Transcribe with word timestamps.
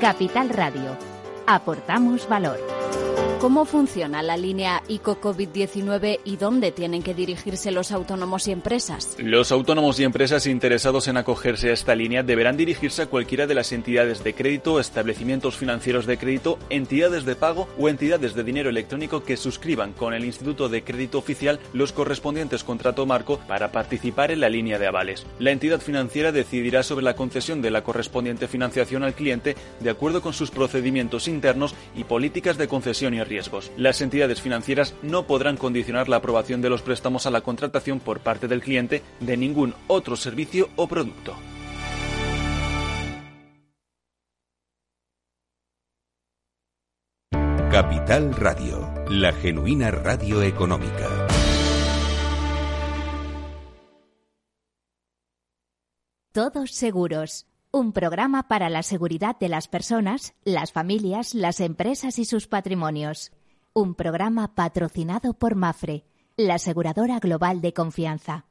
Capital 0.00 0.48
Radio. 0.50 0.96
Aportamos 1.46 2.28
valor. 2.28 2.77
¿Cómo 3.40 3.66
funciona 3.66 4.20
la 4.20 4.36
línea 4.36 4.82
ICO 4.88 5.20
COVID-19 5.20 6.18
y 6.24 6.36
dónde 6.38 6.72
tienen 6.72 7.04
que 7.04 7.14
dirigirse 7.14 7.70
los 7.70 7.92
autónomos 7.92 8.48
y 8.48 8.50
empresas? 8.50 9.14
Los 9.16 9.52
autónomos 9.52 10.00
y 10.00 10.04
empresas 10.04 10.48
interesados 10.48 11.06
en 11.06 11.18
acogerse 11.18 11.70
a 11.70 11.72
esta 11.72 11.94
línea 11.94 12.24
deberán 12.24 12.56
dirigirse 12.56 13.02
a 13.02 13.06
cualquiera 13.06 13.46
de 13.46 13.54
las 13.54 13.70
entidades 13.70 14.24
de 14.24 14.34
crédito, 14.34 14.80
establecimientos 14.80 15.56
financieros 15.56 16.04
de 16.04 16.18
crédito, 16.18 16.58
entidades 16.68 17.24
de 17.24 17.36
pago 17.36 17.68
o 17.78 17.88
entidades 17.88 18.34
de 18.34 18.42
dinero 18.42 18.70
electrónico 18.70 19.22
que 19.22 19.36
suscriban 19.36 19.92
con 19.92 20.14
el 20.14 20.24
Instituto 20.24 20.68
de 20.68 20.82
Crédito 20.82 21.18
Oficial 21.18 21.60
los 21.72 21.92
correspondientes 21.92 22.64
contrato 22.64 23.06
marco 23.06 23.38
para 23.46 23.70
participar 23.70 24.32
en 24.32 24.40
la 24.40 24.48
línea 24.48 24.80
de 24.80 24.88
avales. 24.88 25.24
La 25.38 25.52
entidad 25.52 25.80
financiera 25.80 26.32
decidirá 26.32 26.82
sobre 26.82 27.04
la 27.04 27.14
concesión 27.14 27.62
de 27.62 27.70
la 27.70 27.84
correspondiente 27.84 28.48
financiación 28.48 29.04
al 29.04 29.14
cliente 29.14 29.54
de 29.78 29.90
acuerdo 29.90 30.22
con 30.22 30.32
sus 30.32 30.50
procedimientos 30.50 31.28
internos 31.28 31.76
y 31.94 32.02
políticas 32.02 32.58
de 32.58 32.66
concesión 32.66 33.14
y 33.14 33.27
riesgos. 33.28 33.70
Las 33.76 34.00
entidades 34.00 34.40
financieras 34.40 34.94
no 35.02 35.26
podrán 35.26 35.56
condicionar 35.56 36.08
la 36.08 36.16
aprobación 36.16 36.60
de 36.62 36.70
los 36.70 36.82
préstamos 36.82 37.26
a 37.26 37.30
la 37.30 37.42
contratación 37.42 38.00
por 38.00 38.20
parte 38.20 38.48
del 38.48 38.60
cliente 38.60 39.02
de 39.20 39.36
ningún 39.36 39.74
otro 39.86 40.16
servicio 40.16 40.70
o 40.76 40.88
producto. 40.88 41.36
Capital 47.70 48.34
Radio, 48.34 48.92
la 49.10 49.32
genuina 49.32 49.90
radio 49.90 50.42
económica. 50.42 51.28
Todos 56.32 56.70
seguros. 56.70 57.47
Un 57.70 57.92
programa 57.92 58.48
para 58.48 58.70
la 58.70 58.82
seguridad 58.82 59.38
de 59.38 59.50
las 59.50 59.68
personas, 59.68 60.34
las 60.42 60.72
familias, 60.72 61.34
las 61.34 61.60
empresas 61.60 62.18
y 62.18 62.24
sus 62.24 62.46
patrimonios. 62.46 63.30
Un 63.74 63.94
programa 63.94 64.54
patrocinado 64.54 65.34
por 65.34 65.54
Mafre, 65.54 66.04
la 66.38 66.54
aseguradora 66.54 67.18
global 67.18 67.60
de 67.60 67.74
confianza. 67.74 68.46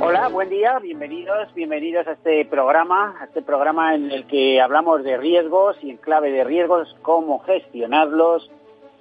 Hola, 0.00 0.28
buen 0.28 0.50
día, 0.50 0.78
bienvenidos, 0.78 1.52
bienvenidos 1.52 2.06
a 2.06 2.12
este 2.12 2.44
programa, 2.44 3.16
a 3.20 3.24
este 3.24 3.42
programa 3.42 3.96
en 3.96 4.12
el 4.12 4.28
que 4.28 4.60
hablamos 4.60 5.02
de 5.02 5.16
riesgos 5.16 5.76
y 5.82 5.90
en 5.90 5.96
clave 5.96 6.30
de 6.30 6.44
riesgos, 6.44 6.96
cómo 7.02 7.40
gestionarlos, 7.40 8.48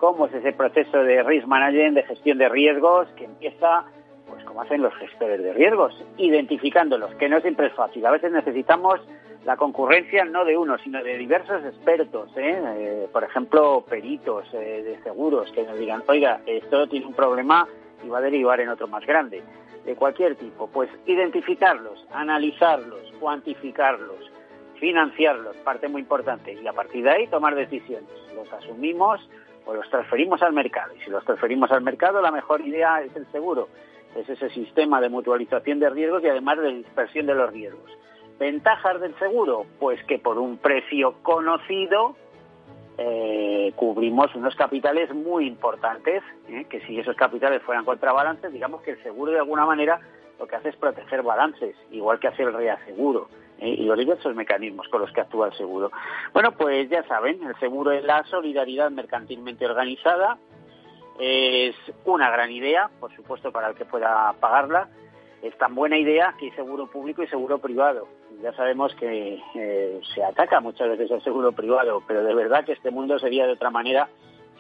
cómo 0.02 0.26
es 0.26 0.34
ese 0.34 0.52
proceso 0.52 1.04
de 1.04 1.22
risk 1.22 1.46
management, 1.46 1.96
de 1.96 2.04
gestión 2.04 2.40
de 2.40 2.50
riesgos, 2.50 3.08
que 3.10 3.26
empieza, 3.26 3.86
pues 4.28 4.44
como 4.46 4.64
hacen 4.64 4.82
los 4.82 4.94
gestores 4.96 5.44
de 5.44 5.54
riesgos, 5.54 5.94
identificándolos, 6.18 7.14
que 7.16 7.30
no 7.30 7.40
siempre 7.40 7.68
es 7.68 7.74
fácil. 7.74 8.04
A 8.08 8.12
veces 8.12 8.32
necesitamos 8.32 9.00
la 9.46 9.58
concurrencia 9.58 10.26
no 10.26 10.44
de 10.44 10.58
uno, 10.58 10.80
sino 10.80 11.04
de 11.04 11.20
diversos 11.20 11.64
expertos, 11.64 12.36
¿eh? 12.36 12.60
Eh, 12.78 13.10
por 13.14 13.24
ejemplo, 13.24 13.86
peritos 13.88 14.52
eh, 14.54 14.82
de 14.84 15.04
seguros, 15.04 15.52
que 15.52 15.64
nos 15.64 15.78
digan, 15.78 16.04
oiga, 16.08 16.42
esto 16.48 16.88
tiene 16.88 17.06
un 17.06 17.14
problema 17.14 17.68
y 18.04 18.10
va 18.10 18.18
a 18.18 18.22
derivar 18.22 18.60
en 18.60 18.70
otro 18.70 18.88
más 18.88 19.06
grande, 19.06 19.44
de 19.86 19.96
cualquier 19.96 20.36
tipo. 20.36 20.66
Pues 20.66 20.90
identificarlos, 21.06 22.08
analizarlos, 22.12 23.14
cuantificarlos, 23.20 24.32
financiarlos, 24.80 25.56
parte 25.58 25.88
muy 25.88 26.02
importante, 26.02 26.54
y 26.54 26.66
a 26.66 26.74
partir 26.74 27.04
de 27.04 27.12
ahí 27.12 27.28
tomar 27.28 27.54
decisiones. 27.54 28.10
Los 28.36 28.52
asumimos, 28.52 29.22
o 29.66 29.74
los 29.74 29.90
transferimos 29.90 30.42
al 30.42 30.54
mercado. 30.54 30.94
Y 30.96 31.04
si 31.04 31.10
los 31.10 31.24
transferimos 31.26 31.72
al 31.72 31.82
mercado, 31.82 32.22
la 32.22 32.32
mejor 32.32 32.62
idea 32.62 33.02
es 33.02 33.16
el 33.16 33.26
seguro. 33.32 33.70
Es 34.16 34.28
ese 34.28 34.50
sistema 34.50 35.00
de 35.00 35.10
mutualización 35.10 35.80
de 35.80 35.90
riesgos 35.90 36.24
y 36.24 36.28
además 36.28 36.58
de 36.60 36.74
dispersión 36.74 37.26
de 37.26 37.36
los 37.36 37.52
riesgos. 37.52 37.92
¿Ventajas 38.40 39.00
del 39.00 39.18
seguro? 39.20 39.66
Pues 39.80 40.04
que 40.06 40.20
por 40.20 40.38
un 40.38 40.58
precio 40.58 41.16
conocido 41.22 42.16
eh, 42.98 43.72
cubrimos 43.76 44.34
unos 44.36 44.56
capitales 44.56 45.14
muy 45.14 45.48
importantes, 45.48 46.24
¿eh? 46.50 46.66
que 46.70 46.82
si 46.82 47.00
esos 47.00 47.16
capitales 47.16 47.62
fueran 47.64 47.86
contrabalances, 47.86 48.52
digamos 48.52 48.82
que 48.82 48.92
el 48.92 49.04
seguro 49.04 49.32
de 49.32 49.40
alguna 49.40 49.66
manera 49.66 50.00
lo 50.40 50.48
que 50.48 50.56
hace 50.56 50.70
es 50.70 50.76
proteger 50.76 51.22
balances, 51.22 51.76
igual 51.92 52.20
que 52.20 52.28
hace 52.28 52.44
el 52.44 52.54
reaseguro. 52.54 53.30
¿Eh? 53.62 53.70
y 53.70 53.84
los 53.86 53.98
diversos 53.98 54.36
mecanismos 54.36 54.88
con 54.90 55.02
los 55.02 55.12
que 55.12 55.22
actúa 55.22 55.48
el 55.48 55.54
seguro. 55.54 55.92
Bueno, 56.34 56.52
pues 56.52 56.90
ya 56.90 57.04
saben, 57.04 57.42
el 57.44 57.56
seguro 57.60 57.92
es 57.92 58.04
la 58.04 58.24
solidaridad 58.26 58.92
mercantilmente 58.92 59.66
organizada, 59.66 60.38
es 61.20 61.76
una 62.06 62.30
gran 62.32 62.52
idea, 62.52 62.90
por 63.00 63.16
supuesto, 63.16 63.52
para 63.52 63.70
el 63.70 63.76
que 63.76 63.86
pueda 63.86 64.34
pagarla. 64.40 64.90
Es 65.42 65.58
tan 65.58 65.76
buena 65.76 65.98
idea 65.98 66.36
que 66.40 66.46
hay 66.46 66.52
seguro 66.52 66.88
público 66.88 67.24
y 67.24 67.28
seguro 67.28 67.60
privado. 67.60 68.08
Ya 68.42 68.54
sabemos 68.54 68.94
que 68.96 69.40
eh, 69.56 70.02
se 70.14 70.24
ataca 70.24 70.60
muchas 70.62 70.90
veces 70.90 71.12
al 71.12 71.24
seguro 71.24 71.52
privado, 71.52 72.04
pero 72.08 72.24
de 72.24 72.34
verdad 72.34 72.66
que 72.66 72.74
este 72.74 72.92
mundo 72.92 73.20
sería 73.20 73.46
de 73.46 73.54
otra 73.54 73.70
manera 73.70 74.08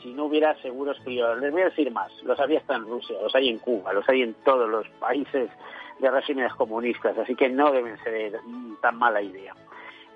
si 0.02 0.14
no 0.14 0.26
hubiera 0.26 0.56
seguros 0.62 1.00
privados. 1.04 1.40
Les 1.40 1.52
voy 1.52 1.62
a 1.62 1.66
decir 1.66 1.92
más, 1.92 2.12
los 2.24 2.40
había 2.40 2.60
hasta 2.60 2.76
en 2.76 2.86
Rusia, 2.86 3.16
los 3.22 3.34
hay 3.36 3.50
en 3.50 3.60
Cuba, 3.60 3.94
los 3.94 4.08
hay 4.10 4.24
en 4.24 4.34
todos 4.44 4.70
los 4.70 4.88
países 5.00 5.50
de 6.02 6.12
regímenes 6.12 6.54
comunistas, 6.56 7.18
así 7.18 7.36
que 7.36 7.48
no 7.48 7.72
deben 7.72 7.98
ser 8.04 8.40
tan 8.82 8.98
mala 8.98 9.22
idea. 9.22 9.56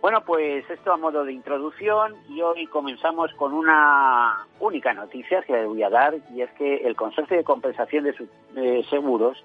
Bueno, 0.02 0.22
pues 0.22 0.70
esto 0.70 0.92
a 0.92 0.98
modo 0.98 1.24
de 1.24 1.34
introducción 1.34 2.16
y 2.30 2.42
hoy 2.42 2.68
comenzamos 2.68 3.34
con 3.36 3.54
una 3.54 4.46
única 4.60 4.94
noticia 4.94 5.42
que 5.44 5.54
les 5.54 5.68
voy 5.68 5.82
a 5.84 5.90
dar 5.90 6.16
y 6.34 6.42
es 6.42 6.52
que 6.52 6.78
el 6.78 6.96
Consorcio 6.96 7.38
de 7.38 7.44
Compensación 7.44 8.04
de, 8.04 8.86
Seguros 8.90 9.44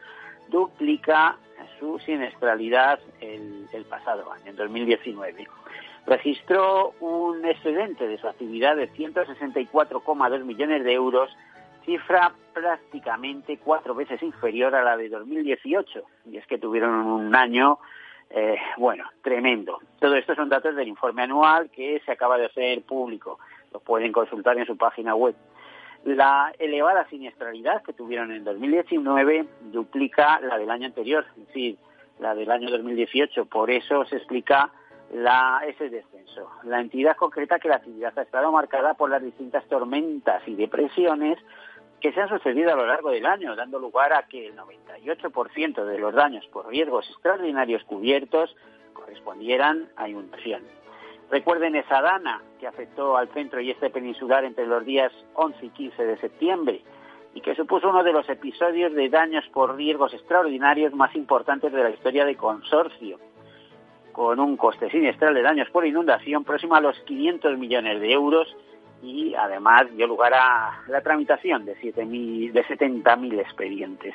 duplica 0.48 1.36
su 1.78 1.98
siniestralidad 2.00 2.98
el, 3.20 3.66
el 3.72 3.84
pasado 3.84 4.30
año, 4.32 4.46
en 4.46 4.56
2019 4.56 5.46
registró 6.06 6.94
un 7.00 7.44
excedente 7.44 8.06
de 8.06 8.18
su 8.18 8.26
actividad 8.26 8.76
de 8.76 8.90
164,2 8.92 10.44
millones 10.44 10.84
de 10.84 10.92
euros 10.92 11.30
cifra 11.90 12.32
prácticamente 12.54 13.58
cuatro 13.58 13.96
veces 13.96 14.22
inferior 14.22 14.74
a 14.76 14.84
la 14.84 14.96
de 14.96 15.08
2018. 15.08 16.02
Y 16.30 16.36
es 16.36 16.46
que 16.46 16.58
tuvieron 16.58 16.94
un 16.94 17.34
año, 17.34 17.78
eh, 18.30 18.56
bueno, 18.76 19.04
tremendo. 19.22 19.78
Todo 19.98 20.14
esto 20.14 20.36
son 20.36 20.48
datos 20.48 20.76
del 20.76 20.86
informe 20.86 21.22
anual 21.22 21.68
que 21.70 22.00
se 22.04 22.12
acaba 22.12 22.38
de 22.38 22.46
hacer 22.46 22.82
público. 22.82 23.40
Lo 23.72 23.80
pueden 23.80 24.12
consultar 24.12 24.56
en 24.56 24.66
su 24.66 24.76
página 24.76 25.16
web. 25.16 25.34
La 26.04 26.52
elevada 26.60 27.08
siniestralidad 27.08 27.82
que 27.82 27.92
tuvieron 27.92 28.30
en 28.30 28.44
2019 28.44 29.46
duplica 29.72 30.40
la 30.40 30.58
del 30.58 30.70
año 30.70 30.86
anterior, 30.86 31.26
es 31.36 31.46
decir, 31.48 31.76
la 32.20 32.36
del 32.36 32.52
año 32.52 32.70
2018. 32.70 33.46
Por 33.46 33.70
eso 33.70 34.04
se 34.04 34.16
explica 34.16 34.70
la, 35.12 35.60
ese 35.66 35.90
descenso. 35.90 36.50
La 36.62 36.80
entidad 36.80 37.16
concreta 37.16 37.58
que 37.58 37.68
la 37.68 37.76
actividad 37.76 38.16
ha 38.16 38.22
estado 38.22 38.52
marcada 38.52 38.94
por 38.94 39.10
las 39.10 39.22
distintas 39.22 39.64
tormentas 39.66 40.46
y 40.46 40.54
depresiones 40.54 41.38
que 42.00 42.12
se 42.12 42.20
han 42.20 42.28
sucedido 42.28 42.72
a 42.72 42.76
lo 42.76 42.86
largo 42.86 43.10
del 43.10 43.26
año, 43.26 43.54
dando 43.54 43.78
lugar 43.78 44.12
a 44.12 44.26
que 44.26 44.46
el 44.46 44.56
98% 44.56 45.84
de 45.84 45.98
los 45.98 46.14
daños 46.14 46.46
por 46.46 46.68
riesgos 46.68 47.08
extraordinarios 47.10 47.84
cubiertos 47.84 48.56
correspondieran 48.94 49.88
a 49.96 50.08
inundación. 50.08 50.62
Recuerden 51.30 51.76
esa 51.76 52.00
dana 52.00 52.42
que 52.58 52.66
afectó 52.66 53.16
al 53.16 53.28
centro 53.28 53.60
y 53.60 53.70
este 53.70 53.90
peninsular 53.90 54.44
entre 54.44 54.66
los 54.66 54.84
días 54.84 55.12
11 55.34 55.66
y 55.66 55.70
15 55.70 56.04
de 56.04 56.18
septiembre 56.18 56.82
y 57.34 57.40
que 57.40 57.54
supuso 57.54 57.90
uno 57.90 58.02
de 58.02 58.12
los 58.12 58.28
episodios 58.28 58.92
de 58.94 59.08
daños 59.08 59.44
por 59.52 59.76
riesgos 59.76 60.12
extraordinarios 60.12 60.92
más 60.94 61.14
importantes 61.14 61.72
de 61.72 61.82
la 61.82 61.90
historia 61.90 62.24
del 62.24 62.36
consorcio, 62.36 63.20
con 64.12 64.40
un 64.40 64.56
coste 64.56 64.90
sinestral 64.90 65.34
de 65.34 65.42
daños 65.42 65.70
por 65.70 65.86
inundación 65.86 66.42
próximo 66.44 66.74
a 66.74 66.80
los 66.80 66.98
500 67.00 67.56
millones 67.58 68.00
de 68.00 68.12
euros 68.12 68.56
y 69.02 69.34
además 69.34 69.86
dio 69.96 70.06
lugar 70.06 70.34
a 70.34 70.82
la 70.88 71.00
tramitación 71.00 71.64
de, 71.64 71.76
7 71.80 72.04
de 72.04 72.64
70.000 72.64 73.40
expedientes. 73.40 74.14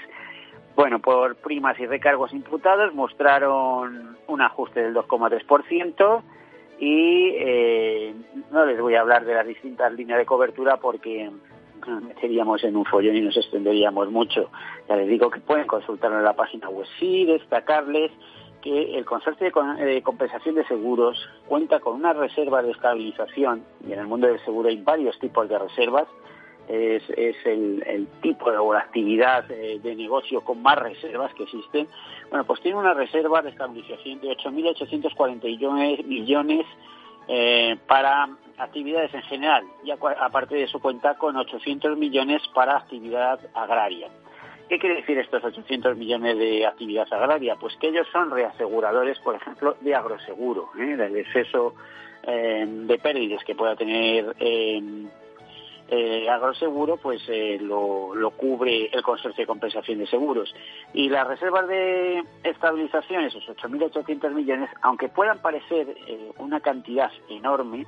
Bueno, 0.76 1.00
por 1.00 1.36
primas 1.38 1.80
y 1.80 1.86
recargos 1.86 2.34
imputados 2.34 2.94
mostraron 2.94 4.18
un 4.28 4.42
ajuste 4.42 4.82
del 4.82 4.94
2,3% 4.94 6.22
y 6.80 7.30
eh, 7.38 8.14
no 8.52 8.66
les 8.66 8.80
voy 8.80 8.96
a 8.96 9.02
hablar 9.02 9.24
de 9.24 9.34
las 9.34 9.48
distintas 9.48 9.94
líneas 9.94 10.20
de 10.20 10.26
cobertura 10.26 10.78
porque 10.78 11.32
meteríamos 11.88 12.64
en 12.64 12.76
un 12.76 12.86
follón 12.86 13.16
y 13.16 13.22
nos 13.22 13.38
extenderíamos 13.38 14.12
mucho. 14.12 14.50
Ya 14.90 14.96
les 14.98 15.08
digo 15.08 15.30
que 15.30 15.40
pueden 15.40 15.68
consultarlo 15.68 16.18
en 16.18 16.26
la 16.26 16.34
página 16.34 16.70
web. 16.70 16.86
Sí, 17.00 17.26
destacarles 17.26 18.12
que 18.66 18.98
el 18.98 19.06
Consorcio 19.06 19.52
de 19.78 20.02
Compensación 20.02 20.56
de 20.56 20.66
Seguros 20.66 21.30
cuenta 21.48 21.80
con 21.80 21.94
una 21.94 22.14
reserva 22.14 22.64
de 22.64 22.72
estabilización, 22.72 23.64
y 23.88 23.94
en 23.94 24.00
el 24.00 24.08
mundo 24.08 24.26
del 24.26 24.44
seguro 24.44 24.70
hay 24.70 24.82
varios 24.82 25.20
tipos 25.20 25.48
de 25.48 25.60
reservas, 25.60 26.08
es, 26.68 27.04
el, 27.46 28.08
tipo 28.24 28.50
de, 28.50 28.58
o 28.58 28.74
la 28.74 28.80
actividad 28.80 29.46
eh, 29.52 29.80
de, 29.84 29.96
negocio 29.96 30.42
con 30.42 30.64
más 30.64 30.80
reservas 30.80 31.32
que 31.36 31.44
existen. 31.44 31.88
Bueno, 32.32 32.44
pues 32.46 32.60
tiene 32.62 32.80
una 32.80 32.96
reserva 32.96 33.44
de 33.44 33.52
estabilización 33.52 34.20
de 34.22 34.30
8.841 34.30 36.04
millones 36.06 36.66
eh, 37.28 37.78
para 37.86 38.30
actividades 38.58 39.14
en 39.14 39.22
general 39.24 39.64
y 39.84 39.92
aparte 39.92 40.56
de 40.56 40.64
eso 40.64 40.80
cuenta 40.80 41.14
con 41.20 41.36
800 41.36 41.96
millones 42.00 42.42
para 42.56 42.78
actividad 42.78 43.40
agraria. 43.54 44.10
¿Qué 44.68 44.80
quiere 44.80 44.96
decir 44.96 45.18
estos 45.20 45.44
800 45.44 45.96
millones 45.96 46.38
de 46.40 46.66
actividad 46.66 47.08
agraria? 47.12 47.56
Pues 47.56 47.76
que 47.78 47.90
ellos 47.90 48.08
son 48.12 48.32
reaseguradores, 48.32 49.20
por 49.20 49.36
ejemplo, 49.36 49.78
de 49.82 49.94
agroseguro, 49.94 50.70
¿eh? 50.80 50.96
del 50.96 51.18
exceso 51.18 51.76
eh, 52.24 52.66
de 52.68 52.98
pérdidas 52.98 53.44
que 53.44 53.54
pueda 53.54 53.76
tener 53.76 54.36
eh, 54.40 54.82
eh, 55.88 56.28
agroseguro, 56.28 56.98
pues 56.98 57.22
eh, 57.28 57.60
lo, 57.62 58.32
cubre 58.36 58.90
el 58.92 59.04
consorcio 59.04 59.44
de 59.44 59.48
compensación 59.48 60.00
de 60.00 60.08
seguros. 60.08 60.54
Y 60.94 61.10
las 61.10 61.28
reservas 61.28 61.68
de 61.68 62.24
estabilización, 62.44 63.26
esos 63.26 63.48
8.800 63.48 64.32
millones, 64.32 64.72
aunque 64.82 65.10
puedan 65.10 65.40
parecer 65.40 65.96
una 66.40 66.60
cantidad 66.60 67.12
enorme, 67.30 67.86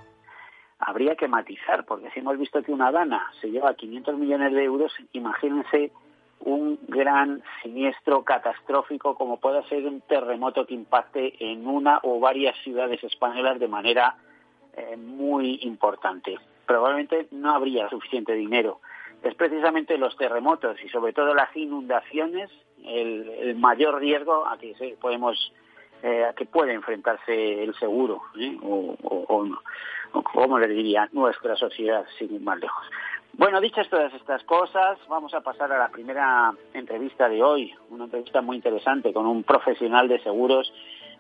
habría 0.78 1.16
que 1.16 1.28
matizar, 1.28 1.86
porque 1.86 2.12
si 2.12 2.20
hemos 2.20 2.38
visto 2.38 2.62
que 2.62 2.72
una 2.72 2.92
dana 2.92 3.32
se 3.42 3.50
lleva 3.50 3.74
500 3.74 4.16
millones 4.16 4.54
de 4.54 4.64
euros, 4.64 4.94
imagínense 5.14 5.92
un 6.42 6.80
gran 6.88 7.42
siniestro 7.62 8.24
catastrófico 8.24 9.16
como 9.16 9.38
pueda 9.38 9.68
ser 9.68 9.86
un 9.86 10.02
terremoto 10.02 10.66
que 10.66 10.74
impacte 10.74 11.36
en 11.40 11.68
una 11.68 12.00
o 12.04 12.20
varias 12.20 12.56
ciudades 12.64 13.04
españolas 13.04 13.60
de 13.60 13.68
manera 13.68 14.16
eh, 14.76 14.96
muy 14.98 15.60
importante 15.64 16.38
probablemente 16.68 17.28
no 17.32 17.56
habría 17.56 17.90
suficiente 17.90 18.34
dinero. 18.34 18.82
Es 19.24 19.34
precisamente 19.34 19.98
los 19.98 20.16
terremotos 20.16 20.78
y 20.84 20.90
sobre 20.90 21.14
todo 21.14 21.34
las 21.34 21.56
inundaciones 21.56 22.52
el, 22.86 23.56
mayor 23.56 24.00
riesgo 24.00 24.46
a 24.46 24.60
que 24.60 24.76
podemos 25.02 25.52
eh, 26.04 26.26
a 26.26 26.34
que 26.34 26.46
puede 26.46 26.74
enfrentarse 26.74 27.64
el 27.64 27.74
seguro 27.80 28.22
¿eh? 28.40 28.56
o, 28.62 28.96
o, 29.02 30.22
como 30.22 30.60
le 30.60 30.68
diría 30.68 31.10
nuestra 31.12 31.56
sociedad 31.56 32.06
sin 32.20 32.36
ir 32.36 32.42
más 32.42 32.60
lejos. 32.60 32.86
Bueno, 33.38 33.62
dichas 33.62 33.88
todas 33.88 34.12
estas 34.16 34.44
cosas, 34.46 34.98
vamos 35.08 35.32
a 35.36 35.42
pasar 35.42 35.72
a 35.72 35.78
la 35.78 35.90
primera 35.90 36.52
entrevista 36.74 37.30
de 37.30 37.44
hoy, 37.44 37.72
una 37.92 38.06
entrevista 38.06 38.42
muy 38.42 38.56
interesante 38.56 39.14
con 39.14 39.28
un 39.28 39.44
profesional 39.44 40.08
de 40.08 40.20
seguros 40.24 40.74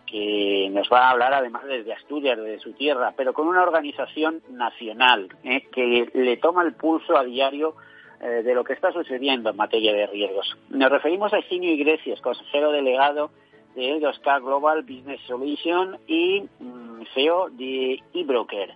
que 0.07 0.67
nos 0.71 0.89
va 0.91 1.01
a 1.01 1.11
hablar 1.11 1.35
además 1.35 1.65
desde 1.65 1.93
Asturias, 1.93 2.39
desde 2.39 2.57
su 2.57 2.73
tierra, 2.73 3.13
pero 3.15 3.33
con 3.33 3.47
una 3.47 3.61
organización 3.61 4.41
nacional 4.49 5.29
¿eh? 5.43 5.67
que 5.71 6.09
le 6.11 6.37
toma 6.37 6.63
el 6.63 6.73
pulso 6.73 7.15
a 7.15 7.23
diario 7.23 7.75
eh, 8.19 8.41
de 8.41 8.55
lo 8.55 8.63
que 8.63 8.73
está 8.73 8.91
sucediendo 8.91 9.51
en 9.51 9.55
materia 9.55 9.93
de 9.93 10.07
riesgos. 10.07 10.57
Nos 10.69 10.89
referimos 10.89 11.31
a 11.33 11.37
Eugenio 11.37 11.71
Iglesias, 11.71 12.19
consejero 12.21 12.71
delegado 12.71 13.29
de 13.75 14.01
2K 14.01 14.41
Global 14.41 14.81
Business 14.81 15.21
Solution 15.27 15.99
y 16.07 16.41
mm, 16.61 17.03
CEO 17.13 17.49
de 17.51 18.01
eBroker. 18.15 18.73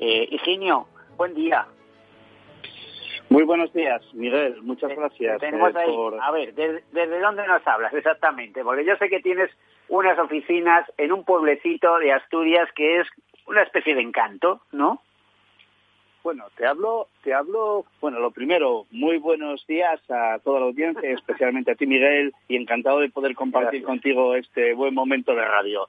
Eh, 0.00 0.38
buen 1.18 1.34
día. 1.34 1.66
Muy 3.30 3.42
buenos 3.44 3.72
días, 3.74 4.02
Miguel. 4.14 4.62
Muchas 4.62 4.90
gracias. 4.90 5.38
Tenemos 5.40 5.74
ahí, 5.76 5.94
A 6.22 6.30
ver, 6.30 6.54
¿desde 6.54 7.20
dónde 7.20 7.46
nos 7.46 7.66
hablas 7.66 7.92
exactamente? 7.92 8.64
Porque 8.64 8.84
yo 8.84 8.96
sé 8.96 9.08
que 9.08 9.20
tienes 9.20 9.50
unas 9.88 10.18
oficinas 10.18 10.90
en 10.96 11.12
un 11.12 11.24
pueblecito 11.24 11.98
de 11.98 12.12
Asturias 12.12 12.68
que 12.74 13.00
es 13.00 13.08
una 13.46 13.62
especie 13.62 13.94
de 13.94 14.02
encanto, 14.02 14.62
¿no? 14.72 15.02
Bueno, 16.22 16.46
te 16.56 16.66
hablo, 16.66 17.08
te 17.22 17.32
hablo, 17.32 17.84
bueno, 18.00 18.18
lo 18.18 18.30
primero, 18.30 18.86
muy 18.90 19.18
buenos 19.18 19.66
días 19.66 20.00
a 20.10 20.38
toda 20.40 20.60
la 20.60 20.66
audiencia, 20.66 21.10
especialmente 21.10 21.72
a 21.72 21.74
ti, 21.74 21.86
Miguel, 21.86 22.34
y 22.48 22.56
encantado 22.56 23.00
de 23.00 23.08
poder 23.08 23.34
compartir 23.34 23.82
contigo 23.82 24.34
este 24.34 24.74
buen 24.74 24.94
momento 24.94 25.34
de 25.34 25.44
radio. 25.44 25.86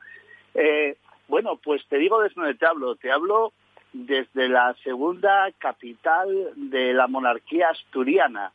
Eh, 0.53 0.95
bueno, 1.27 1.59
pues 1.63 1.85
te 1.87 1.97
digo 1.97 2.21
desde 2.21 2.35
donde 2.35 2.55
te 2.55 2.65
hablo, 2.65 2.95
te 2.95 3.11
hablo 3.11 3.53
desde 3.93 4.49
la 4.49 4.75
segunda 4.83 5.49
capital 5.57 6.51
de 6.55 6.93
la 6.93 7.07
monarquía 7.07 7.69
asturiana, 7.69 8.51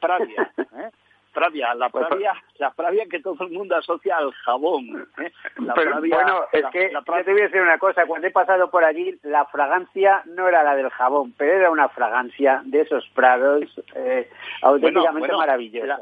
Pravia. 0.00 0.52
¿eh? 0.58 0.90
Pravia, 1.34 1.74
la 1.74 1.88
pues, 1.90 2.06
Pravia, 2.06 2.32
la 2.58 2.70
Pravia 2.70 3.06
que 3.10 3.20
todo 3.20 3.36
el 3.44 3.50
mundo 3.50 3.76
asocia 3.76 4.16
al 4.16 4.32
jabón. 4.32 5.08
¿eh? 5.18 5.32
Pero, 5.74 5.98
bueno, 5.98 6.44
es 6.52 6.64
que 6.72 6.92
yo 6.92 7.02
te 7.02 7.10
voy 7.32 7.40
a 7.40 7.44
decir 7.44 7.60
una 7.60 7.78
cosa, 7.78 8.06
cuando 8.06 8.28
he 8.28 8.30
pasado 8.30 8.70
por 8.70 8.84
allí, 8.84 9.18
la 9.24 9.44
fragancia 9.46 10.22
no 10.26 10.48
era 10.48 10.62
la 10.62 10.76
del 10.76 10.90
jabón, 10.90 11.34
pero 11.36 11.52
era 11.52 11.70
una 11.70 11.88
fragancia 11.88 12.62
de 12.64 12.82
esos 12.82 13.06
prados 13.10 13.64
eh, 13.96 14.30
auténticamente 14.62 15.32
maravillosa. 15.32 15.98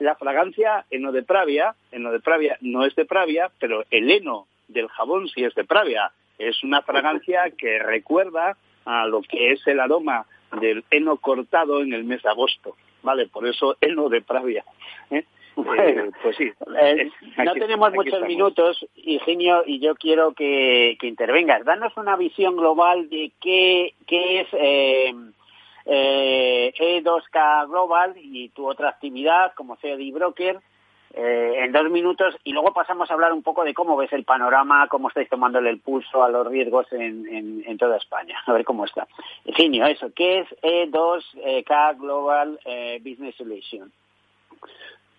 La, 0.00 0.16
fragancia 0.16 0.84
en 0.90 1.02
lo 1.02 1.12
de 1.12 1.22
Pravia, 1.22 1.74
en 1.92 2.02
lo 2.02 2.10
de 2.10 2.20
Pravia 2.20 2.58
no 2.60 2.84
es 2.84 2.94
de 2.96 3.06
Pravia, 3.06 3.50
pero 3.58 3.84
el 3.90 4.10
heno 4.10 4.46
del 4.68 4.88
jabón 4.88 5.28
sí 5.28 5.44
es 5.44 5.54
de 5.54 5.64
Pravia. 5.64 6.10
Es 6.38 6.62
una 6.62 6.82
fragancia 6.82 7.50
que 7.56 7.78
recuerda 7.78 8.56
a 8.84 9.06
lo 9.06 9.22
que 9.22 9.52
es 9.52 9.66
el 9.66 9.80
aroma 9.80 10.26
del 10.60 10.84
heno 10.90 11.16
cortado 11.16 11.82
en 11.82 11.92
el 11.92 12.04
mes 12.04 12.22
de 12.22 12.30
agosto. 12.30 12.76
¿vale? 13.06 13.28
Por 13.28 13.46
eso 13.46 13.76
heno 13.80 14.08
de 14.08 14.20
Pravia. 14.20 14.64
¿eh? 15.10 15.24
eh 15.56 16.10
pues 16.22 16.36
sí. 16.36 16.52
Eh, 16.82 17.10
no 17.44 17.54
tenemos 17.54 17.92
muchos 17.94 18.20
minutos, 18.22 18.84
Ingenio, 18.96 19.62
y 19.64 19.78
yo 19.80 19.94
quiero 19.94 20.32
que, 20.32 20.98
que, 21.00 21.06
intervengas. 21.06 21.64
Danos 21.64 21.96
una 21.96 22.16
visión 22.16 22.56
global 22.56 23.08
de 23.08 23.32
qué, 23.40 23.94
qué 24.06 24.40
es 24.40 24.48
eh, 24.52 25.14
E2K 25.86 27.64
e 27.64 27.66
Global 27.68 28.14
y 28.16 28.48
tu 28.50 28.68
otra 28.68 28.90
actividad 28.90 29.54
como 29.54 29.76
CEO 29.76 29.96
de 29.96 30.10
Broker 30.10 30.60
eh, 31.18 31.64
en 31.64 31.72
dos 31.72 31.90
minutos 31.90 32.36
y 32.44 32.52
luego 32.52 32.74
pasamos 32.74 33.10
a 33.10 33.14
hablar 33.14 33.32
un 33.32 33.42
poco 33.42 33.64
de 33.64 33.72
cómo 33.72 33.96
ves 33.96 34.12
el 34.12 34.24
panorama, 34.24 34.86
cómo 34.88 35.08
estáis 35.08 35.30
tomándole 35.30 35.70
el 35.70 35.80
pulso 35.80 36.22
a 36.22 36.28
los 36.28 36.46
riesgos 36.46 36.86
en, 36.92 37.64
en, 37.66 37.78
toda 37.78 37.96
España. 37.96 38.38
A 38.44 38.52
ver 38.52 38.66
cómo 38.66 38.84
está. 38.84 39.08
Finio, 39.54 39.86
eso, 39.86 40.12
¿qué 40.14 40.40
es 40.40 40.48
E2K 40.62 41.98
Global 41.98 42.60
eh, 42.66 43.00
Business 43.02 43.34
Solution? 43.36 43.90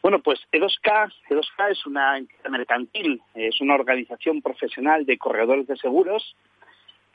Bueno, 0.04 0.20
pues 0.20 0.40
E2K, 0.52 1.12
E2K 1.32 1.72
es 1.72 1.86
una 1.88 2.20
entidad 2.20 2.50
mercantil, 2.52 3.20
es 3.34 3.60
una 3.60 3.74
organización 3.74 4.44
profesional 4.44 5.04
de 5.04 5.18
corredores 5.18 5.66
de 5.66 5.78
seguros 5.78 6.36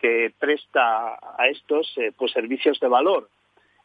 que 0.00 0.34
presta 0.40 1.20
a 1.38 1.46
estos 1.46 1.86
eh, 1.98 2.10
pues 2.18 2.32
servicios 2.32 2.80
de 2.80 2.88
valor 2.88 3.28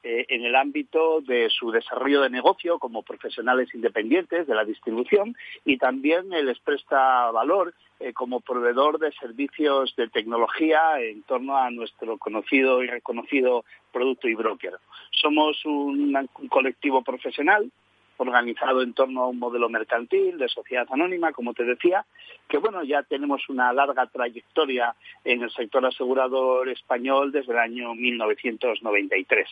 eh, 0.03 0.25
en 0.29 0.45
el 0.45 0.55
ámbito 0.55 1.21
de 1.21 1.49
su 1.49 1.71
desarrollo 1.71 2.21
de 2.21 2.29
negocio 2.29 2.79
como 2.79 3.03
profesionales 3.03 3.73
independientes 3.73 4.47
de 4.47 4.55
la 4.55 4.63
distribución 4.63 5.35
y 5.65 5.77
también 5.77 6.29
les 6.29 6.59
presta 6.59 7.31
valor 7.31 7.73
eh, 7.99 8.13
como 8.13 8.41
proveedor 8.41 8.99
de 8.99 9.11
servicios 9.13 9.95
de 9.95 10.07
tecnología 10.07 11.01
en 11.01 11.23
torno 11.23 11.57
a 11.57 11.71
nuestro 11.71 12.17
conocido 12.17 12.83
y 12.83 12.87
reconocido 12.87 13.65
producto 13.91 14.27
y 14.27 14.35
broker. 14.35 14.75
Somos 15.11 15.65
un, 15.65 16.15
un 16.15 16.47
colectivo 16.47 17.01
profesional 17.01 17.71
organizado 18.17 18.81
en 18.81 18.93
torno 18.93 19.23
a 19.23 19.27
un 19.27 19.39
modelo 19.39 19.69
mercantil 19.69 20.37
de 20.37 20.47
sociedad 20.47 20.87
anónima, 20.91 21.31
como 21.31 21.53
te 21.53 21.63
decía, 21.63 22.05
que 22.47 22.57
bueno, 22.57 22.83
ya 22.83 23.03
tenemos 23.03 23.47
una 23.49 23.71
larga 23.73 24.07
trayectoria 24.07 24.95
en 25.23 25.43
el 25.43 25.51
sector 25.51 25.85
asegurador 25.85 26.69
español 26.69 27.31
desde 27.31 27.53
el 27.53 27.59
año 27.59 27.95
1993. 27.95 29.47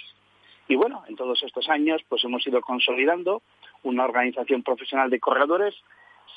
Y 0.68 0.76
bueno, 0.76 1.04
en 1.08 1.16
todos 1.16 1.42
estos 1.44 1.70
años 1.70 2.02
pues 2.08 2.24
hemos 2.24 2.46
ido 2.48 2.62
consolidando 2.62 3.42
una 3.84 4.06
organización 4.06 4.64
profesional 4.64 5.10
de 5.10 5.20
corredores, 5.20 5.76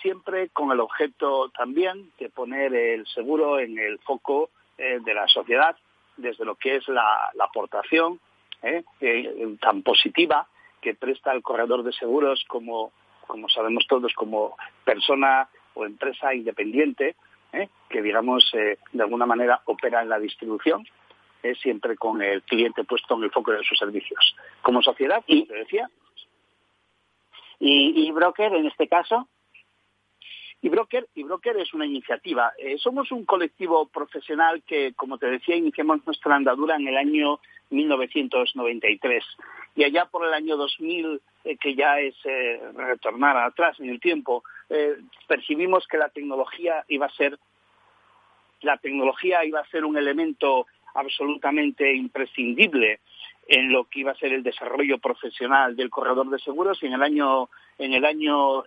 siempre 0.02 0.48
con 0.50 0.70
el 0.70 0.80
objeto 0.80 1.50
también 1.50 2.10
de 2.18 2.28
poner 2.28 2.74
el 2.74 3.06
seguro 3.06 3.58
en 3.58 3.78
el 3.78 3.98
foco 4.00 4.50
eh, 4.76 5.00
de 5.02 5.14
la 5.14 5.26
sociedad, 5.28 5.76
desde 6.16 6.44
lo 6.44 6.56
que 6.56 6.76
es 6.76 6.88
la, 6.88 7.32
aportación 7.40 8.20
eh, 8.62 8.84
eh, 9.00 9.56
tan 9.60 9.82
positiva 9.82 10.46
que 10.80 10.94
presta 10.94 11.32
el 11.32 11.42
corredor 11.42 11.82
de 11.82 11.92
seguros 11.92 12.44
como, 12.48 12.92
como 13.26 13.48
sabemos 13.48 13.86
todos, 13.88 14.12
como 14.14 14.56
persona 14.84 15.48
o 15.74 15.86
empresa 15.86 16.34
independiente, 16.34 17.16
que 17.88 18.02
digamos 18.02 18.52
de 18.52 19.02
alguna 19.02 19.24
manera 19.24 19.62
opera 19.64 20.02
en 20.02 20.10
la 20.10 20.18
distribución 20.18 20.84
es 21.42 21.58
siempre 21.60 21.96
con 21.96 22.22
el 22.22 22.42
cliente 22.42 22.84
puesto 22.84 23.16
en 23.16 23.24
el 23.24 23.30
foco 23.30 23.52
de 23.52 23.64
sus 23.64 23.78
servicios. 23.78 24.36
Como 24.62 24.82
sociedad, 24.82 25.22
como 25.26 25.46
te 25.46 25.54
decía. 25.54 25.90
¿Y, 27.60 28.10
broker 28.12 28.54
en 28.54 28.66
este 28.66 28.88
caso? 28.88 29.28
Y 30.60 30.68
Broker, 30.68 31.06
y 31.14 31.22
Broker 31.22 31.56
es 31.56 31.72
una 31.72 31.86
iniciativa. 31.86 32.52
Eh, 32.58 32.78
somos 32.78 33.12
un 33.12 33.24
colectivo 33.24 33.86
profesional 33.86 34.62
que, 34.64 34.92
como 34.94 35.16
te 35.16 35.26
decía, 35.26 35.54
iniciamos 35.54 36.04
nuestra 36.04 36.34
andadura 36.34 36.74
en 36.74 36.88
el 36.88 36.96
año 36.96 37.38
1993. 37.70 39.24
Y 39.76 39.84
allá 39.84 40.06
por 40.06 40.26
el 40.26 40.34
año 40.34 40.56
2000, 40.56 41.20
eh, 41.44 41.56
que 41.58 41.76
ya 41.76 42.00
es 42.00 42.16
eh, 42.24 42.60
retornar 42.74 43.36
atrás 43.36 43.78
en 43.78 43.88
el 43.88 44.00
tiempo, 44.00 44.42
percibimos 45.26 45.86
que 45.86 45.96
la 45.96 46.10
tecnología 46.10 46.84
iba 46.88 47.06
a 47.06 47.10
ser 47.10 47.38
la 48.60 48.76
tecnología 48.76 49.44
iba 49.44 49.60
a 49.60 49.68
ser 49.68 49.84
un 49.84 49.96
elemento 49.96 50.66
absolutamente 50.98 51.94
imprescindible 51.94 53.00
en 53.48 53.72
lo 53.72 53.84
que 53.84 54.00
iba 54.00 54.12
a 54.12 54.16
ser 54.16 54.32
el 54.32 54.42
desarrollo 54.42 54.98
profesional 54.98 55.74
del 55.74 55.88
corredor 55.88 56.28
de 56.28 56.38
seguros. 56.38 56.82
Y 56.82 56.86
en 56.86 56.92
el 56.92 57.02
año 57.02 57.48
en 57.78 57.94
el 57.94 58.04
año 58.04 58.64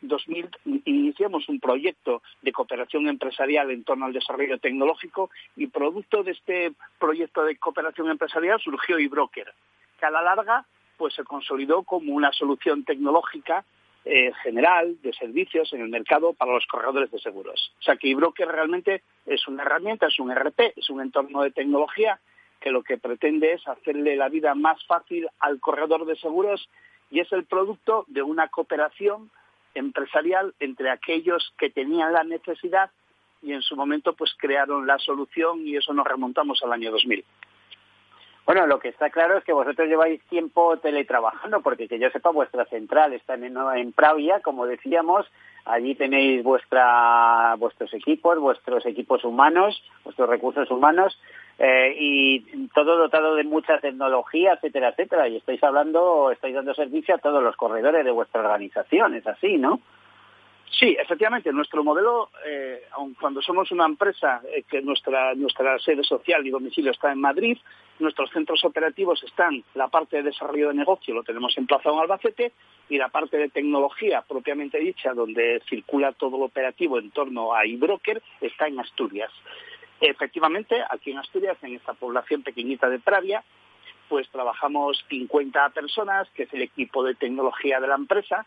2000 0.00 0.44
eh, 0.44 0.80
iniciamos 0.86 1.48
un 1.48 1.60
proyecto 1.60 2.22
de 2.40 2.52
cooperación 2.52 3.06
empresarial 3.06 3.70
en 3.70 3.84
torno 3.84 4.06
al 4.06 4.14
desarrollo 4.14 4.58
tecnológico 4.58 5.30
y 5.56 5.66
producto 5.66 6.22
de 6.22 6.32
este 6.32 6.72
proyecto 6.98 7.44
de 7.44 7.56
cooperación 7.56 8.10
empresarial 8.10 8.58
surgió 8.60 8.98
eBroker, 8.98 9.52
que 10.00 10.06
a 10.06 10.10
la 10.10 10.22
larga 10.22 10.64
pues 10.96 11.14
se 11.14 11.24
consolidó 11.24 11.82
como 11.82 12.14
una 12.14 12.32
solución 12.32 12.82
tecnológica 12.84 13.64
eh, 14.08 14.32
general 14.44 14.96
de 15.02 15.12
servicios 15.12 15.72
en 15.72 15.80
el 15.80 15.88
mercado 15.88 16.32
para 16.32 16.52
los 16.52 16.64
corredores 16.66 17.10
de 17.10 17.18
seguros. 17.18 17.72
O 17.80 17.82
sea 17.82 17.96
que 17.96 18.08
eBroker 18.08 18.46
realmente 18.46 19.02
es 19.26 19.48
una 19.48 19.64
herramienta, 19.64 20.06
es 20.06 20.20
un 20.20 20.30
RP, 20.30 20.74
es 20.76 20.88
un 20.90 21.00
entorno 21.00 21.42
de 21.42 21.50
tecnología 21.50 22.20
que 22.60 22.70
lo 22.70 22.84
que 22.84 22.98
pretende 22.98 23.54
es 23.54 23.66
hacerle 23.66 24.14
la 24.14 24.28
vida 24.28 24.54
más 24.54 24.78
fácil 24.86 25.28
al 25.40 25.58
corredor 25.58 26.06
de 26.06 26.14
seguros 26.14 26.68
y 27.10 27.18
es 27.18 27.32
el 27.32 27.46
producto 27.46 28.04
de 28.06 28.22
una 28.22 28.46
cooperación 28.46 29.28
empresarial 29.74 30.54
entre 30.60 30.90
aquellos 30.90 31.52
que 31.58 31.70
tenían 31.70 32.12
la 32.12 32.22
necesidad 32.22 32.92
y 33.42 33.54
en 33.54 33.62
su 33.62 33.74
momento 33.74 34.14
pues 34.14 34.32
crearon 34.38 34.86
la 34.86 35.00
solución 35.00 35.66
y 35.66 35.76
eso 35.76 35.92
nos 35.92 36.06
remontamos 36.06 36.62
al 36.62 36.72
año 36.72 36.92
2000. 36.92 37.24
Bueno, 38.46 38.64
lo 38.68 38.78
que 38.78 38.88
está 38.88 39.10
claro 39.10 39.36
es 39.36 39.44
que 39.44 39.52
vosotros 39.52 39.88
lleváis 39.88 40.22
tiempo 40.28 40.76
teletrabajando, 40.76 41.62
porque 41.62 41.88
que 41.88 41.98
yo 41.98 42.08
sepa, 42.10 42.30
vuestra 42.30 42.64
central 42.66 43.12
está 43.12 43.34
en, 43.34 43.56
en 43.56 43.92
Pravia, 43.92 44.38
como 44.38 44.66
decíamos, 44.66 45.26
allí 45.64 45.96
tenéis 45.96 46.44
vuestra, 46.44 47.56
vuestros 47.58 47.92
equipos, 47.92 48.38
vuestros 48.38 48.86
equipos 48.86 49.24
humanos, 49.24 49.82
vuestros 50.04 50.28
recursos 50.28 50.70
humanos, 50.70 51.18
eh, 51.58 51.92
y 51.98 52.68
todo 52.68 52.96
dotado 52.96 53.34
de 53.34 53.42
mucha 53.42 53.80
tecnología, 53.80 54.52
etcétera, 54.52 54.90
etcétera, 54.90 55.26
y 55.26 55.36
estáis 55.38 55.62
hablando, 55.64 56.30
estáis 56.30 56.54
dando 56.54 56.72
servicio 56.72 57.16
a 57.16 57.18
todos 57.18 57.42
los 57.42 57.56
corredores 57.56 58.04
de 58.04 58.12
vuestra 58.12 58.42
organización, 58.42 59.14
es 59.14 59.26
así, 59.26 59.56
¿no? 59.56 59.80
Sí, 60.70 60.96
efectivamente, 61.00 61.52
nuestro 61.52 61.82
modelo, 61.82 62.28
eh, 62.46 62.82
aun 62.92 63.14
cuando 63.14 63.42
somos 63.42 63.72
una 63.72 63.86
empresa 63.86 64.40
eh, 64.54 64.62
que 64.68 64.82
nuestra, 64.82 65.34
nuestra 65.34 65.78
sede 65.80 66.04
social 66.04 66.46
y 66.46 66.50
domicilio 66.50 66.92
está 66.92 67.10
en 67.10 67.20
Madrid, 67.20 67.56
nuestros 67.98 68.30
centros 68.30 68.64
operativos 68.64 69.22
están, 69.22 69.64
la 69.74 69.88
parte 69.88 70.18
de 70.18 70.24
desarrollo 70.24 70.68
de 70.68 70.74
negocio 70.74 71.14
lo 71.14 71.22
tenemos 71.22 71.56
emplazado 71.56 71.94
en 71.94 72.02
Albacete 72.02 72.52
y 72.88 72.98
la 72.98 73.08
parte 73.08 73.36
de 73.38 73.48
tecnología 73.48 74.22
propiamente 74.22 74.78
dicha, 74.78 75.14
donde 75.14 75.62
circula 75.68 76.12
todo 76.12 76.38
lo 76.38 76.44
operativo 76.44 76.98
en 76.98 77.10
torno 77.10 77.54
a 77.54 77.66
iBroker, 77.66 78.22
está 78.40 78.66
en 78.66 78.80
Asturias. 78.80 79.32
Efectivamente, 80.00 80.82
aquí 80.90 81.10
en 81.10 81.18
Asturias, 81.18 81.56
en 81.62 81.74
esta 81.74 81.94
población 81.94 82.42
pequeñita 82.42 82.88
de 82.88 82.98
Pravia, 82.98 83.42
pues 84.08 84.28
trabajamos 84.28 85.04
50 85.08 85.70
personas, 85.70 86.28
que 86.30 86.44
es 86.44 86.52
el 86.52 86.62
equipo 86.62 87.02
de 87.02 87.14
tecnología 87.14 87.80
de 87.80 87.88
la 87.88 87.96
empresa, 87.96 88.46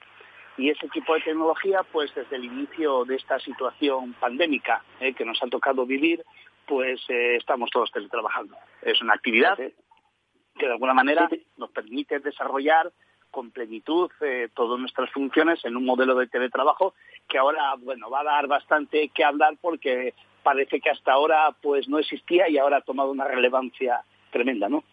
y 0.58 0.70
ese 0.70 0.88
equipo 0.88 1.14
de 1.14 1.22
tecnología, 1.22 1.84
pues 1.90 2.14
desde 2.14 2.36
el 2.36 2.44
inicio 2.44 3.06
de 3.06 3.16
esta 3.16 3.40
situación 3.40 4.14
pandémica 4.20 4.84
eh, 5.00 5.14
que 5.14 5.26
nos 5.26 5.42
ha 5.42 5.48
tocado 5.48 5.86
vivir, 5.86 6.24
pues 6.70 7.02
eh, 7.10 7.36
estamos 7.36 7.72
todos 7.72 7.92
teletrabajando. 7.92 8.56
Es 8.84 9.02
una 9.02 9.16
actividad 9.16 9.58
que 9.58 10.66
de 10.66 10.72
alguna 10.72 10.94
manera 10.94 11.28
nos 11.58 11.72
permite 11.72 12.20
desarrollar 12.20 12.92
con 13.32 13.50
plenitud 13.50 14.12
eh, 14.22 14.50
todas 14.54 14.80
nuestras 14.80 15.10
funciones 15.12 15.66
en 15.66 15.76
un 15.76 15.86
modelo 15.86 16.16
de 16.16 16.28
teletrabajo 16.28 16.94
que 17.28 17.40
ahora 17.40 17.76
bueno 17.80 18.10
va 18.10 18.22
a 18.22 18.24
dar 18.24 18.48
bastante 18.48 19.10
que 19.10 19.24
hablar 19.24 19.56
porque 19.62 20.14
parece 20.44 20.80
que 20.80 20.90
hasta 20.90 21.14
ahora 21.14 21.56
pues 21.62 21.88
no 21.88 21.98
existía 22.00 22.48
y 22.50 22.58
ahora 22.58 22.78
ha 22.78 22.82
tomado 22.82 23.12
una 23.12 23.26
relevancia 23.26 24.02
tremenda, 24.32 24.70
¿no? 24.70 24.84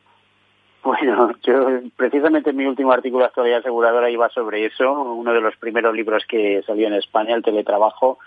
Bueno, 0.82 1.32
yo 1.42 1.80
precisamente 1.96 2.52
mi 2.52 2.64
último 2.64 2.92
artículo 2.92 3.22
de 3.24 3.28
actualidad 3.28 3.58
aseguradora 3.58 4.10
iba 4.10 4.28
sobre 4.30 4.64
eso, 4.64 4.92
uno 4.92 5.32
de 5.32 5.40
los 5.40 5.56
primeros 5.56 5.94
libros 5.94 6.24
que 6.26 6.62
salió 6.66 6.86
en 6.86 6.94
España, 6.94 7.34
el 7.34 7.42
teletrabajo, 7.42 8.18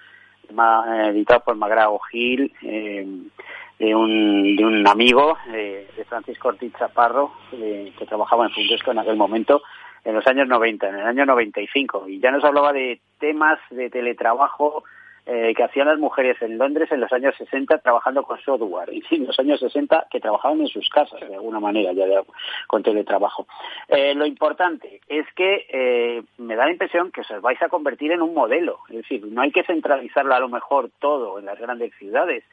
editado 1.10 1.41
por 1.41 1.56
Magrao 1.56 2.00
Gil, 2.12 2.53
eh, 2.63 3.06
de, 3.79 3.96
un, 3.96 4.56
de 4.56 4.65
un 4.65 4.88
amigo 4.88 5.38
de 5.51 6.06
Francisco 6.08 6.50
Ortiz 6.50 6.74
Chaparro, 6.77 7.32
que 7.51 8.06
trabajaba 8.08 8.46
en 8.46 8.51
Fundesco 8.51 8.91
en 8.91 9.00
aquel 9.00 9.15
momento, 9.15 9.62
en 10.03 10.15
los 10.15 10.25
años 10.27 10.48
90, 10.48 10.89
en 10.89 10.96
el 10.96 11.06
año 11.06 11.25
95, 11.25 12.08
y 12.08 12.20
ya 12.20 12.32
nos 12.32 12.44
hablaba 12.44 12.74
de 12.74 13.00
temas 13.20 13.60
de 13.70 13.89
teletrabajo, 13.89 14.84
eh, 15.26 15.54
que 15.56 15.64
hacían 15.64 15.88
las 15.88 16.00
mujeres 16.00 16.42
en 16.42 16.58
Londres 16.58 16.92
en 16.92 17.02
los 17.02 17.12
años 17.12 17.36
60 17.38 17.80
trabajando 17.80 18.24
con 18.24 18.40
software 18.42 18.90
y 18.92 19.04
en 19.12 19.28
los 19.28 19.40
años 19.40 19.60
60 19.60 20.08
que 20.10 20.20
trabajaban 20.20 20.62
en 20.62 20.68
sus 20.68 20.90
casas 20.90 21.20
de 21.20 21.36
alguna 21.36 21.60
manera 21.60 21.94
ya 21.94 22.06
con 22.68 22.84
teletrabajo. 22.84 23.48
Eh, 23.88 24.14
lo 24.16 24.26
importante 24.26 25.02
es 25.08 25.26
que 25.36 25.66
eh, 25.70 26.24
me 26.38 26.56
da 26.56 26.66
la 26.66 26.72
impresión 26.72 27.12
que 27.12 27.22
os 27.22 27.42
vais 27.42 27.62
a 27.62 27.70
convertir 27.70 28.12
en 28.12 28.22
un 28.22 28.34
modelo, 28.34 28.80
es 28.90 28.98
decir, 28.98 29.26
no 29.26 29.42
hay 29.42 29.52
que 29.52 29.64
centralizarlo 29.64 30.34
a 30.34 30.40
lo 30.40 30.50
mejor 30.50 30.90
todo 31.00 31.40
en 31.40 31.46
las 31.46 31.60
grandes 31.60 31.94
ciudades, 31.96 32.44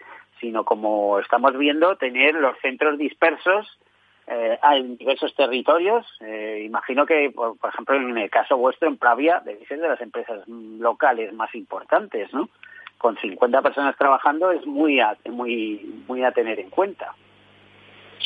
sino 0.41 0.65
como 0.65 1.19
estamos 1.19 1.57
viendo, 1.57 1.97
tener 1.97 2.35
los 2.35 2.59
centros 2.61 2.99
dispersos 2.99 3.79
eh, 4.27 4.59
en 4.63 4.97
diversos 4.97 5.35
territorios. 5.35 6.07
Eh, 6.21 6.63
imagino 6.67 7.07
que, 7.07 7.31
por, 7.31 7.57
ejemplo, 7.69 7.95
en 7.95 8.19
el 8.19 8.31
caso 8.31 8.57
vuestro, 8.57 8.89
en 8.89 8.97
Pravia, 8.97 9.41
debe 9.45 9.65
ser 9.67 9.81
de 9.81 9.89
las 9.89 10.01
empresas 10.01 10.47
locales 10.49 11.33
más 11.33 11.55
importantes, 11.55 12.33
¿no? 12.33 12.49
Con 12.99 13.17
50 13.19 13.63
personas 13.63 13.97
trabajando 13.97 14.51
es 14.51 14.67
muy 14.67 15.01
a, 15.01 15.17
muy, 15.27 16.03
muy 16.09 16.25
a 16.25 16.33
tener 16.33 16.59
en 16.59 16.71
cuenta. 16.71 17.15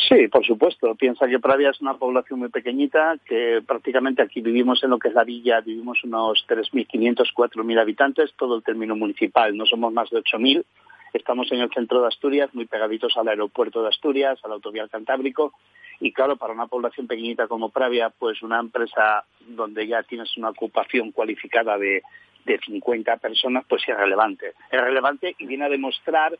Sí, 0.08 0.28
por 0.28 0.44
supuesto. 0.46 0.94
Piensa 0.94 1.26
que 1.28 1.38
Pravia 1.38 1.70
es 1.70 1.80
una 1.80 1.94
población 1.94 2.38
muy 2.38 2.48
pequeñita, 2.48 3.16
que 3.26 3.60
prácticamente 3.66 4.22
aquí 4.22 4.40
vivimos 4.40 4.82
en 4.82 4.90
lo 4.90 4.98
que 4.98 5.08
es 5.08 5.14
la 5.14 5.24
villa, 5.24 5.60
vivimos 5.60 6.02
unos 6.04 6.44
3.500, 6.48 7.32
4.000 7.34 7.80
habitantes, 7.80 8.32
todo 8.36 8.56
el 8.56 8.62
término 8.62 8.96
municipal, 8.96 9.56
no 9.56 9.66
somos 9.66 9.92
más 9.92 10.08
de 10.10 10.18
8.000. 10.18 10.64
Estamos 11.12 11.50
en 11.50 11.60
el 11.60 11.70
centro 11.70 12.00
de 12.02 12.08
Asturias, 12.08 12.54
muy 12.54 12.66
pegaditos 12.66 13.16
al 13.16 13.28
aeropuerto 13.28 13.82
de 13.82 13.88
Asturias, 13.88 14.38
al 14.44 14.52
autovial 14.52 14.88
Cantábrico, 14.88 15.52
y 15.98 16.12
claro, 16.12 16.36
para 16.36 16.54
una 16.54 16.66
población 16.66 17.06
pequeñita 17.06 17.48
como 17.48 17.70
Pravia, 17.70 18.10
pues 18.10 18.42
una 18.42 18.60
empresa 18.60 19.24
donde 19.40 19.86
ya 19.86 20.02
tienes 20.02 20.34
una 20.36 20.50
ocupación 20.50 21.12
cualificada 21.12 21.76
de, 21.76 22.02
de 22.44 22.58
50 22.58 23.16
personas, 23.18 23.64
pues 23.68 23.82
es 23.86 23.96
relevante. 23.96 24.54
Es 24.70 24.80
relevante 24.80 25.34
y 25.38 25.46
viene 25.46 25.66
a 25.66 25.68
demostrar 25.68 26.38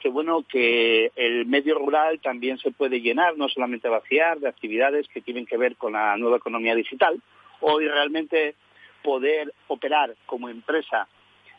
que 0.00 0.08
bueno 0.08 0.44
que 0.48 1.10
el 1.16 1.46
medio 1.46 1.76
rural 1.76 2.20
también 2.20 2.58
se 2.58 2.70
puede 2.70 3.00
llenar, 3.00 3.36
no 3.36 3.48
solamente 3.48 3.88
vaciar, 3.88 4.38
de 4.40 4.48
actividades 4.48 5.08
que 5.08 5.20
tienen 5.20 5.46
que 5.46 5.56
ver 5.56 5.76
con 5.76 5.92
la 5.92 6.16
nueva 6.16 6.36
economía 6.38 6.74
digital. 6.74 7.20
Hoy 7.60 7.86
realmente 7.86 8.54
poder 9.02 9.52
operar 9.66 10.14
como 10.26 10.48
empresa 10.48 11.08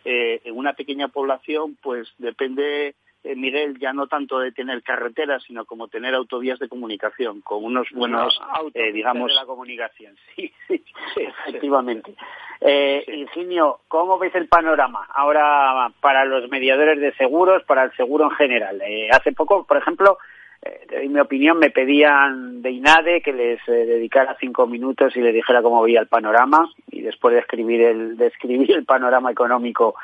eh, 0.06 0.41
en 0.44 0.58
una 0.58 0.74
pequeña 0.74 1.08
población, 1.08 1.77
pues 1.82 2.08
depende 2.18 2.96
eh, 3.22 3.36
Miguel, 3.36 3.77
ya 3.79 3.91
no 3.91 4.08
tanto 4.08 4.39
de 4.39 4.53
tener 4.53 4.82
carreteras, 4.82 5.44
sino 5.44 5.65
como 5.65 5.89
tener 5.89 6.15
autovías 6.15 6.58
de 6.58 6.70
comunicación, 6.70 7.41
con 7.41 7.65
unos 7.65 7.89
buenos, 7.91 8.39
eh, 8.74 8.94
digamos... 8.94 9.27
de 9.27 9.36
la 9.36 9.46
comunicación, 9.46 10.15
sí, 10.36 10.53
sí, 10.68 10.82
efectivamente. 11.15 12.15
Eh, 12.62 13.03
Ingenio, 13.08 13.82
¿cómo 13.89 14.18
ves 14.20 14.34
el 14.36 14.48
panorama 14.48 15.06
ahora 15.13 15.91
para 16.00 16.24
los 16.24 16.50
mediadores 16.50 17.00
de 17.01 17.13
seguros, 17.15 17.63
para 17.63 17.84
el 17.84 17.91
seguro 17.98 18.25
en 18.25 18.32
general? 18.32 18.82
Eh, 18.82 19.10
hace 19.12 19.34
poco, 19.34 19.65
por 19.65 19.77
ejemplo, 19.77 20.18
en 20.62 21.13
mi 21.13 21.20
opinión, 21.20 21.60
me 21.60 21.70
pedían 21.70 22.62
de 22.62 22.72
INADE 22.72 23.22
que 23.22 23.34
les 23.34 23.60
dedicara 23.66 24.36
cinco 24.39 24.68
minutos 24.68 25.16
y 25.16 25.22
les 25.22 25.34
dijera 25.34 25.62
cómo 25.62 25.82
veía 25.82 26.01
el 26.01 26.08
panorama. 26.08 26.70
Y 26.92 27.01
después 27.01 27.34
de 27.34 27.42
escribir 27.42 27.82
el, 27.82 28.18
de 28.18 28.32
el 28.42 28.86
panorama 28.86 29.32
económico 29.32 29.96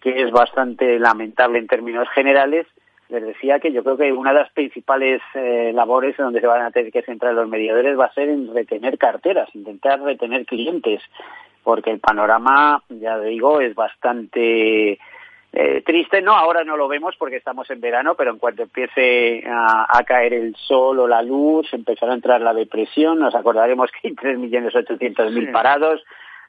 que 0.00 0.22
es 0.22 0.30
bastante 0.30 0.98
lamentable 0.98 1.58
en 1.58 1.66
términos 1.66 2.08
generales, 2.10 2.66
les 3.08 3.24
decía 3.24 3.60
que 3.60 3.72
yo 3.72 3.82
creo 3.82 3.96
que 3.96 4.12
una 4.12 4.32
de 4.32 4.40
las 4.40 4.52
principales 4.52 5.20
eh, 5.34 5.72
labores 5.74 6.18
en 6.18 6.26
donde 6.26 6.40
se 6.40 6.46
van 6.46 6.62
a 6.62 6.70
tener 6.70 6.92
que 6.92 7.02
centrar 7.02 7.34
los 7.34 7.48
mediadores 7.48 7.98
va 7.98 8.06
a 8.06 8.14
ser 8.14 8.28
en 8.28 8.52
retener 8.52 8.98
carteras, 8.98 9.48
intentar 9.54 10.00
retener 10.00 10.44
clientes, 10.44 11.02
porque 11.62 11.90
el 11.90 12.00
panorama, 12.00 12.82
ya 12.88 13.18
digo, 13.20 13.60
es 13.60 13.74
bastante 13.74 14.98
eh, 15.58 15.80
triste. 15.80 16.20
No, 16.20 16.36
ahora 16.36 16.64
no 16.64 16.76
lo 16.76 16.86
vemos 16.86 17.16
porque 17.16 17.36
estamos 17.36 17.70
en 17.70 17.80
verano, 17.80 18.14
pero 18.14 18.30
en 18.30 18.38
cuanto 18.38 18.64
empiece 18.64 19.42
a, 19.48 20.04
caer 20.06 20.34
el 20.34 20.54
sol 20.54 20.98
o 20.98 21.08
la 21.08 21.22
luz, 21.22 21.72
empezará 21.72 22.12
a 22.12 22.16
entrar 22.16 22.42
la 22.42 22.52
depresión. 22.52 23.18
Nos 23.18 23.34
acordaremos 23.34 23.90
que 23.90 24.08
hay 24.08 24.14
3.800.000 24.14 25.52
parados, 25.52 26.04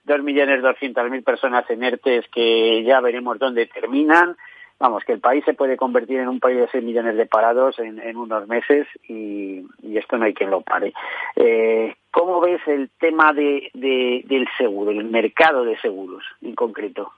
2.200.000 0.06 1.24
personas 1.24 1.70
en 1.70 1.84
ERTES 1.84 2.26
que 2.34 2.84
ya 2.84 3.00
veremos 3.00 3.40
dónde 3.40 3.68
terminan. 3.68 4.36
Vamos, 4.78 5.06
que 5.06 5.14
el 5.14 5.22
país 5.22 5.42
se 5.46 5.54
puede 5.54 5.78
convertir 5.78 6.20
en 6.20 6.28
un 6.28 6.42
país 6.42 6.58
de 6.58 6.68
6 6.68 6.84
millones 6.84 7.16
de 7.16 7.26
parados 7.28 7.80
en, 7.80 8.18
unos 8.18 8.46
meses 8.50 8.88
y, 9.08 9.66
esto 9.98 10.18
no 10.18 10.26
hay 10.26 10.34
quien 10.34 10.52
lo 10.52 10.62
pare. 10.62 10.94
Eh, 11.38 11.96
¿Cómo 12.12 12.42
ves 12.42 12.60
el 12.68 12.90
tema 13.00 13.32
de, 13.32 13.72
del 13.74 14.48
seguro, 14.58 14.92
el 14.92 15.06
mercado 15.06 15.64
de 15.64 15.78
seguros 15.80 16.26
en 16.42 16.56
concreto? 16.56 17.14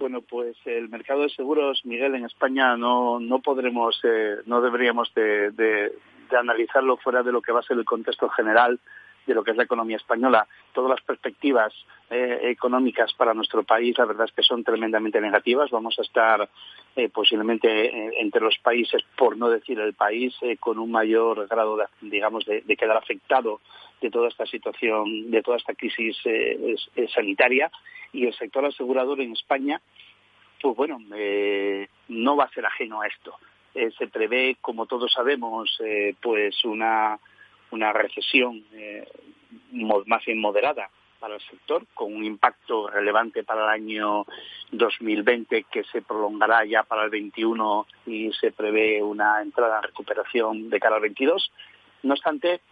Bueno, 0.00 0.22
pues 0.22 0.56
el 0.64 0.88
mercado 0.88 1.20
de 1.20 1.28
seguros, 1.28 1.84
Miguel, 1.84 2.14
en 2.14 2.24
España 2.24 2.74
no, 2.74 3.20
no 3.20 3.40
podremos, 3.40 4.00
eh, 4.02 4.36
no 4.46 4.62
deberíamos 4.62 5.12
de, 5.12 5.50
de 5.50 5.92
analizarlo 6.34 6.96
fuera 6.96 7.22
de 7.22 7.30
lo 7.30 7.42
que 7.42 7.52
va 7.52 7.60
a 7.60 7.64
ser 7.64 7.76
el 7.76 7.84
contexto 7.84 8.30
general 8.30 8.80
de 9.26 9.34
lo 9.34 9.44
que 9.44 9.50
es 9.50 9.56
la 9.58 9.64
economía 9.64 9.98
española. 9.98 10.46
Todas 10.72 10.90
las 10.90 11.02
perspectivas 11.02 11.72
eh, 12.08 12.40
económicas 12.44 13.12
para 13.12 13.34
nuestro 13.34 13.62
país, 13.62 13.96
la 13.98 14.06
verdad 14.06 14.26
es 14.26 14.32
que 14.32 14.42
son 14.42 14.64
tremendamente 14.64 15.20
negativas. 15.20 15.70
Vamos 15.70 15.98
a 15.98 16.02
estar 16.02 16.48
eh, 16.96 17.08
posiblemente 17.08 17.68
eh, 17.86 18.12
entre 18.18 18.40
los 18.40 18.56
países, 18.58 19.02
por 19.16 19.36
no 19.36 19.48
decir 19.50 19.78
el 19.78 19.94
país, 19.94 20.34
con 20.58 20.78
un 20.78 20.90
mayor 20.90 21.46
grado, 21.46 21.76
de, 21.76 21.84
digamos, 22.00 22.44
de, 22.46 22.62
quedar 22.76 22.96
afectado 22.96 23.60
de 24.00 24.10
toda 24.10 24.28
esta 24.28 24.46
situación, 24.46 25.30
de 25.30 25.42
toda 25.42 25.58
esta 25.58 25.74
crisis 25.74 26.16
eh, 26.24 26.74
sanitaria 27.14 27.70
y 28.12 28.26
el 28.26 28.34
sector 28.34 28.64
asegurador 28.64 29.20
en 29.20 29.32
España, 29.32 29.80
pues 30.60 30.76
bueno, 30.76 30.98
no 32.08 32.36
va 32.36 32.44
a 32.44 32.52
ser 32.52 32.66
ajeno 32.66 33.00
a 33.00 33.06
esto. 33.06 33.34
se 33.72 34.08
prevé, 34.08 34.56
como 34.60 34.86
todos 34.86 35.12
sabemos, 35.12 35.78
pues 36.20 36.64
una, 36.64 37.18
una 37.70 37.92
recesión 37.92 38.64
más 39.72 40.24
bien 40.24 40.40
moderada 40.40 40.90
para 41.20 41.34
el 41.34 41.40
sector, 41.42 41.86
con 41.94 42.14
un 42.14 42.24
impacto 42.24 42.88
relevante 42.88 43.44
para 43.44 43.64
el 43.64 43.68
año 43.68 44.26
2020 44.72 45.64
que 45.70 45.84
se 45.84 46.02
prolongará 46.02 46.64
ya 46.64 46.82
para 46.82 47.04
el 47.04 47.10
21 47.10 47.86
y 48.06 48.32
se 48.32 48.50
prevé 48.50 49.02
una 49.02 49.42
entrada 49.42 49.76
en 49.76 49.82
recuperación 49.84 50.70
de 50.70 50.80
cara 50.80 50.96
al 50.96 51.02
22. 51.02 51.52
No 52.02 52.14
obstante, 52.14 52.62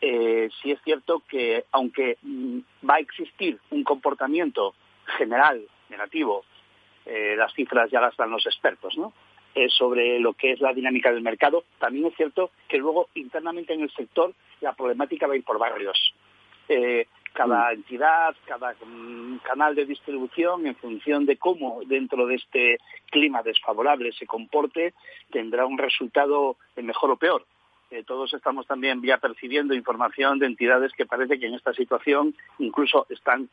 eh, 0.00 0.48
sí 0.62 0.72
es 0.72 0.80
cierto 0.82 1.22
que 1.28 1.64
aunque 1.72 2.16
mm, 2.22 2.58
va 2.88 2.94
a 2.94 3.00
existir 3.00 3.58
un 3.70 3.84
comportamiento 3.84 4.74
general 5.18 5.62
negativo, 5.88 6.44
eh, 7.06 7.34
las 7.36 7.52
cifras 7.54 7.90
ya 7.90 8.00
las 8.00 8.16
dan 8.16 8.30
los 8.30 8.46
expertos, 8.46 8.96
¿no? 8.96 9.12
Eh, 9.54 9.68
sobre 9.68 10.20
lo 10.20 10.32
que 10.34 10.52
es 10.52 10.60
la 10.60 10.72
dinámica 10.72 11.12
del 11.12 11.22
mercado, 11.22 11.64
también 11.78 12.06
es 12.06 12.14
cierto 12.14 12.50
que 12.68 12.78
luego 12.78 13.08
internamente 13.14 13.74
en 13.74 13.80
el 13.80 13.90
sector 13.90 14.32
la 14.60 14.74
problemática 14.74 15.26
va 15.26 15.34
a 15.34 15.36
ir 15.36 15.44
por 15.44 15.58
barrios. 15.58 16.14
Eh, 16.68 17.06
cada 17.32 17.70
mm. 17.70 17.74
entidad, 17.74 18.36
cada 18.44 18.74
mm, 18.74 19.38
canal 19.38 19.74
de 19.74 19.86
distribución, 19.86 20.66
en 20.66 20.76
función 20.76 21.26
de 21.26 21.36
cómo 21.36 21.80
dentro 21.84 22.26
de 22.26 22.36
este 22.36 22.78
clima 23.10 23.42
desfavorable 23.42 24.12
se 24.12 24.26
comporte, 24.26 24.94
tendrá 25.30 25.66
un 25.66 25.78
resultado 25.78 26.56
mejor 26.76 27.10
o 27.10 27.16
peor. 27.16 27.44
Eh, 27.90 28.04
todos 28.04 28.32
estamos 28.34 28.66
también 28.66 29.02
ya 29.02 29.18
percibiendo 29.18 29.74
información 29.74 30.38
de 30.38 30.46
entidades 30.46 30.92
que 30.92 31.06
parece 31.06 31.38
que 31.38 31.46
en 31.46 31.54
esta 31.54 31.72
situación 31.74 32.34
incluso 32.58 33.06
están 33.10 33.48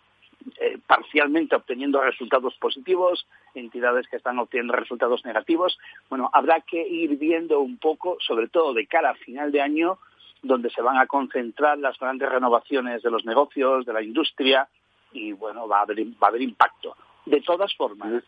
eh, 0.62 0.77
parcialmente 0.86 1.56
obteniendo 1.56 2.01
resultados 2.01 2.56
positivos, 2.56 3.27
entidades 3.56 4.08
que 4.08 4.17
están 4.17 4.38
obteniendo 4.38 4.74
resultados 4.74 5.25
negativos. 5.25 5.77
Bueno, 6.10 6.29
habrá 6.34 6.62
que 6.62 6.88
ir 6.88 7.17
viendo 7.17 7.60
un 7.60 7.77
poco, 7.77 8.17
sobre 8.20 8.48
todo 8.48 8.74
de 8.74 8.86
cara 8.86 9.12
a 9.12 9.15
final 9.15 9.51
de 9.51 9.62
año, 9.62 9.98
donde 10.44 10.70
se 10.70 10.82
van 10.82 10.98
a 10.98 11.08
concentrar 11.08 11.79
las 11.79 11.98
grandes 11.98 12.29
renovaciones 12.29 13.01
de 13.01 13.10
los 13.10 13.25
negocios, 13.25 13.86
de 13.86 13.94
la 13.94 14.03
industria, 14.03 14.67
y 15.12 15.32
bueno, 15.32 15.67
va 15.67 15.79
a 15.79 15.82
haber, 15.82 16.00
va 16.06 16.27
a 16.27 16.29
haber 16.29 16.41
impacto. 16.44 16.96
De 17.25 17.41
todas 17.41 17.74
formas, 17.75 18.24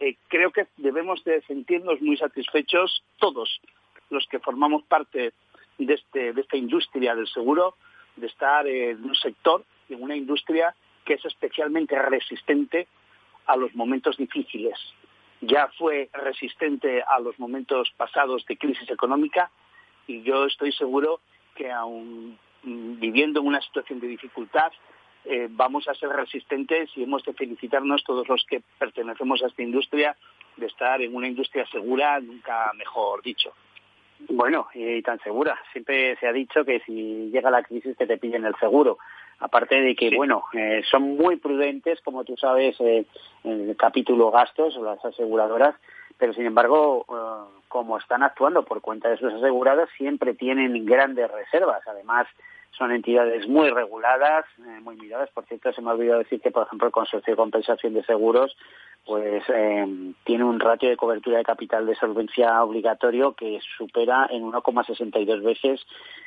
eh, 0.00 0.16
creo 0.28 0.50
que 0.50 0.66
debemos 0.76 1.22
de 1.24 1.40
sentirnos 1.42 2.00
muy 2.02 2.16
satisfechos 2.16 3.04
todos 3.18 3.60
los 4.10 4.26
que 4.26 4.40
formamos 4.40 4.82
parte 4.84 5.32
de, 5.78 5.94
este, 5.94 6.32
de 6.32 6.40
esta 6.40 6.56
industria 6.56 7.14
del 7.14 7.28
seguro, 7.28 7.76
de 8.16 8.26
estar 8.26 8.66
en 8.66 9.04
un 9.04 9.14
sector, 9.14 9.64
en 9.88 10.02
una 10.02 10.16
industria 10.16 10.74
que 11.04 11.14
es 11.14 11.24
especialmente 11.24 12.00
resistente 12.00 12.86
a 13.46 13.56
los 13.56 13.74
momentos 13.74 14.16
difíciles. 14.16 14.78
Ya 15.40 15.68
fue 15.78 16.08
resistente 16.12 17.02
a 17.02 17.20
los 17.20 17.38
momentos 17.38 17.92
pasados 17.96 18.44
de 18.46 18.56
crisis 18.56 18.88
económica 18.90 19.50
y 20.06 20.22
yo 20.22 20.46
estoy 20.46 20.72
seguro 20.72 21.20
que 21.54 21.70
aún 21.70 22.38
mm, 22.62 22.98
viviendo 22.98 23.40
en 23.40 23.46
una 23.46 23.60
situación 23.60 24.00
de 24.00 24.08
dificultad, 24.08 24.72
eh, 25.24 25.48
vamos 25.50 25.88
a 25.88 25.94
ser 25.94 26.10
resistentes 26.10 26.90
y 26.96 27.02
hemos 27.02 27.24
de 27.24 27.32
felicitarnos 27.32 28.04
todos 28.04 28.28
los 28.28 28.44
que 28.44 28.62
pertenecemos 28.78 29.42
a 29.42 29.46
esta 29.46 29.62
industria 29.62 30.16
de 30.56 30.66
estar 30.66 31.00
en 31.02 31.14
una 31.14 31.28
industria 31.28 31.66
segura, 31.66 32.20
nunca 32.20 32.70
mejor 32.76 33.22
dicho. 33.22 33.52
Bueno, 34.28 34.68
y 34.74 35.02
tan 35.02 35.20
segura. 35.20 35.58
Siempre 35.72 36.16
se 36.16 36.26
ha 36.26 36.32
dicho 36.32 36.64
que 36.64 36.80
si 36.80 37.30
llega 37.30 37.50
la 37.50 37.62
crisis 37.62 37.96
que 37.96 38.06
te 38.06 38.18
pillen 38.18 38.44
el 38.44 38.54
seguro. 38.56 38.98
Aparte 39.40 39.80
de 39.80 39.94
que, 39.94 40.14
bueno, 40.14 40.44
eh, 40.52 40.82
son 40.90 41.16
muy 41.16 41.36
prudentes, 41.36 42.00
como 42.02 42.24
tú 42.24 42.36
sabes, 42.36 42.80
eh, 42.80 43.04
en 43.42 43.68
el 43.70 43.76
capítulo 43.76 44.30
gastos, 44.30 44.76
las 44.76 45.04
aseguradoras, 45.04 45.74
pero 46.16 46.32
sin 46.32 46.46
embargo, 46.46 47.04
eh, 47.08 47.62
como 47.68 47.98
están 47.98 48.22
actuando 48.22 48.64
por 48.64 48.80
cuenta 48.80 49.10
de 49.10 49.16
sus 49.16 49.32
aseguradas, 49.32 49.88
siempre 49.96 50.34
tienen 50.34 50.86
grandes 50.86 51.30
reservas. 51.30 51.82
Además, 51.86 52.26
son 52.76 52.92
entidades 52.92 53.46
muy 53.48 53.70
reguladas, 53.70 54.44
eh, 54.58 54.80
muy 54.82 54.96
miradas. 54.96 55.30
Por 55.30 55.44
cierto, 55.46 55.72
se 55.72 55.80
me 55.80 55.90
ha 55.90 55.94
olvidado 55.94 56.18
decir 56.18 56.40
que, 56.40 56.50
por 56.50 56.66
ejemplo, 56.66 56.86
el 56.86 56.92
Consorcio 56.92 57.32
de 57.32 57.36
Compensación 57.36 57.94
de 57.94 58.04
Seguros 58.04 58.56
pues 59.04 59.42
eh, 59.48 60.14
tiene 60.24 60.44
un 60.44 60.58
ratio 60.58 60.88
de 60.88 60.96
cobertura 60.96 61.36
de 61.36 61.44
capital 61.44 61.84
de 61.84 61.94
solvencia 61.94 62.62
obligatorio 62.64 63.34
que 63.34 63.60
supera 63.76 64.26
en 64.30 64.50
1,62 64.50 65.42
veces 65.42 65.84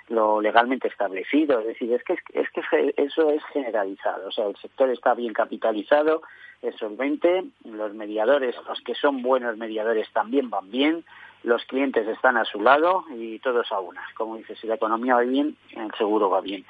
lo 0.09 0.41
legalmente 0.41 0.87
establecido. 0.87 1.59
Es 1.59 1.67
decir, 1.67 1.91
es 1.93 2.03
que, 2.03 2.13
es 2.13 2.49
que 2.51 2.93
eso 2.97 3.31
es 3.31 3.43
generalizado. 3.45 4.27
O 4.27 4.31
sea, 4.31 4.45
el 4.45 4.55
sector 4.57 4.89
está 4.91 5.15
bien 5.15 5.33
capitalizado, 5.33 6.21
es 6.61 6.75
solvente, 6.75 7.45
los 7.63 7.93
mediadores, 7.95 8.55
los 8.67 8.79
que 8.81 8.93
son 8.93 9.23
buenos 9.23 9.57
mediadores 9.57 10.07
también 10.13 10.51
van 10.51 10.69
bien, 10.69 11.03
los 11.47 11.63
clientes 11.63 12.05
están 12.07 12.37
a 12.37 12.45
su 12.45 12.61
lado 12.61 13.05
y 13.09 13.39
todos 13.39 13.71
a 13.71 13.79
una. 13.79 14.01
Como 14.15 14.35
dices, 14.35 14.59
si 14.59 14.67
la 14.67 14.75
economía 14.75 15.15
va 15.15 15.21
bien, 15.21 15.55
el 15.71 15.91
seguro 15.97 16.29
va 16.29 16.41
bien. 16.41 16.65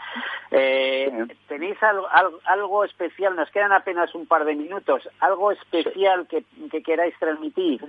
Eh, 0.51 1.25
¿Tenéis 1.47 1.81
algo, 1.81 2.07
algo, 2.45 2.85
especial? 2.85 3.35
Nos 3.35 3.49
quedan 3.49 3.71
apenas 3.71 4.13
un 4.13 4.27
par 4.27 4.45
de 4.45 4.55
minutos. 4.55 5.09
¿Algo 5.19 5.51
especial 5.51 6.27
que, 6.27 6.43
queráis 6.83 7.17
transmitir? 7.17 7.83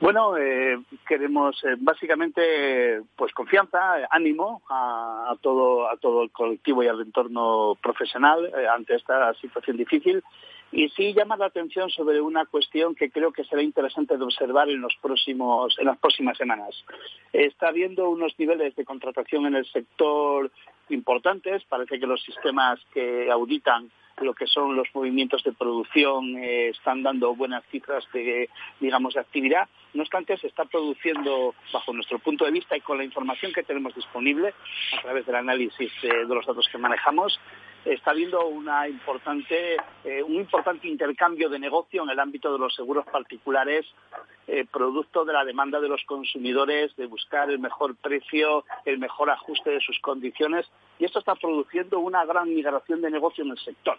Bueno, 0.00 0.36
eh, 0.38 0.80
queremos 1.06 1.62
eh, 1.64 1.76
básicamente 1.78 3.02
pues 3.14 3.32
confianza, 3.32 3.96
ánimo 4.10 4.62
a, 4.70 5.34
todo 5.42 5.90
a 5.90 5.96
todo 5.98 6.22
el 6.22 6.30
colectivo 6.30 6.82
y 6.82 6.88
al 6.88 7.00
entorno 7.00 7.76
profesional 7.82 8.50
ante 8.70 8.96
esta 8.96 9.32
situación 9.34 9.76
difícil 9.76 10.22
y 10.74 10.88
sí 10.88 11.14
llama 11.14 11.36
la 11.36 11.46
atención 11.46 11.88
sobre 11.88 12.20
una 12.20 12.46
cuestión 12.46 12.96
que 12.96 13.08
creo 13.08 13.32
que 13.32 13.44
será 13.44 13.62
interesante 13.62 14.16
de 14.16 14.24
observar 14.24 14.68
en, 14.68 14.80
los 14.80 14.94
próximos, 15.00 15.76
en 15.78 15.86
las 15.86 15.98
próximas 15.98 16.36
semanas. 16.36 16.84
Está 17.32 17.68
habiendo 17.68 18.10
unos 18.10 18.36
niveles 18.38 18.74
de 18.74 18.84
contratación 18.84 19.46
en 19.46 19.54
el 19.54 19.66
sector 19.66 20.50
importantes. 20.88 21.62
Parece 21.64 22.00
que 22.00 22.08
los 22.08 22.20
sistemas 22.24 22.80
que 22.92 23.30
auditan 23.30 23.88
lo 24.20 24.34
que 24.34 24.46
son 24.46 24.76
los 24.76 24.88
movimientos 24.94 25.42
de 25.44 25.52
producción 25.52 26.36
eh, 26.38 26.68
están 26.68 27.02
dando 27.02 27.34
buenas 27.34 27.64
cifras 27.70 28.04
de, 28.12 28.48
digamos, 28.80 29.14
de 29.14 29.20
actividad. 29.20 29.68
No 29.92 30.02
obstante, 30.02 30.36
se 30.38 30.48
está 30.48 30.64
produciendo, 30.64 31.54
bajo 31.72 31.92
nuestro 31.92 32.18
punto 32.18 32.44
de 32.44 32.50
vista 32.50 32.76
y 32.76 32.80
con 32.80 32.98
la 32.98 33.04
información 33.04 33.52
que 33.52 33.62
tenemos 33.62 33.94
disponible 33.94 34.54
a 34.96 35.02
través 35.02 35.26
del 35.26 35.36
análisis 35.36 35.92
eh, 36.02 36.08
de 36.26 36.34
los 36.34 36.46
datos 36.46 36.68
que 36.70 36.78
manejamos, 36.78 37.38
está 37.84 38.12
habiendo 38.12 38.46
una 38.46 38.88
importante, 38.88 39.76
eh, 40.04 40.22
un 40.22 40.34
importante 40.34 40.88
intercambio 40.88 41.48
de 41.48 41.58
negocio 41.58 42.02
en 42.02 42.10
el 42.10 42.18
ámbito 42.18 42.52
de 42.52 42.58
los 42.58 42.74
seguros 42.74 43.04
particulares, 43.06 43.86
eh, 44.46 44.64
producto 44.70 45.24
de 45.24 45.32
la 45.32 45.44
demanda 45.44 45.80
de 45.80 45.88
los 45.88 46.02
consumidores 46.04 46.94
de 46.96 47.06
buscar 47.06 47.50
el 47.50 47.58
mejor 47.58 47.96
precio, 47.96 48.64
el 48.84 48.98
mejor 48.98 49.30
ajuste 49.30 49.70
de 49.70 49.80
sus 49.80 49.98
condiciones, 50.00 50.66
y 50.98 51.04
esto 51.04 51.18
está 51.18 51.34
produciendo 51.34 51.98
una 51.98 52.24
gran 52.24 52.48
migración 52.54 53.02
de 53.02 53.10
negocio 53.10 53.44
en 53.44 53.50
el 53.50 53.58
sector. 53.58 53.98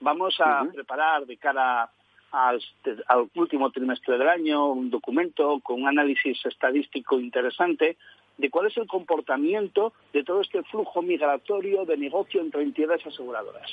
Vamos 0.00 0.40
a 0.40 0.64
preparar 0.72 1.26
de 1.26 1.36
cara 1.36 1.90
al, 2.32 2.60
último 3.34 3.70
trimestre 3.70 4.18
del 4.18 4.28
año 4.28 4.72
un 4.72 4.90
documento 4.90 5.60
con 5.62 5.82
un 5.82 5.88
análisis 5.88 6.44
estadístico 6.44 7.20
interesante 7.20 7.96
de 8.38 8.50
cuál 8.50 8.66
es 8.66 8.76
el 8.78 8.86
comportamiento 8.86 9.92
de 10.12 10.24
todo 10.24 10.40
este 10.40 10.62
flujo 10.64 11.02
migratorio 11.02 11.84
de 11.84 11.96
negocio 11.98 12.40
entre 12.40 12.62
entidades 12.62 13.06
aseguradoras. 13.06 13.70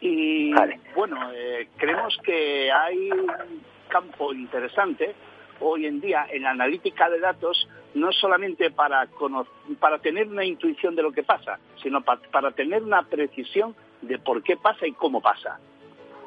Y 0.00 0.52
bueno, 0.96 1.30
eh, 1.32 1.68
creemos 1.76 2.18
que 2.24 2.72
hay 2.72 3.10
un 3.10 3.62
campo 3.88 4.32
interesante 4.32 5.14
hoy 5.60 5.86
en 5.86 6.00
día 6.00 6.26
en 6.32 6.42
la 6.42 6.50
analítica 6.50 7.08
de 7.08 7.20
datos, 7.20 7.68
no 7.94 8.10
solamente 8.10 8.70
para, 8.70 9.06
para 9.78 9.98
tener 9.98 10.26
una 10.26 10.44
intuición 10.44 10.96
de 10.96 11.02
lo 11.02 11.12
que 11.12 11.22
pasa, 11.22 11.60
sino 11.82 12.02
para 12.02 12.50
tener 12.52 12.82
una 12.82 13.02
precisión 13.02 13.76
de 14.00 14.18
por 14.18 14.42
qué 14.42 14.56
pasa 14.56 14.86
y 14.86 14.92
cómo 14.92 15.20
pasa 15.20 15.60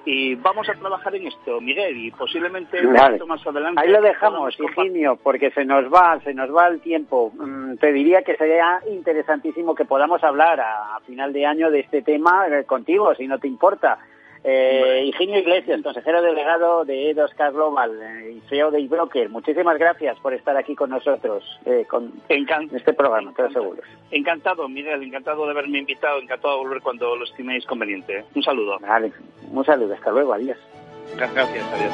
y 0.05 0.35
vamos 0.35 0.69
a 0.69 0.73
trabajar 0.73 1.15
en 1.15 1.27
esto, 1.27 1.59
Miguel, 1.59 1.97
y 1.97 2.11
posiblemente 2.11 2.81
más 2.83 3.45
adelante. 3.45 3.81
Ahí 3.81 3.89
lo 3.89 4.01
dejamos, 4.01 4.55
Higinio, 4.59 5.17
porque 5.17 5.49
se 5.51 5.65
nos 5.65 5.91
va, 5.91 6.19
se 6.23 6.33
nos 6.33 6.55
va 6.55 6.67
el 6.67 6.79
tiempo. 6.79 7.31
Mm, 7.35 7.77
te 7.77 7.91
diría 7.91 8.21
que 8.21 8.35
sería 8.35 8.81
interesantísimo 8.87 9.73
que 9.73 9.85
podamos 9.85 10.23
hablar 10.23 10.59
a, 10.59 10.99
final 11.05 11.33
de 11.33 11.45
año 11.45 11.71
de 11.71 11.81
este 11.81 12.01
tema 12.01 12.47
eh, 12.47 12.63
contigo, 12.65 13.13
si 13.15 13.27
no 13.27 13.39
te 13.39 13.47
importa. 13.47 13.97
Eh, 14.47 15.05
Higinio 15.07 15.39
Iglesias, 15.39 15.81
consejero 15.81 16.21
delegado 16.21 16.85
de 16.85 17.15
E2K 17.15 17.51
Global 17.51 17.99
eh, 17.99 18.33
y 18.37 18.41
CEO 18.47 18.69
de 18.69 18.77
eBroker, 18.79 19.27
muchísimas 19.27 19.75
gracias 19.79 20.19
por 20.19 20.35
estar 20.35 20.55
aquí 20.55 20.75
con 20.75 20.91
nosotros 20.91 21.43
eh, 21.65 21.83
con 21.89 22.13
este 22.29 22.93
programa, 22.93 23.33
te 23.33 23.41
aseguro. 23.41 23.81
Encantado, 24.11 24.69
Miguel, 24.69 25.01
encantado 25.01 25.45
de 25.45 25.51
haberme 25.51 25.79
invitado, 25.79 26.19
encantado 26.19 26.59
de 26.59 26.63
volver 26.63 26.83
cuando 26.83 27.15
lo 27.15 27.25
estiméis 27.25 27.65
conveniente. 27.65 28.23
Un 28.35 28.43
saludo. 28.43 28.77
Vale, 28.79 29.11
un 29.49 29.65
saludo, 29.65 29.95
hasta 29.95 30.11
luego, 30.11 30.33
adiós. 30.33 30.59
Gracias, 31.17 31.65
adiós. 31.73 31.93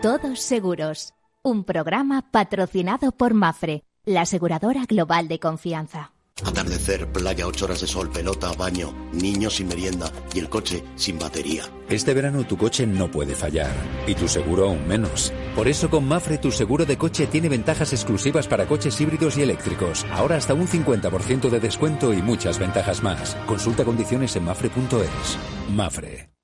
Todos 0.00 0.38
Seguros, 0.38 1.12
un 1.42 1.64
programa 1.64 2.30
patrocinado 2.30 3.12
por 3.12 3.34
Mafre, 3.34 3.84
la 4.04 4.22
aseguradora 4.22 4.84
global 4.86 5.28
de 5.28 5.38
confianza. 5.38 6.12
Atardecer, 6.44 7.10
playa, 7.12 7.48
ocho 7.48 7.64
horas 7.64 7.80
de 7.80 7.88
sol, 7.88 8.10
pelota, 8.10 8.52
baño, 8.52 8.94
niños 9.12 9.56
sin 9.56 9.66
merienda 9.66 10.12
y 10.32 10.38
el 10.38 10.48
coche 10.48 10.84
sin 10.94 11.18
batería. 11.18 11.64
Este 11.88 12.14
verano 12.14 12.44
tu 12.44 12.56
coche 12.56 12.86
no 12.86 13.10
puede 13.10 13.34
fallar 13.34 13.74
y 14.06 14.14
tu 14.14 14.28
seguro 14.28 14.68
aún 14.68 14.86
menos. 14.86 15.32
Por 15.56 15.66
eso 15.66 15.90
con 15.90 16.06
Mafre 16.06 16.38
tu 16.38 16.52
seguro 16.52 16.84
de 16.86 16.96
coche 16.96 17.26
tiene 17.26 17.48
ventajas 17.48 17.92
exclusivas 17.92 18.46
para 18.46 18.66
coches 18.66 19.00
híbridos 19.00 19.36
y 19.36 19.42
eléctricos. 19.42 20.06
Ahora 20.12 20.36
hasta 20.36 20.54
un 20.54 20.68
50% 20.68 21.50
de 21.50 21.60
descuento 21.60 22.12
y 22.12 22.22
muchas 22.22 22.58
ventajas 22.60 23.02
más. 23.02 23.34
Consulta 23.46 23.84
condiciones 23.84 24.36
en 24.36 24.44
mafre.es. 24.44 25.38
Mafre. 25.74 26.37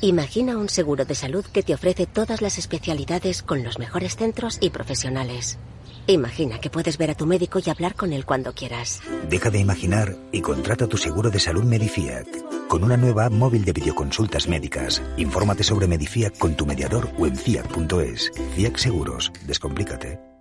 Imagina 0.00 0.56
un 0.56 0.68
seguro 0.68 1.04
de 1.04 1.16
salud 1.16 1.44
que 1.44 1.64
te 1.64 1.74
ofrece 1.74 2.06
todas 2.06 2.40
las 2.40 2.56
especialidades 2.56 3.42
con 3.42 3.64
los 3.64 3.80
mejores 3.80 4.14
centros 4.14 4.58
y 4.60 4.70
profesionales. 4.70 5.58
Imagina 6.06 6.60
que 6.60 6.70
puedes 6.70 6.98
ver 6.98 7.10
a 7.10 7.14
tu 7.16 7.26
médico 7.26 7.58
y 7.64 7.68
hablar 7.68 7.94
con 7.96 8.12
él 8.12 8.24
cuando 8.24 8.54
quieras. 8.54 9.00
Deja 9.28 9.50
de 9.50 9.58
imaginar 9.58 10.16
y 10.30 10.40
contrata 10.40 10.86
tu 10.86 10.96
seguro 10.96 11.30
de 11.30 11.40
salud 11.40 11.64
Medifiac. 11.64 12.26
Con 12.68 12.84
una 12.84 12.96
nueva 12.96 13.26
app 13.26 13.32
móvil 13.32 13.64
de 13.64 13.72
videoconsultas 13.72 14.46
médicas. 14.46 15.02
Infórmate 15.16 15.64
sobre 15.64 15.88
Medifiac 15.88 16.38
con 16.38 16.54
tu 16.54 16.64
mediador 16.64 17.10
o 17.18 17.26
en 17.26 17.34
fiat.es. 17.34 18.30
Fiat 18.54 18.76
Seguros. 18.76 19.32
Descomplícate. 19.46 20.37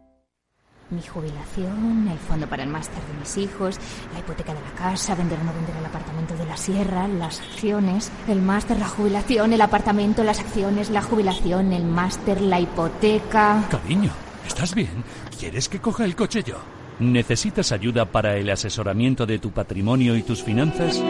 Mi 0.89 1.01
jubilación, 1.01 2.07
el 2.09 2.17
fondo 2.17 2.47
para 2.47 2.63
el 2.63 2.69
máster 2.69 3.03
de 3.03 3.19
mis 3.19 3.37
hijos, 3.37 3.77
la 4.13 4.19
hipoteca 4.19 4.53
de 4.53 4.61
la 4.61 4.71
casa, 4.71 5.15
vender 5.15 5.37
o 5.37 5.43
no 5.43 5.51
vender 5.51 5.75
el 5.75 5.85
apartamento 5.85 6.33
de 6.37 6.45
la 6.45 6.55
sierra, 6.55 7.09
las 7.09 7.41
acciones, 7.41 8.09
el 8.29 8.41
máster, 8.41 8.79
la 8.79 8.87
jubilación, 8.87 9.51
el 9.51 9.59
apartamento, 9.59 10.23
las 10.23 10.39
acciones, 10.39 10.89
la 10.89 11.01
jubilación, 11.01 11.73
el 11.73 11.83
máster, 11.83 12.39
la 12.39 12.61
hipoteca. 12.61 13.67
Cariño, 13.69 14.11
¿estás 14.47 14.73
bien? 14.73 15.03
¿Quieres 15.37 15.67
que 15.67 15.79
coja 15.79 16.05
el 16.05 16.15
coche 16.15 16.41
yo? 16.41 16.55
¿Necesitas 16.99 17.73
ayuda 17.73 18.05
para 18.05 18.37
el 18.37 18.49
asesoramiento 18.49 19.25
de 19.25 19.39
tu 19.39 19.51
patrimonio 19.51 20.15
y 20.15 20.23
tus 20.23 20.41
finanzas? 20.41 21.03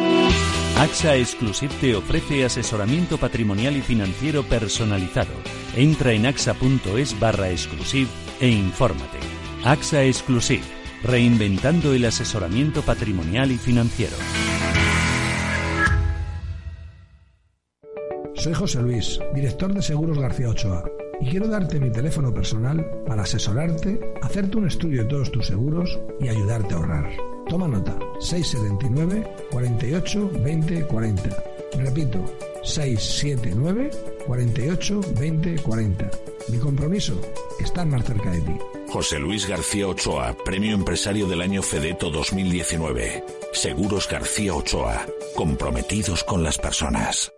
AXA 0.79 1.17
Exclusive 1.17 1.73
te 1.79 1.95
ofrece 1.95 2.43
asesoramiento 2.43 3.19
patrimonial 3.19 3.77
y 3.77 3.81
financiero 3.81 4.41
personalizado. 4.41 5.33
Entra 5.75 6.13
en 6.13 6.25
axa.es 6.25 7.19
barra 7.19 7.51
exclusive 7.51 8.09
e 8.39 8.49
infórmate. 8.49 9.36
AXA 9.63 10.03
Exclusive, 10.03 10.63
reinventando 11.03 11.93
el 11.93 12.05
asesoramiento 12.05 12.81
patrimonial 12.83 13.51
y 13.51 13.57
financiero. 13.57 14.15
Soy 18.35 18.53
José 18.53 18.81
Luis, 18.81 19.19
director 19.33 19.73
de 19.73 19.81
Seguros 19.81 20.19
García 20.19 20.49
Ochoa, 20.49 20.85
y 21.19 21.29
quiero 21.29 21.47
darte 21.47 21.79
mi 21.79 21.91
teléfono 21.91 22.33
personal 22.33 22.85
para 23.05 23.23
asesorarte, 23.23 23.99
hacerte 24.21 24.57
un 24.57 24.67
estudio 24.67 25.03
de 25.03 25.09
todos 25.09 25.31
tus 25.31 25.47
seguros 25.47 25.99
y 26.21 26.29
ayudarte 26.29 26.73
a 26.73 26.77
ahorrar. 26.77 27.09
Toma 27.49 27.67
nota, 27.67 27.97
679 28.19 29.27
48 29.51 30.31
20 30.43 30.87
40. 30.87 31.43
Repito, 31.79 32.23
679 32.63 33.89
48 34.25 35.01
20 35.19 35.55
40. 35.61 36.11
Mi 36.49 36.57
compromiso, 36.59 37.19
estar 37.59 37.87
más 37.87 38.05
cerca 38.05 38.31
de 38.31 38.41
ti. 38.41 38.57
José 38.97 39.19
Luis 39.19 39.47
García 39.47 39.87
Ochoa, 39.87 40.35
Premio 40.43 40.73
Empresario 40.73 41.27
del 41.27 41.41
Año 41.41 41.61
Fedeto 41.61 42.09
2019. 42.09 43.23
Seguros 43.53 44.09
García 44.09 44.55
Ochoa, 44.55 45.05
comprometidos 45.35 46.23
con 46.23 46.41
las 46.41 46.57
personas. 46.57 47.31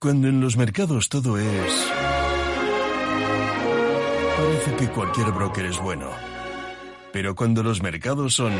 Cuando 0.00 0.26
en 0.26 0.40
los 0.40 0.56
mercados 0.56 1.08
todo 1.08 1.38
es... 1.38 1.86
Parece 4.36 4.74
que 4.76 4.88
cualquier 4.88 5.30
broker 5.30 5.66
es 5.66 5.78
bueno. 5.78 6.10
Pero 7.12 7.36
cuando 7.36 7.62
los 7.62 7.80
mercados 7.80 8.34
son... 8.34 8.54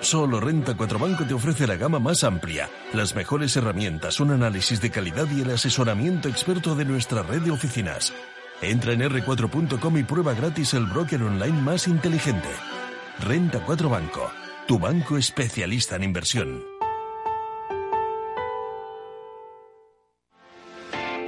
Solo 0.00 0.38
Renta 0.38 0.76
4 0.76 0.98
Banco 1.00 1.24
te 1.26 1.34
ofrece 1.34 1.66
la 1.66 1.74
gama 1.74 1.98
más 1.98 2.22
amplia, 2.22 2.70
las 2.92 3.16
mejores 3.16 3.56
herramientas, 3.56 4.20
un 4.20 4.30
análisis 4.30 4.80
de 4.80 4.92
calidad 4.92 5.26
y 5.36 5.40
el 5.40 5.50
asesoramiento 5.50 6.28
experto 6.28 6.76
de 6.76 6.84
nuestra 6.84 7.24
red 7.24 7.42
de 7.42 7.50
oficinas. 7.50 8.14
Entra 8.60 8.92
en 8.92 9.02
r4.com 9.02 9.98
y 9.98 10.02
prueba 10.02 10.34
gratis 10.34 10.74
el 10.74 10.86
broker 10.86 11.22
online 11.22 11.60
más 11.62 11.86
inteligente. 11.86 12.48
Renta 13.20 13.60
4 13.60 13.88
Banco, 13.88 14.30
tu 14.66 14.78
banco 14.78 15.16
especialista 15.16 15.96
en 15.96 16.02
inversión. 16.04 16.77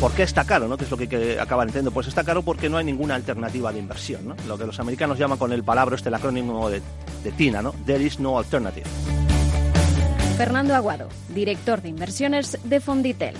¿Por 0.00 0.12
qué 0.12 0.22
está 0.22 0.44
caro? 0.44 0.66
¿no? 0.66 0.78
¿Qué 0.78 0.84
es 0.84 0.90
lo 0.90 0.96
que, 0.96 1.06
que 1.06 1.38
acaban 1.38 1.68
entendiendo? 1.68 1.90
Pues 1.90 2.06
está 2.06 2.24
caro 2.24 2.42
porque 2.42 2.70
no 2.70 2.78
hay 2.78 2.86
ninguna 2.86 3.14
alternativa 3.16 3.70
de 3.70 3.80
inversión. 3.80 4.28
¿no? 4.28 4.36
Lo 4.48 4.56
que 4.56 4.64
los 4.64 4.80
americanos 4.80 5.18
llaman 5.18 5.36
con 5.36 5.52
el 5.52 5.62
palabra, 5.62 5.94
este 5.94 6.08
el 6.08 6.14
acrónimo 6.14 6.70
de, 6.70 6.80
de 7.22 7.32
TINA, 7.32 7.60
¿no? 7.60 7.74
There 7.84 8.02
is 8.02 8.18
no 8.18 8.38
alternative. 8.38 8.86
Fernando 10.38 10.74
Aguado, 10.74 11.10
director 11.28 11.82
de 11.82 11.90
inversiones 11.90 12.58
de 12.64 12.80
Fonditel. 12.80 13.34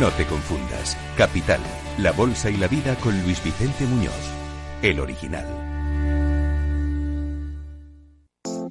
No 0.00 0.08
te 0.12 0.24
confundas. 0.24 0.96
Capital, 1.18 1.60
La 1.98 2.12
Bolsa 2.12 2.48
y 2.48 2.56
la 2.56 2.66
Vida 2.66 2.94
con 2.96 3.22
Luis 3.22 3.44
Vicente 3.44 3.84
Muñoz. 3.84 4.14
El 4.80 5.00
original. 5.00 5.61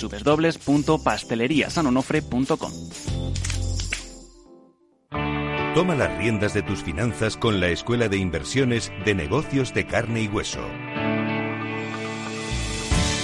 www.pasteleriasanonofre.com. 0.00 2.72
Toma 5.74 5.94
las 5.94 6.16
riendas 6.16 6.54
de 6.54 6.62
tus 6.62 6.82
finanzas 6.82 7.36
con 7.36 7.60
la 7.60 7.68
Escuela 7.68 8.08
de 8.08 8.16
Inversiones 8.16 8.90
de 9.04 9.14
Negocios 9.14 9.74
de 9.74 9.86
Carne 9.86 10.22
y 10.22 10.28
Hueso. 10.28 10.66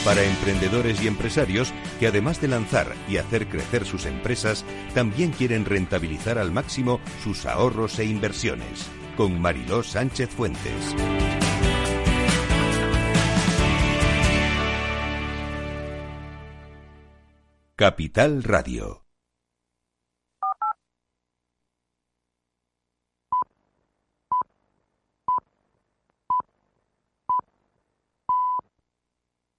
Para 0.04 0.24
emprendedores 0.24 1.02
y 1.02 1.06
empresarios 1.06 1.72
que 2.00 2.08
además 2.08 2.40
de 2.40 2.48
lanzar 2.48 2.88
y 3.08 3.18
hacer 3.18 3.48
crecer 3.48 3.86
sus 3.86 4.04
empresas, 4.04 4.64
también 4.94 5.30
quieren 5.30 5.64
rentabilizar 5.64 6.38
al 6.38 6.50
máximo 6.50 7.00
sus 7.22 7.46
ahorros 7.46 7.98
e 8.00 8.04
inversiones. 8.04 8.90
Con 9.16 9.40
Mariló 9.40 9.82
Sánchez 9.82 10.30
Fuentes. 10.30 10.94
Capital 17.82 18.44
Radio. 18.44 19.04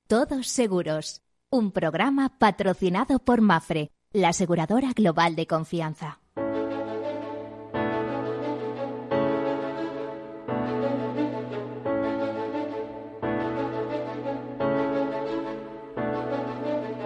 Todos 0.07 0.47
Seguros, 0.47 1.21
un 1.49 1.73
programa 1.73 2.39
patrocinado 2.39 3.19
por 3.19 3.41
Mafre, 3.41 3.91
la 4.13 4.29
aseguradora 4.29 4.93
global 4.93 5.35
de 5.35 5.45
confianza. 5.45 6.22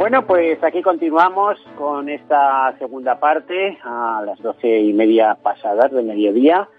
Bueno, 0.08 0.26
pues 0.26 0.64
aquí 0.64 0.82
continuamos 0.82 1.60
con 1.78 2.08
esta 2.08 2.74
segunda 2.80 3.20
parte 3.20 3.78
a 3.84 4.24
las 4.26 4.40
doce 4.40 4.80
y 4.80 4.94
media 4.94 5.36
pasadas 5.36 5.92
del 5.92 6.06
mediodía 6.06 6.70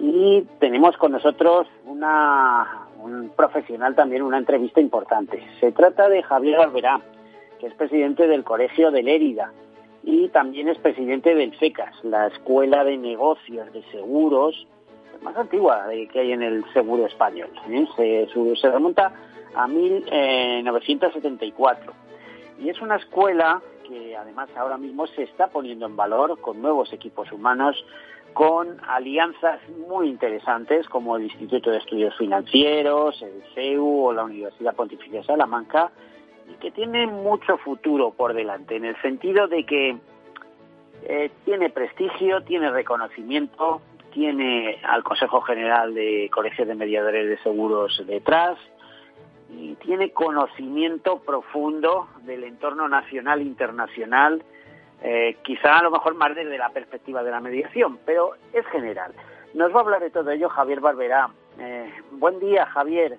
y 0.00 0.46
tenemos 0.58 0.96
con 0.96 1.12
nosotros 1.12 1.66
una, 1.84 2.88
un 2.98 3.28
profesional 3.36 3.94
también, 3.94 4.22
una 4.22 4.38
entrevista 4.38 4.80
importante. 4.80 5.46
Se 5.60 5.70
trata 5.72 6.08
de 6.08 6.22
Javier 6.22 6.60
Alberá, 6.60 7.02
que 7.60 7.66
es 7.66 7.74
presidente 7.74 8.26
del 8.26 8.42
Colegio 8.42 8.90
de 8.90 9.02
Lérida 9.02 9.52
y 10.02 10.28
también 10.28 10.68
es 10.68 10.78
presidente 10.78 11.34
del 11.34 11.54
FECAS, 11.54 12.02
la 12.04 12.28
Escuela 12.28 12.84
de 12.84 12.96
Negocios 12.96 13.70
de 13.74 13.82
Seguros 13.90 14.66
más 15.20 15.36
antigua 15.36 15.88
que 16.10 16.20
hay 16.20 16.32
en 16.32 16.42
el 16.42 16.64
seguro 16.72 17.04
español. 17.04 17.50
¿eh? 17.68 18.26
Se, 18.56 18.70
remonta 18.70 19.12
a 19.54 19.68
1974 19.68 21.92
y 22.62 22.70
es 22.70 22.80
una 22.80 22.96
escuela 22.96 23.60
que 23.88 24.16
además 24.16 24.48
ahora 24.56 24.78
mismo 24.78 25.06
se 25.08 25.24
está 25.24 25.48
poniendo 25.48 25.86
en 25.86 25.96
valor 25.96 26.40
con 26.40 26.62
nuevos 26.62 26.92
equipos 26.92 27.30
humanos, 27.32 27.84
con 28.32 28.78
alianzas 28.86 29.60
muy 29.88 30.08
interesantes 30.08 30.88
como 30.88 31.16
el 31.16 31.24
Instituto 31.24 31.70
de 31.70 31.78
Estudios 31.78 32.16
Financieros, 32.16 33.20
el 33.20 33.42
CEU 33.54 34.06
o 34.06 34.12
la 34.12 34.24
Universidad 34.24 34.76
Pontificia 34.76 35.20
de 35.20 35.26
Salamanca, 35.26 35.90
y 36.48 36.54
que 36.54 36.70
tiene 36.70 37.06
mucho 37.06 37.58
futuro 37.58 38.12
por 38.12 38.32
delante, 38.32 38.76
en 38.76 38.84
el 38.84 39.00
sentido 39.02 39.48
de 39.48 39.66
que 39.66 39.96
eh, 41.04 41.30
tiene 41.44 41.68
prestigio, 41.70 42.42
tiene 42.42 42.70
reconocimiento, 42.70 43.82
tiene 44.12 44.78
al 44.84 45.02
Consejo 45.02 45.40
General 45.40 45.92
de 45.92 46.30
Colegios 46.32 46.68
de 46.68 46.74
Mediadores 46.76 47.28
de 47.28 47.38
Seguros 47.38 48.00
detrás 48.06 48.56
y 49.54 49.74
tiene 49.76 50.10
conocimiento 50.12 51.20
profundo 51.20 52.08
del 52.22 52.44
entorno 52.44 52.88
nacional 52.88 53.40
e 53.40 53.44
internacional, 53.44 54.42
eh, 55.02 55.36
quizá 55.42 55.78
a 55.78 55.82
lo 55.82 55.90
mejor 55.90 56.14
más 56.14 56.34
desde 56.34 56.56
la 56.56 56.70
perspectiva 56.70 57.22
de 57.22 57.30
la 57.30 57.40
mediación, 57.40 57.98
pero 58.06 58.34
es 58.52 58.64
general. 58.66 59.12
Nos 59.54 59.72
va 59.74 59.78
a 59.78 59.82
hablar 59.82 60.00
de 60.00 60.10
todo 60.10 60.30
ello 60.30 60.48
Javier 60.48 60.80
Barberá. 60.80 61.28
Eh, 61.58 61.90
buen 62.12 62.38
día, 62.40 62.66
Javier. 62.66 63.18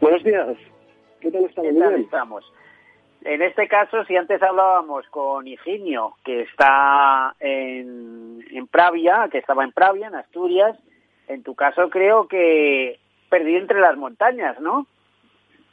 Buenos 0.00 0.24
días. 0.24 0.56
¿Qué 1.20 1.30
tal 1.30 1.44
estamos? 1.44 1.72
¿Qué 1.72 1.78
tal 1.78 1.94
estamos? 2.00 2.52
En 3.22 3.42
este 3.42 3.66
caso, 3.68 4.04
si 4.04 4.16
antes 4.16 4.42
hablábamos 4.42 5.06
con 5.08 5.46
Higinio, 5.46 6.14
que 6.24 6.42
está 6.42 7.34
en, 7.40 8.44
en 8.50 8.66
Pravia, 8.66 9.28
que 9.30 9.38
estaba 9.38 9.64
en 9.64 9.72
Pravia, 9.72 10.08
en 10.08 10.14
Asturias, 10.14 10.78
en 11.28 11.42
tu 11.42 11.54
caso 11.54 11.90
creo 11.90 12.28
que 12.28 12.98
perdí 13.28 13.56
entre 13.56 13.80
las 13.80 13.96
montañas, 13.96 14.60
¿no? 14.60 14.86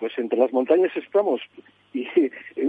Pues 0.04 0.18
entre 0.18 0.38
las 0.38 0.52
montañas 0.52 0.92
estamos, 0.98 1.40
y 1.94 2.06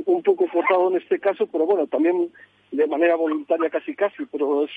un 0.06 0.22
poco 0.22 0.46
forzado 0.46 0.88
en 0.88 0.98
este 0.98 1.18
caso, 1.18 1.48
pero 1.50 1.66
bueno, 1.66 1.88
también 1.88 2.30
de 2.70 2.86
manera 2.86 3.16
voluntaria 3.16 3.68
casi 3.70 3.92
casi, 3.96 4.24
pero 4.26 4.62
es 4.62 4.70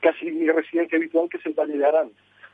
casi 0.00 0.30
mi 0.30 0.46
residencia 0.46 0.98
habitual 0.98 1.30
que 1.30 1.38
es 1.38 1.46
el 1.46 1.54
Valle 1.54 1.78
de 1.78 1.86
Arán 1.86 2.10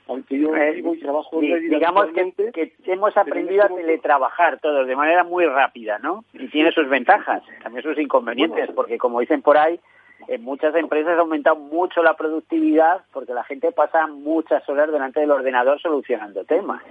aunque 0.07 0.38
yo 0.38 0.55
eh, 0.55 0.74
vivo 0.74 0.94
y 0.94 1.00
trabajo 1.00 1.40
digamos 1.40 2.07
que, 2.12 2.72
hemos 2.85 3.16
aprendido 3.16 3.64
a 3.64 3.68
teletrabajar 3.68 4.61
todos 4.61 4.87
de 4.87 4.94
manera 4.94 5.24
muy 5.24 5.44
rápida, 5.44 5.98
¿no? 5.98 6.24
Y 6.35 6.46
tiene 6.48 6.70
sus 6.70 6.88
ventajas, 6.88 7.42
también 7.64 7.83
sus 7.83 7.98
inconvenientes, 7.98 8.70
porque 8.76 8.96
como 8.96 9.18
dicen 9.18 9.42
por 9.42 9.59
ahí, 9.59 9.81
en 10.28 10.44
muchas 10.44 10.74
empresas 10.76 11.16
ha 11.16 11.20
aumentado 11.20 11.57
mucho 11.57 12.00
la 12.02 12.14
productividad 12.14 13.02
porque 13.12 13.35
la 13.35 13.42
gente 13.42 13.72
pasa 13.72 14.07
muchas 14.07 14.68
horas 14.68 14.92
delante 14.92 15.18
del 15.18 15.33
ordenador 15.33 15.81
solucionando 15.81 16.44
temas. 16.44 16.83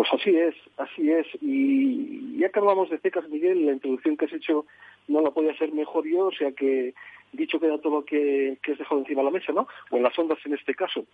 Pues 0.00 0.14
así 0.14 0.34
es, 0.34 0.54
así 0.78 1.12
es. 1.12 1.26
Y 1.42 2.38
ya 2.38 2.48
que 2.48 2.58
hablamos 2.58 2.88
de 2.88 2.96
CECAS, 3.00 3.28
Miguel, 3.28 3.66
la 3.66 3.72
introducción 3.72 4.16
que 4.16 4.24
has 4.24 4.32
hecho 4.32 4.64
no 5.08 5.20
la 5.20 5.30
podía 5.30 5.52
hacer 5.52 5.74
mejor 5.74 6.08
yo, 6.08 6.28
o 6.28 6.32
sea 6.32 6.52
que 6.52 6.94
dicho 7.32 7.60
queda 7.60 7.76
todo 7.76 7.96
lo 7.96 8.04
que, 8.06 8.56
que 8.62 8.72
has 8.72 8.78
dejado 8.78 9.02
encima 9.02 9.20
de 9.20 9.26
la 9.26 9.30
mesa, 9.30 9.52
¿no? 9.52 9.68
O 9.90 9.98
en 9.98 10.02
las 10.02 10.18
ondas 10.18 10.38
en 10.46 10.54
este 10.54 10.74
caso. 10.74 11.04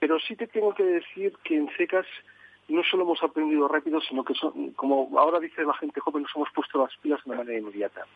Pero 0.00 0.18
sí 0.18 0.34
te 0.34 0.48
tengo 0.48 0.74
que 0.74 0.82
decir 0.82 1.32
que 1.44 1.54
en 1.54 1.68
CECAS 1.76 2.04
no 2.66 2.82
solo 2.82 3.04
hemos 3.04 3.22
aprendido 3.22 3.68
rápido, 3.68 4.00
sino 4.00 4.24
que, 4.24 4.34
son, 4.34 4.72
como 4.72 5.08
ahora 5.20 5.38
dice 5.38 5.62
la 5.62 5.74
gente 5.74 6.00
joven, 6.00 6.24
nos 6.24 6.34
hemos 6.34 6.50
puesto 6.52 6.82
las 6.82 6.96
pilas 6.96 7.20
de 7.24 7.36
manera 7.36 7.56
inmediata. 7.56 8.08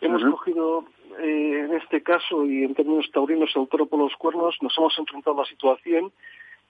Hemos 0.00 0.24
cogido, 0.24 0.86
eh, 1.20 1.66
en 1.68 1.74
este 1.74 2.02
caso, 2.02 2.46
y 2.46 2.64
en 2.64 2.74
términos 2.74 3.10
taurinos, 3.12 3.54
el 3.54 3.68
toro 3.68 3.84
por 3.84 3.98
los 3.98 4.16
cuernos, 4.16 4.56
nos 4.62 4.78
hemos 4.78 4.98
enfrentado 4.98 5.36
a 5.36 5.42
la 5.42 5.46
situación, 5.50 6.10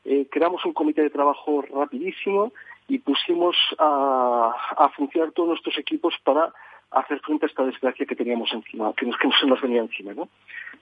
eh, 0.05 0.27
creamos 0.29 0.65
un 0.65 0.73
comité 0.73 1.03
de 1.03 1.11
trabajo 1.11 1.63
rapidísimo 1.63 2.53
y 2.89 2.99
pusimos 2.99 3.57
a, 3.79 4.55
a 4.77 4.89
funcionar 4.91 5.33
todos 5.33 5.51
nuestros 5.51 5.79
equipos 5.79 6.15
para 6.25 6.53
hacer 6.93 7.21
frente 7.21 7.47
a 7.47 7.49
esta 7.49 7.65
desgracia 7.65 8.07
que 8.07 8.17
teníamos 8.17 8.53
encima, 8.53 8.93
que 8.95 9.07
nos, 9.07 9.17
que 9.17 9.29
nos 9.47 9.61
venía 9.61 9.81
encima, 9.81 10.13
¿no? 10.13 10.29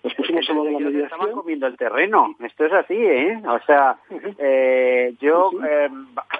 Nos 0.02 0.14
pusimos 0.14 0.48
a 0.48 0.54
lo 0.54 0.64
de 0.64 0.72
la 0.72 0.78
mediación. 0.78 1.04
Estaban 1.04 1.32
comiendo 1.32 1.66
el 1.66 1.76
terreno, 1.76 2.34
esto 2.40 2.64
es 2.64 2.72
así, 2.72 2.94
¿eh? 2.94 3.40
O 3.46 3.60
sea, 3.66 3.96
eh, 4.38 5.14
yo 5.20 5.50
eh, 5.68 5.90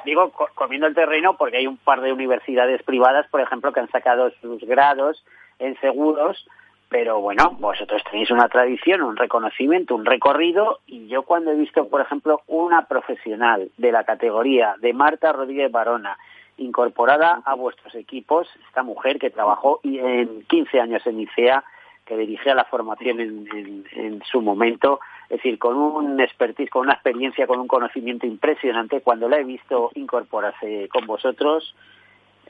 digo 0.05 0.33
comiendo 0.55 0.87
el 0.87 0.95
terreno 0.95 1.37
porque 1.37 1.59
hay 1.59 1.67
un 1.67 1.77
par 1.77 2.01
de 2.01 2.13
universidades 2.13 2.83
privadas, 2.83 3.27
por 3.29 3.41
ejemplo, 3.41 3.73
que 3.73 3.81
han 3.81 3.91
sacado 3.91 4.31
sus 4.41 4.63
grados 4.65 5.25
en 5.59 5.79
seguros, 5.81 6.49
pero 6.91 7.21
bueno, 7.21 7.57
vosotros 7.61 8.03
tenéis 8.11 8.33
una 8.33 8.49
tradición, 8.49 9.03
un 9.03 9.17
reconocimiento, 9.17 9.95
un 9.95 10.05
recorrido, 10.05 10.81
y 10.89 11.07
yo 11.07 11.23
cuando 11.23 11.53
he 11.53 11.55
visto, 11.55 11.89
por 11.89 12.01
ejemplo, 12.01 12.43
una 12.49 12.87
profesional 12.87 13.71
de 13.79 13.93
la 13.93 14.03
categoría 14.03 14.75
de 14.81 14.93
Marta 14.93 15.33
Rodríguez 15.33 15.71
Barona, 15.71 16.19
incorporada 16.59 17.43
a 17.45 17.55
vuestros 17.55 17.95
equipos, 17.95 18.49
esta 18.67 18.83
mujer 18.83 19.21
que 19.21 19.31
trabajó 19.31 19.79
en 19.85 20.43
15 20.49 20.81
años 20.81 21.07
en 21.07 21.21
ICEA, 21.21 21.63
que 22.05 22.17
dirigía 22.17 22.57
la 22.57 22.65
formación 22.65 23.21
en, 23.21 24.21
su 24.25 24.43
momento, 24.43 24.99
es 25.29 25.37
decir, 25.37 25.61
con 25.61 25.77
un 25.77 26.21
expertise, 26.21 26.71
con 26.71 26.83
una 26.83 26.95
experiencia, 26.95 27.47
con 27.47 27.61
un 27.61 27.69
conocimiento 27.69 28.27
impresionante, 28.27 29.01
cuando 29.01 29.29
la 29.29 29.39
he 29.39 29.45
visto 29.45 29.93
incorporarse 29.95 30.89
con 30.89 31.07
vosotros, 31.07 31.73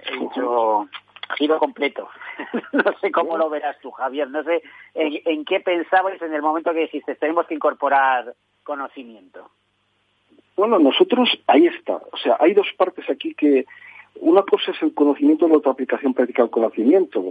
he 0.02 0.18
dicho 0.18 0.88
giro 1.36 1.58
completo. 1.58 2.08
no 2.72 2.84
sé 3.00 3.10
cómo 3.10 3.36
lo 3.36 3.50
verás 3.50 3.78
tú, 3.80 3.90
Javier, 3.90 4.28
no 4.30 4.42
sé 4.42 4.62
en, 4.94 5.44
qué 5.44 5.60
pensabais 5.60 6.20
en 6.22 6.34
el 6.34 6.42
momento 6.42 6.72
que 6.72 6.80
dijiste, 6.80 7.14
tenemos 7.14 7.46
que 7.46 7.54
incorporar 7.54 8.34
conocimiento. 8.64 9.50
Bueno, 10.56 10.78
nosotros, 10.78 11.28
ahí 11.46 11.66
está. 11.66 12.00
O 12.12 12.16
sea, 12.16 12.36
hay 12.38 12.54
dos 12.54 12.68
partes 12.76 13.08
aquí 13.08 13.34
que, 13.34 13.64
una 14.16 14.42
cosa 14.42 14.72
es 14.72 14.82
el 14.82 14.92
conocimiento 14.92 15.46
y 15.46 15.50
la 15.50 15.58
otra 15.58 15.72
aplicación 15.72 16.12
práctica 16.12 16.42
del 16.42 16.50
conocimiento. 16.50 17.24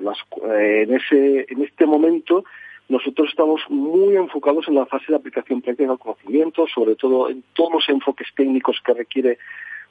Eh, 0.43 0.83
en, 0.83 0.95
ese, 0.95 1.45
en 1.49 1.63
este 1.63 1.85
momento 1.85 2.43
nosotros 2.87 3.29
estamos 3.29 3.61
muy 3.69 4.15
enfocados 4.15 4.67
en 4.67 4.75
la 4.75 4.87
fase 4.87 5.05
de 5.09 5.15
aplicación 5.15 5.61
práctica 5.61 5.89
del 5.89 5.99
conocimiento, 5.99 6.65
sobre 6.67 6.95
todo 6.95 7.29
en 7.29 7.43
todos 7.53 7.73
los 7.73 7.89
enfoques 7.89 8.27
técnicos 8.35 8.81
que 8.83 8.93
requiere 8.93 9.37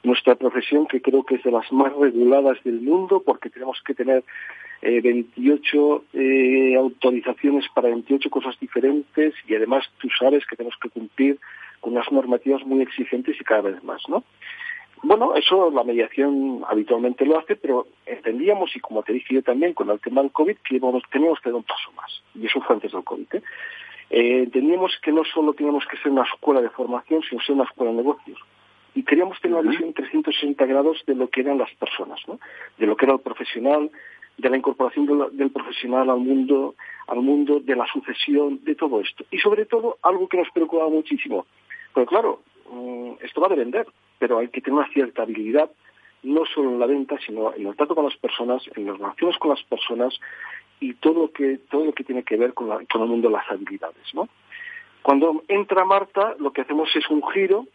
nuestra 0.03 0.35
profesión, 0.35 0.87
que 0.87 1.01
creo 1.01 1.23
que 1.23 1.35
es 1.35 1.43
de 1.43 1.51
las 1.51 1.71
más 1.71 1.93
reguladas 1.93 2.61
del 2.63 2.81
mundo, 2.81 3.21
porque 3.25 3.49
tenemos 3.49 3.81
que 3.85 3.93
tener 3.93 4.23
eh, 4.81 5.01
28 5.01 6.03
eh, 6.13 6.75
autorizaciones 6.77 7.65
para 7.73 7.89
28 7.89 8.29
cosas 8.29 8.57
diferentes 8.59 9.33
y 9.47 9.55
además 9.55 9.85
tú 9.99 10.07
sabes 10.17 10.45
que 10.45 10.55
tenemos 10.55 10.77
que 10.81 10.89
cumplir 10.89 11.37
con 11.81 11.93
unas 11.93 12.11
normativas 12.11 12.65
muy 12.65 12.81
exigentes 12.81 13.39
y 13.39 13.43
cada 13.43 13.61
vez 13.61 13.83
más, 13.83 14.01
¿no? 14.07 14.23
Bueno, 15.01 15.35
eso 15.35 15.71
la 15.71 15.83
mediación 15.83 16.61
habitualmente 16.67 17.25
lo 17.25 17.39
hace, 17.39 17.55
pero 17.55 17.87
entendíamos, 18.05 18.75
y 18.75 18.81
como 18.81 19.01
te 19.01 19.13
dije 19.13 19.35
yo 19.35 19.41
también 19.41 19.73
con 19.73 19.89
el 19.89 19.99
tema 20.01 20.21
del 20.21 20.31
COVID, 20.31 20.57
que 20.57 20.79
teníamos 21.09 21.39
que 21.41 21.49
dar 21.49 21.55
un 21.55 21.63
paso 21.63 21.91
más. 21.95 22.21
Y 22.35 22.45
eso 22.45 22.59
fue 22.61 22.75
antes 22.75 22.91
del 22.91 23.03
COVID. 23.05 23.27
¿eh? 23.33 23.41
Eh, 24.09 24.43
entendíamos 24.43 24.97
que 25.01 25.13
no 25.13 25.23
solo 25.23 25.53
teníamos 25.53 25.85
que 25.85 25.97
ser 25.97 26.11
una 26.11 26.23
escuela 26.23 26.61
de 26.61 26.69
formación, 26.69 27.21
sino 27.23 27.41
ser 27.41 27.55
una 27.55 27.63
escuela 27.63 27.91
de 27.91 27.97
negocios. 27.97 28.39
Y 28.99 29.03
queríamos 29.03 29.39
tener 29.39 29.57
una 29.57 29.69
visión 29.69 29.93
360 29.93 30.65
grados 30.65 31.01
de 31.07 31.15
lo 31.15 31.29
que 31.29 31.39
eran 31.39 31.57
las 31.57 31.73
personas, 31.75 32.19
¿no? 32.27 32.37
de 32.77 32.85
lo 32.85 32.97
que 32.97 33.05
era 33.05 33.13
el 33.13 33.21
profesional, 33.21 33.89
de 34.37 34.49
la 34.49 34.57
incorporación 34.57 35.05
del 35.31 35.51
profesional 35.51 36.09
al 36.09 36.19
mundo, 36.19 36.75
al 37.07 37.21
mundo 37.21 37.61
de 37.61 37.77
la 37.77 37.85
sucesión, 37.87 38.59
de 38.65 38.75
todo 38.75 38.99
esto. 38.99 39.23
Y 39.31 39.37
sobre 39.37 39.65
todo, 39.65 39.97
algo 40.01 40.27
que 40.27 40.35
nos 40.35 40.51
preocupaba 40.51 40.89
muchísimo. 40.89 41.45
Pero 41.93 42.05
claro, 42.05 42.41
mm, 42.69 43.23
esto 43.23 43.39
va 43.39 43.47
a 43.47 43.55
vender 43.55 43.87
pero 44.17 44.37
hay 44.37 44.49
que 44.49 44.59
tener 44.59 44.77
una 44.77 44.89
cierta 44.89 45.23
habilidad, 45.23 45.71
no 46.23 46.45
solo 46.45 46.71
en 46.71 46.79
la 46.79 46.85
venta, 46.85 47.17
sino 47.25 47.53
en 47.55 47.65
el 47.65 47.75
trato 47.77 47.95
con 47.95 48.03
las 48.03 48.17
personas, 48.17 48.61
en 48.75 48.85
las 48.85 48.97
relaciones 48.97 49.37
con 49.37 49.51
las 49.51 49.63
personas 49.63 50.19
y 50.81 50.93
todo 50.95 51.21
lo 51.21 51.31
que, 51.31 51.57
todo 51.69 51.85
lo 51.85 51.93
que 51.93 52.03
tiene 52.03 52.23
que 52.23 52.35
ver 52.35 52.53
con, 52.53 52.69
el 52.69 53.07
mundo 53.07 53.29
de 53.29 53.33
las 53.33 53.49
habilidades. 53.49 54.13
¿no? 54.13 54.27
Cuando 55.01 55.43
entra 55.47 55.85
Marta, 55.85 56.35
lo 56.37 56.51
que 56.51 56.61
hacemos 56.61 56.93
es 56.95 57.09
un 57.09 57.23
giro, 57.31 57.65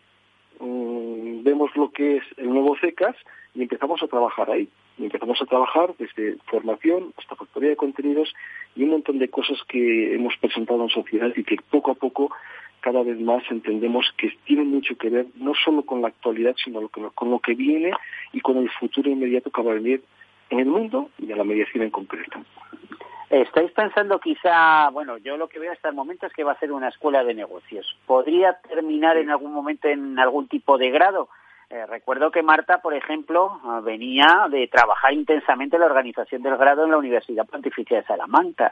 mm, 0.60 1.42
vemos 1.42 1.74
lo 1.76 1.90
que 1.90 2.16
es 2.16 2.24
el 2.36 2.48
nuevo 2.50 2.76
CECAS 2.80 3.16
y 3.54 3.62
empezamos 3.62 4.02
a 4.02 4.08
trabajar 4.08 4.50
ahí. 4.50 4.68
y 4.96 5.04
empezamos 5.04 5.40
a 5.42 5.46
trabajar 5.46 5.94
desde 5.98 6.36
formación 6.46 7.12
hasta 7.16 7.34
factoría 7.34 7.70
de 7.70 7.76
contenidos 7.76 8.32
y 8.76 8.84
un 8.84 8.90
montón 8.90 9.18
de 9.18 9.28
cosas 9.28 9.58
que 9.68 10.14
hemos 10.14 10.36
presentado 10.36 10.82
en 10.84 10.90
sociedad 10.90 11.32
y 11.34 11.42
que 11.42 11.56
poco 11.70 11.90
a 11.90 11.94
poco 11.94 12.30
cada 12.80 13.02
vez 13.02 13.18
más 13.18 13.42
entendemos 13.50 14.06
que 14.16 14.32
tienen 14.44 14.68
mucho 14.68 14.96
que 14.96 15.08
ver 15.08 15.26
no 15.36 15.52
solo 15.64 15.82
con 15.82 16.02
la 16.02 16.08
actualidad, 16.08 16.54
sino 16.62 16.88
con 16.88 17.30
lo 17.30 17.38
que 17.40 17.54
viene 17.54 17.92
y 18.32 18.40
con 18.40 18.58
el 18.58 18.70
futuro 18.70 19.10
inmediato 19.10 19.50
que 19.50 19.62
va 19.62 19.72
a 19.72 19.74
venir 19.74 20.02
en 20.50 20.60
el 20.60 20.66
mundo 20.66 21.10
y 21.18 21.32
a 21.32 21.36
la 21.36 21.44
mediación 21.44 21.82
en 21.82 21.90
concreto. 21.90 22.38
¿Estáis 23.34 23.72
pensando 23.72 24.20
quizá, 24.20 24.90
bueno, 24.90 25.18
yo 25.18 25.36
lo 25.36 25.48
que 25.48 25.58
veo 25.58 25.72
hasta 25.72 25.88
el 25.88 25.94
momento 25.96 26.24
es 26.24 26.32
que 26.32 26.44
va 26.44 26.52
a 26.52 26.58
ser 26.60 26.70
una 26.70 26.86
escuela 26.88 27.24
de 27.24 27.34
negocios. 27.34 27.98
¿Podría 28.06 28.60
terminar 28.60 29.16
en 29.16 29.28
algún 29.28 29.52
momento 29.52 29.88
en 29.88 30.16
algún 30.20 30.46
tipo 30.46 30.78
de 30.78 30.90
grado? 30.90 31.28
Eh, 31.68 31.84
recuerdo 31.86 32.30
que 32.30 32.44
Marta, 32.44 32.80
por 32.80 32.94
ejemplo, 32.94 33.60
ah, 33.64 33.80
venía 33.82 34.46
de 34.48 34.68
trabajar 34.68 35.12
intensamente 35.12 35.74
en 35.74 35.80
la 35.80 35.86
organización 35.86 36.42
del 36.42 36.56
grado 36.56 36.84
en 36.84 36.92
la 36.92 36.98
Universidad 36.98 37.44
Pontificia 37.44 37.96
de 37.96 38.06
Salamanca. 38.06 38.70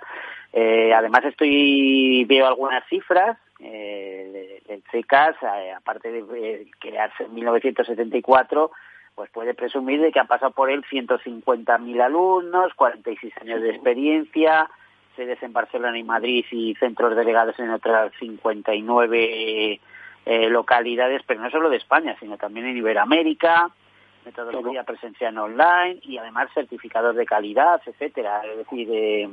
Eh, 0.52 0.94
además, 0.94 1.24
estoy 1.24 2.24
veo 2.26 2.46
algunas 2.46 2.86
cifras 2.86 3.36
eh, 3.58 4.62
CECAS, 4.92 5.34
aparte 5.76 6.12
de 6.12 6.70
crearse 6.78 7.24
en 7.24 7.34
1974, 7.34 8.70
pues 9.14 9.30
puede 9.30 9.54
presumir 9.54 10.00
de 10.00 10.10
que 10.10 10.20
han 10.20 10.26
pasado 10.26 10.52
por 10.52 10.70
él 10.70 10.84
150.000 10.90 12.00
alumnos, 12.00 12.72
46 12.74 13.32
años 13.42 13.60
de 13.60 13.70
experiencia, 13.70 14.68
sedes 15.16 15.42
en 15.42 15.52
Barcelona 15.52 15.98
y 15.98 16.02
Madrid 16.02 16.44
y 16.50 16.74
centros 16.76 17.14
delegados 17.16 17.58
en 17.58 17.70
otras 17.70 18.12
59 18.18 19.80
eh, 20.24 20.48
localidades, 20.48 21.22
pero 21.26 21.40
no 21.40 21.50
solo 21.50 21.68
de 21.68 21.76
España, 21.76 22.16
sino 22.20 22.38
también 22.38 22.66
en 22.66 22.76
Iberoamérica, 22.76 23.70
metodología 24.24 24.84
presencial 24.84 25.36
online 25.36 25.98
y 26.02 26.16
además 26.16 26.48
certificados 26.54 27.16
de 27.16 27.26
calidad, 27.26 27.80
etcétera. 27.84 28.42
Es 28.44 28.58
decir, 28.58 28.88
eh, 28.90 29.28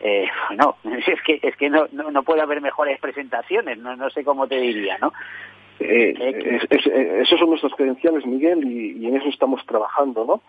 eh, 0.00 0.26
bueno, 0.48 0.76
es 0.84 1.22
que 1.22 1.40
es 1.42 1.56
que 1.56 1.70
no, 1.70 1.86
no, 1.92 2.22
puede 2.22 2.42
haber 2.42 2.60
mejores 2.60 3.00
presentaciones, 3.00 3.78
no, 3.78 3.96
no 3.96 4.10
sé 4.10 4.24
cómo 4.24 4.46
te 4.46 4.60
diría, 4.60 4.98
¿no? 4.98 5.12
Eh, 5.80 6.60
esos 7.22 7.38
son 7.38 7.48
nuestros 7.50 7.74
credenciales, 7.74 8.26
Miguel, 8.26 8.64
y, 8.64 9.06
en 9.06 9.16
eso 9.16 9.28
estamos 9.28 9.64
trabajando, 9.66 10.24
¿no? 10.24 10.42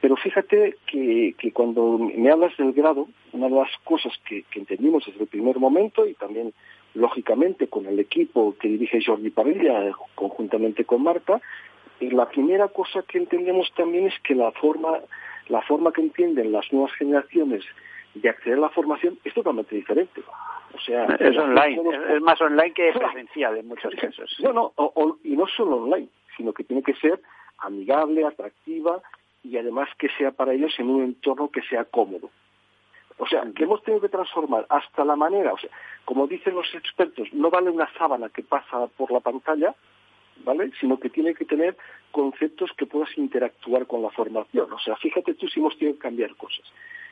Pero 0.00 0.16
fíjate 0.16 0.76
que, 0.86 1.34
que, 1.36 1.52
cuando 1.52 1.98
me 1.98 2.30
hablas 2.30 2.56
del 2.56 2.72
grado, 2.72 3.08
una 3.32 3.48
de 3.48 3.54
las 3.54 3.70
cosas 3.84 4.12
que, 4.26 4.44
que 4.50 4.60
entendimos 4.60 5.04
desde 5.06 5.20
el 5.20 5.26
primer 5.28 5.58
momento 5.58 6.06
y 6.06 6.14
también 6.14 6.52
lógicamente 6.94 7.68
con 7.68 7.86
el 7.86 7.98
equipo 7.98 8.56
que 8.58 8.68
dirige 8.68 9.04
Jordi 9.04 9.30
Parrilla, 9.30 9.92
conjuntamente 10.14 10.84
con 10.84 11.02
Marta, 11.02 11.40
y 12.00 12.10
la 12.10 12.28
primera 12.28 12.68
cosa 12.68 13.02
que 13.02 13.18
entendemos 13.18 13.70
también 13.76 14.06
es 14.06 14.14
que 14.22 14.34
la 14.34 14.52
forma, 14.52 15.00
la 15.48 15.60
forma 15.62 15.92
que 15.92 16.00
entienden 16.00 16.52
las 16.52 16.72
nuevas 16.72 16.92
generaciones 16.92 17.64
de 18.20 18.28
acceder 18.28 18.58
a 18.58 18.62
la 18.62 18.68
formación 18.70 19.18
es 19.24 19.34
totalmente 19.34 19.74
diferente. 19.74 20.22
O 20.74 20.80
sea, 20.80 21.06
es 21.06 21.36
online, 21.36 21.80
es 22.14 22.20
más 22.20 22.40
online 22.40 22.72
que 22.72 22.92
presencial 22.92 23.56
en 23.56 23.68
muchos 23.68 23.94
casos. 23.94 24.36
No, 24.40 24.52
no, 24.52 24.72
y 25.24 25.36
no 25.36 25.46
solo 25.46 25.76
online, 25.76 26.08
sino 26.36 26.52
que 26.52 26.64
tiene 26.64 26.82
que 26.82 26.94
ser 26.94 27.20
amigable, 27.58 28.24
atractiva 28.24 29.00
y 29.42 29.56
además 29.56 29.88
que 29.98 30.08
sea 30.10 30.30
para 30.30 30.52
ellos 30.52 30.74
en 30.78 30.90
un 30.90 31.02
entorno 31.02 31.50
que 31.50 31.62
sea 31.62 31.84
cómodo. 31.84 32.30
O 33.18 33.26
sea, 33.26 33.42
que 33.54 33.64
hemos 33.64 33.82
tenido 33.82 34.00
que 34.00 34.08
transformar 34.08 34.66
hasta 34.68 35.04
la 35.04 35.16
manera, 35.16 35.52
o 35.52 35.58
sea, 35.58 35.70
como 36.04 36.28
dicen 36.28 36.54
los 36.54 36.72
expertos, 36.74 37.28
no 37.32 37.50
vale 37.50 37.70
una 37.70 37.92
sábana 37.94 38.28
que 38.28 38.42
pasa 38.42 38.86
por 38.96 39.10
la 39.10 39.20
pantalla, 39.20 39.74
¿vale? 40.44 40.70
Sino 40.80 41.00
que 41.00 41.10
tiene 41.10 41.34
que 41.34 41.44
tener 41.44 41.76
conceptos 42.12 42.70
que 42.76 42.86
puedas 42.86 43.16
interactuar 43.18 43.86
con 43.86 44.02
la 44.02 44.10
formación. 44.10 44.72
O 44.72 44.78
sea, 44.78 44.94
fíjate 44.96 45.34
tú 45.34 45.48
si 45.48 45.58
hemos 45.58 45.76
tenido 45.76 45.96
que 45.96 46.02
cambiar 46.02 46.36
cosas. 46.36 46.64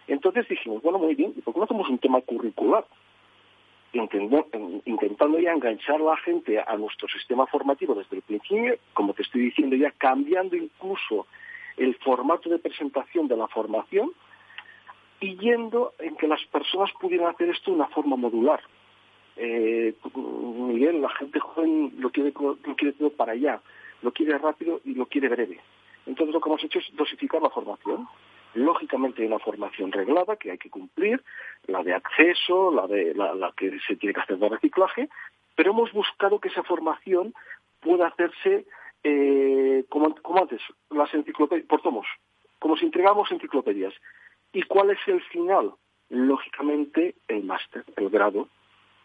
Entonces 0.09 0.49
dijimos, 0.49 0.83
bueno, 0.83 0.99
muy 0.99 1.15
bien, 1.15 1.33
¿y 1.37 1.41
por 1.41 1.55
qué 1.55 1.61
no 1.61 1.65
hacemos 1.65 1.89
un 1.89 1.99
tema 1.99 2.21
curricular? 2.21 2.85
intentando 4.85 5.39
ya 5.39 5.53
enganchar 5.53 5.97
a 5.97 6.05
la 6.05 6.17
gente 6.19 6.61
a 6.61 6.77
nuestro 6.77 7.09
sistema 7.09 7.47
formativo 7.47 7.95
desde 7.95 8.17
el 8.17 8.23
principio, 8.23 8.77
como 8.93 9.15
te 9.15 9.23
estoy 9.23 9.43
diciendo 9.43 9.75
ya, 9.75 9.91
cambiando 9.93 10.55
incluso 10.55 11.27
el 11.79 11.95
formato 11.97 12.51
de 12.51 12.59
presentación 12.59 13.27
de 13.27 13.39
la 13.39 13.49
formación, 13.49 14.13
y 15.21 15.37
yendo 15.39 15.95
en 15.99 16.17
que 16.17 16.29
las 16.29 16.45
personas 16.47 16.91
pudieran 17.01 17.29
hacer 17.29 17.49
esto 17.49 17.71
de 17.71 17.77
una 17.77 17.87
forma 17.89 18.17
modular. 18.17 18.61
Eh, 19.37 19.95
Miguel, 20.15 21.01
la 21.01 21.11
gente 21.11 21.41
joven 21.41 21.95
lo 21.99 22.11
quiere, 22.11 22.33
lo 22.39 22.77
quiere 22.77 22.93
todo 22.93 23.11
para 23.11 23.33
allá, 23.33 23.61
lo 24.03 24.13
quiere 24.13 24.37
rápido 24.39 24.81
y 24.85 24.95
lo 24.95 25.07
quiere 25.07 25.29
breve. 25.29 25.61
Entonces 26.07 26.35
lo 26.35 26.41
que 26.41 26.49
hemos 26.49 26.65
hecho 26.65 26.79
es 26.79 26.87
dosificar 26.95 27.43
la 27.43 27.51
formación. 27.51 28.07
Lógicamente 28.57 29.21
hay 29.21 29.29
una 29.29 29.39
formación 29.39 29.93
reglada 29.93 30.37
que 30.37 30.51
hay 30.51 30.57
que 30.57 30.71
cumplir, 30.71 31.23
la 31.67 31.83
de 31.83 31.93
acceso, 31.93 32.73
la 32.73 32.87
de 32.87 33.13
la, 33.15 33.53
que 33.55 33.79
se 33.87 33.97
tiene 33.97 34.15
que 34.15 34.21
hacer 34.21 34.39
de 34.39 34.49
reciclaje, 34.49 35.11
pero 35.55 35.73
hemos 35.73 35.93
buscado 35.93 36.41
que 36.41 36.49
esa 36.49 36.63
formación 36.63 37.35
pueda 37.81 38.07
hacerse 38.07 38.65
eh, 39.05 39.85
como, 39.91 40.17
antes, 40.41 40.63
las 40.89 41.13
enciclopedias, 41.13 41.67
por 41.69 41.83
como 42.59 42.77
si 42.79 42.87
entregamos 42.87 43.31
enciclopedias. 43.31 43.93
¿Y 44.55 44.63
cuál 44.63 44.89
es 44.89 44.99
el 45.07 45.21
final? 45.25 45.73
Lógicamente, 46.09 47.15
el 47.29 47.45
máster, 47.45 47.85
el 47.97 48.09
grado. 48.09 48.49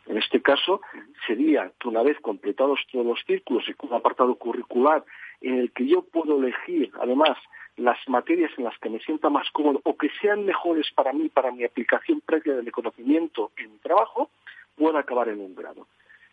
En 0.05 0.17
este 0.17 0.41
caso, 0.41 0.79
sería 1.27 1.73
que 1.77 1.89
una 1.89 2.03
vez 2.03 2.17
completados 2.21 2.79
todos 2.89 3.05
los 3.05 3.19
círculos 3.27 3.65
y 3.67 3.75
un 3.85 3.93
apartado 3.93 4.33
curricular 4.35 5.03
en 5.41 5.59
el 5.59 5.71
que 5.73 5.87
yo 5.87 6.03
puedo 6.03 6.37
elegir, 6.37 6.89
además, 7.01 7.37
las 7.77 7.97
materias 8.07 8.51
en 8.57 8.65
las 8.65 8.77
que 8.79 8.89
me 8.89 8.99
sienta 8.99 9.29
más 9.29 9.49
cómodo 9.51 9.81
o 9.83 9.97
que 9.97 10.09
sean 10.21 10.45
mejores 10.45 10.91
para 10.93 11.13
mí, 11.13 11.29
para 11.29 11.51
mi 11.51 11.63
aplicación 11.63 12.21
previa 12.21 12.55
del 12.55 12.71
conocimiento 12.71 13.51
en 13.57 13.71
mi 13.73 13.77
trabajo, 13.79 14.29
pueda 14.75 14.99
acabar 14.99 15.29
en 15.29 15.39
un 15.39 15.55
grado. 15.55 15.87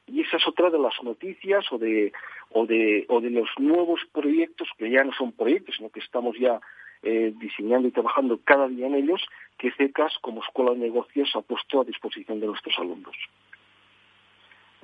Y 0.07 0.22
esa 0.22 0.38
es 0.38 0.48
otra 0.48 0.70
de 0.70 0.79
las 0.79 0.94
noticias 1.03 1.70
o 1.70 1.79
de, 1.79 2.12
o 2.51 2.66
de, 2.66 3.05
o 3.09 3.20
de 3.20 3.31
los 3.31 3.48
nuevos 3.59 4.01
proyectos, 4.12 4.68
que 4.79 4.90
ya 4.90 5.05
no 5.05 5.12
son 5.12 5.33
proyectos, 5.33 5.77
sino 5.77 5.90
que 5.90 6.01
estamos 6.01 6.37
ya 6.38 6.61
eh, 7.03 7.33
diseñando 7.37 7.88
y 7.88 7.92
trabajando 7.92 8.40
cada 8.42 8.68
día 8.68 8.87
en 8.87 8.94
ellos, 8.94 9.22
que 9.59 9.70
CECAS 9.72 10.18
como 10.20 10.42
escuela 10.42 10.72
de 10.72 10.79
negocios 10.79 11.31
ha 11.35 11.42
puesto 11.42 11.81
a 11.81 11.85
disposición 11.85 12.40
de 12.40 12.46
nuestros 12.46 12.79
alumnos. 12.79 13.16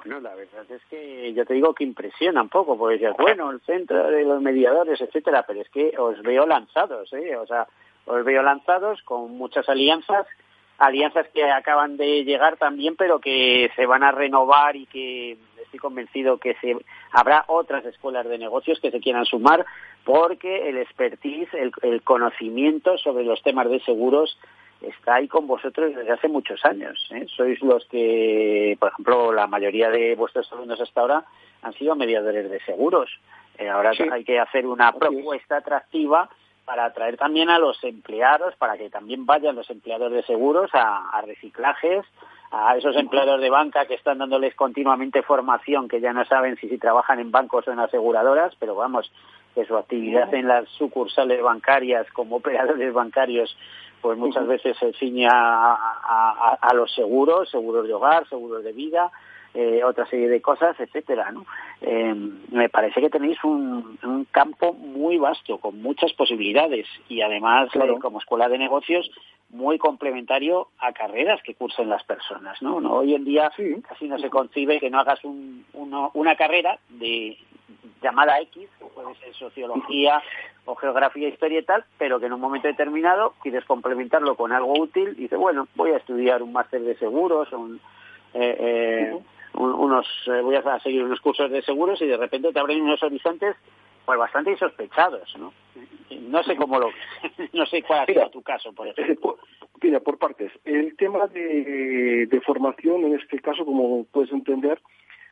Bueno, 0.05 0.21
la 0.21 0.35
verdad 0.35 0.67
es 0.69 0.85
que 0.91 1.33
yo 1.33 1.47
te 1.47 1.55
digo 1.55 1.73
que 1.73 1.85
impresiona 1.85 2.43
un 2.43 2.51
poco, 2.51 2.77
porque 2.77 2.99
dices, 2.99 3.15
bueno, 3.19 3.51
el 3.51 3.61
centro 3.63 4.11
de 4.11 4.23
los 4.25 4.43
mediadores, 4.43 5.01
etcétera, 5.01 5.45
pero 5.47 5.63
es 5.63 5.69
que 5.71 5.95
os 5.97 6.21
veo 6.21 6.47
lanzados, 6.47 7.11
¿eh? 7.15 7.37
O 7.37 7.47
sea, 7.47 7.67
os 8.05 8.23
veo 8.23 8.43
lanzados 8.43 9.03
con 9.03 9.37
muchas 9.39 9.67
alianzas, 9.67 10.27
alianzas 10.77 11.27
que 11.33 11.51
acaban 11.51 11.97
de 11.97 12.25
llegar 12.25 12.59
también, 12.59 12.97
pero 12.97 13.19
que 13.19 13.71
se 13.77 13.87
van 13.87 14.03
a 14.03 14.13
renovar 14.13 14.77
y 14.77 14.85
que 14.85 15.39
estoy 15.63 15.81
convencido 15.81 16.39
que 16.39 16.55
se, 16.61 16.77
habrá 17.11 17.45
otras 17.49 17.85
escuelas 17.87 18.27
de 18.29 18.37
negocios 18.37 18.81
que 18.81 18.91
se 18.91 19.01
quieran 19.01 19.25
sumar 19.25 19.65
porque 20.05 20.69
el 20.69 20.77
expertise, 20.77 21.49
el, 21.55 22.03
conocimiento 22.03 22.99
sobre 22.99 23.25
los 23.25 23.43
temas 23.43 23.71
de 23.71 23.81
seguros 23.81 24.39
está 24.89 25.17
ahí 25.17 25.29
con 25.29 25.47
vosotros 25.47 25.95
desde 25.95 26.13
hace 26.13 26.29
muchos 26.29 26.65
años. 26.65 26.99
¿eh? 27.11 27.27
Sois 27.35 27.61
los 27.63 27.85
que, 27.87 28.77
por 28.79 28.91
ejemplo, 28.91 29.33
la 29.33 29.47
mayoría 29.47 29.91
de 29.91 30.15
vuestros 30.15 30.51
alumnos 30.53 30.81
hasta 30.81 31.01
ahora 31.01 31.25
han 31.63 31.73
sido 31.75 31.95
mediadores 31.97 32.51
de 32.51 32.61
seguros. 32.61 33.11
Eh, 33.59 33.69
ahora 33.69 33.93
hay 34.13 34.25
que 34.25 34.39
hacer 34.39 34.67
una 34.67 34.93
propuesta 34.93 35.59
atractiva 35.59 36.29
para 36.65 36.87
atraer 36.87 37.17
también 37.17 37.51
a 37.51 37.59
los 37.59 37.83
empleados, 37.85 38.57
para 38.57 38.77
que 38.79 38.89
también 38.89 39.27
vayan 39.27 39.55
los 39.55 39.69
empleados 39.69 40.11
de 40.13 40.23
seguros 40.23 40.71
a 40.73 41.23
reciclajes, 41.27 42.05
a 42.55 42.77
esos 42.77 42.97
empleados 42.97 43.41
de 43.41 43.51
banca 43.51 43.87
que 43.87 43.95
están 43.95 44.19
dándoles 44.19 44.55
continuamente 44.55 45.23
formación, 45.23 45.89
que 45.89 46.01
ya 46.01 46.13
no 46.13 46.25
saben 46.25 46.57
si, 46.57 46.69
si 46.69 46.79
trabajan 46.79 47.19
en 47.19 47.31
bancos 47.31 47.67
o 47.67 47.73
en 47.73 47.81
aseguradoras, 47.81 48.55
pero 48.59 48.75
vamos, 48.75 49.11
que 49.55 49.65
su 49.65 49.77
actividad 49.77 50.33
en 50.35 50.49
las 50.49 50.69
sucursales 50.71 51.43
bancarias 51.43 52.07
como 52.13 52.37
operadores 52.37 52.93
bancarios, 52.93 53.57
pues 54.05 54.19
muchas 54.19 54.47
veces 54.47 54.77
se 54.77 54.93
ciña 54.93 55.31
a, 55.33 56.71
los 56.75 56.93
seguros, 56.95 57.49
seguros 57.49 57.87
de 57.87 57.95
hogar, 57.95 58.29
seguros 58.29 58.63
de 58.63 58.73
vida, 58.73 59.11
eh, 59.55 59.83
otra 59.83 60.05
serie 60.05 60.29
de 60.29 60.43
cosas, 60.43 60.79
etcétera, 60.79 61.33
¿no? 61.33 61.47
Eh, 61.81 62.15
me 62.51 62.69
parece 62.69 63.01
que 63.01 63.09
tenéis 63.09 63.43
un, 63.45 63.97
campo 64.31 64.75
muy 64.75 65.17
vasto, 65.17 65.57
con 65.57 65.81
muchas 65.81 66.13
posibilidades 66.13 66.87
y 67.09 67.23
además 67.23 67.71
eh, 67.77 67.95
como 67.99 68.19
escuela 68.19 68.47
de 68.51 68.59
negocios 68.59 69.11
muy 69.55 69.79
complementario 69.79 70.69
a 70.79 70.93
carreras 70.93 71.41
que 71.43 71.55
cursen 71.55 71.89
las 71.89 72.03
personas, 72.03 72.61
¿no? 72.61 72.77
Hoy 72.77 73.15
en 73.15 73.25
día 73.25 73.53
casi 73.89 74.09
no 74.09 74.19
se 74.19 74.29
concibe 74.29 74.81
que 74.81 74.91
no 74.91 74.99
hagas 74.99 75.21
una 75.23 76.37
carrera 76.37 76.79
de 76.89 77.39
llamada 78.03 78.41
X, 78.41 78.69
puede 78.95 79.15
ser 79.15 79.33
sociología 79.35 80.21
o 80.65 80.75
geografía, 80.75 81.29
historia 81.29 81.61
y 81.61 81.65
tal, 81.65 81.85
pero 81.99 82.19
que 82.19 82.27
en 82.27 82.33
un 82.33 82.41
momento 82.41 82.69
determinado 82.69 83.35
quieres 83.43 83.65
complementarlo 83.65 84.35
con 84.35 84.53
algo 84.53 84.79
útil 84.79 85.15
y 85.17 85.23
dices, 85.23 85.39
bueno, 85.39 85.69
voy 85.77 85.93
a 85.93 85.99
estudiar 85.99 86.43
un 86.43 86.53
máster 86.53 86.83
de 86.83 86.97
seguros 86.97 87.53
o 87.53 87.69
eh, 88.35 88.57
eh, 88.59 89.19
unos, 89.55 90.07
eh, 90.27 90.41
voy 90.41 90.57
a 90.57 90.81
seguir 90.81 91.05
unos 91.05 91.21
cursos 91.21 91.49
de 91.51 91.63
seguros 91.63 92.03
y 92.03 92.07
de 92.07 92.17
repente 92.17 92.53
te 92.53 92.59
abren 92.59 92.83
unos 92.83 93.03
horizontes 93.05 93.55
pues 94.05 94.19
bastante 94.19 94.51
insospechados, 94.51 95.35
¿no? 95.39 95.53
No 96.11 96.43
sé 96.43 96.57
cómo 96.57 96.79
lo, 96.79 96.91
no 97.53 97.67
sé 97.67 97.83
cuál 97.83 98.01
ha 98.01 98.07
sido 98.07 98.31
tu 98.31 98.43
caso, 98.43 98.73
por 98.73 98.89
ejemplo. 98.89 99.39
Mira, 99.83 100.01
por 100.01 100.19
partes. 100.19 100.53
El 100.65 100.97
tema 100.97 101.27
de, 101.27 102.27
de 102.27 102.41
formación, 102.41 103.05
en 103.05 103.15
este 103.15 103.41
caso, 103.41 103.65
como 103.65 104.05
puedes 104.05 104.33
entender, 104.33 104.81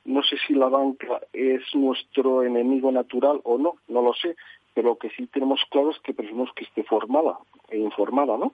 no 0.05 0.23
sé 0.23 0.37
si 0.47 0.55
la 0.55 0.69
banca 0.69 1.21
es 1.33 1.63
nuestro 1.75 2.43
enemigo 2.43 2.91
natural 2.91 3.41
o 3.45 3.57
no, 3.57 3.75
no 3.89 4.03
lo 4.03 4.15
sé, 4.15 4.37
pero 4.75 4.91
lo 4.91 4.99
que 4.99 5.11
sí 5.11 5.27
tenemos 5.27 5.61
claro 5.71 5.91
es 5.91 5.99
que 6.01 6.15
preferimos 6.15 6.53
que 6.55 6.65
esté 6.65 6.83
formada 6.83 7.39
e 7.71 7.79
informada, 7.79 8.37
¿no? 8.37 8.53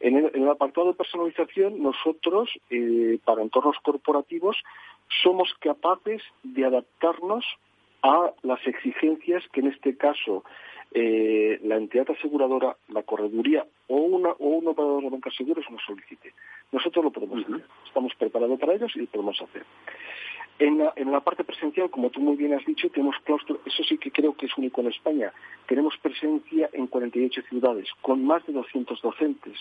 En 0.00 0.16
el, 0.16 0.48
apartado 0.48 0.88
de 0.88 0.94
personalización, 0.94 1.82
nosotros, 1.82 2.50
eh, 2.70 3.18
para 3.24 3.42
entornos 3.42 3.76
corporativos, 3.82 4.56
somos 5.22 5.52
capaces 5.60 6.22
de 6.42 6.64
adaptarnos 6.64 7.44
a 8.02 8.32
las 8.42 8.66
exigencias 8.66 9.44
que 9.52 9.60
en 9.60 9.68
este 9.68 9.96
caso 9.96 10.44
eh, 10.92 11.60
la 11.62 11.76
entidad 11.76 12.10
aseguradora, 12.10 12.76
la 12.88 13.02
correduría 13.02 13.64
o, 13.86 13.96
una, 13.96 14.30
o 14.30 14.48
un 14.48 14.68
operador 14.68 15.02
de 15.02 15.10
banca 15.10 15.30
seguros 15.30 15.64
nos 15.70 15.82
solicite. 15.84 16.34
Nosotros 16.72 17.04
lo 17.04 17.10
podemos 17.10 17.44
hacer. 17.44 17.64
Estamos 17.86 18.14
preparados 18.16 18.58
para 18.58 18.74
ellos 18.74 18.92
y 18.96 19.00
lo 19.00 19.06
podemos 19.06 19.40
hacer. 19.40 19.64
En 20.58 20.78
la, 20.78 20.92
en 20.96 21.10
la, 21.10 21.20
parte 21.20 21.42
presencial, 21.42 21.88
como 21.90 22.10
tú 22.10 22.20
muy 22.20 22.36
bien 22.36 22.52
has 22.52 22.64
dicho, 22.66 22.90
tenemos 22.90 23.16
claustro, 23.24 23.60
eso 23.64 23.82
sí 23.82 23.96
que 23.96 24.10
creo 24.10 24.34
que 24.36 24.46
es 24.46 24.58
único 24.58 24.82
en 24.82 24.88
España. 24.88 25.32
Tenemos 25.66 25.96
presencia 25.96 26.68
en 26.72 26.86
48 26.86 27.42
ciudades, 27.48 27.88
con 28.02 28.24
más 28.24 28.44
de 28.46 28.52
200 28.52 29.00
docentes. 29.00 29.58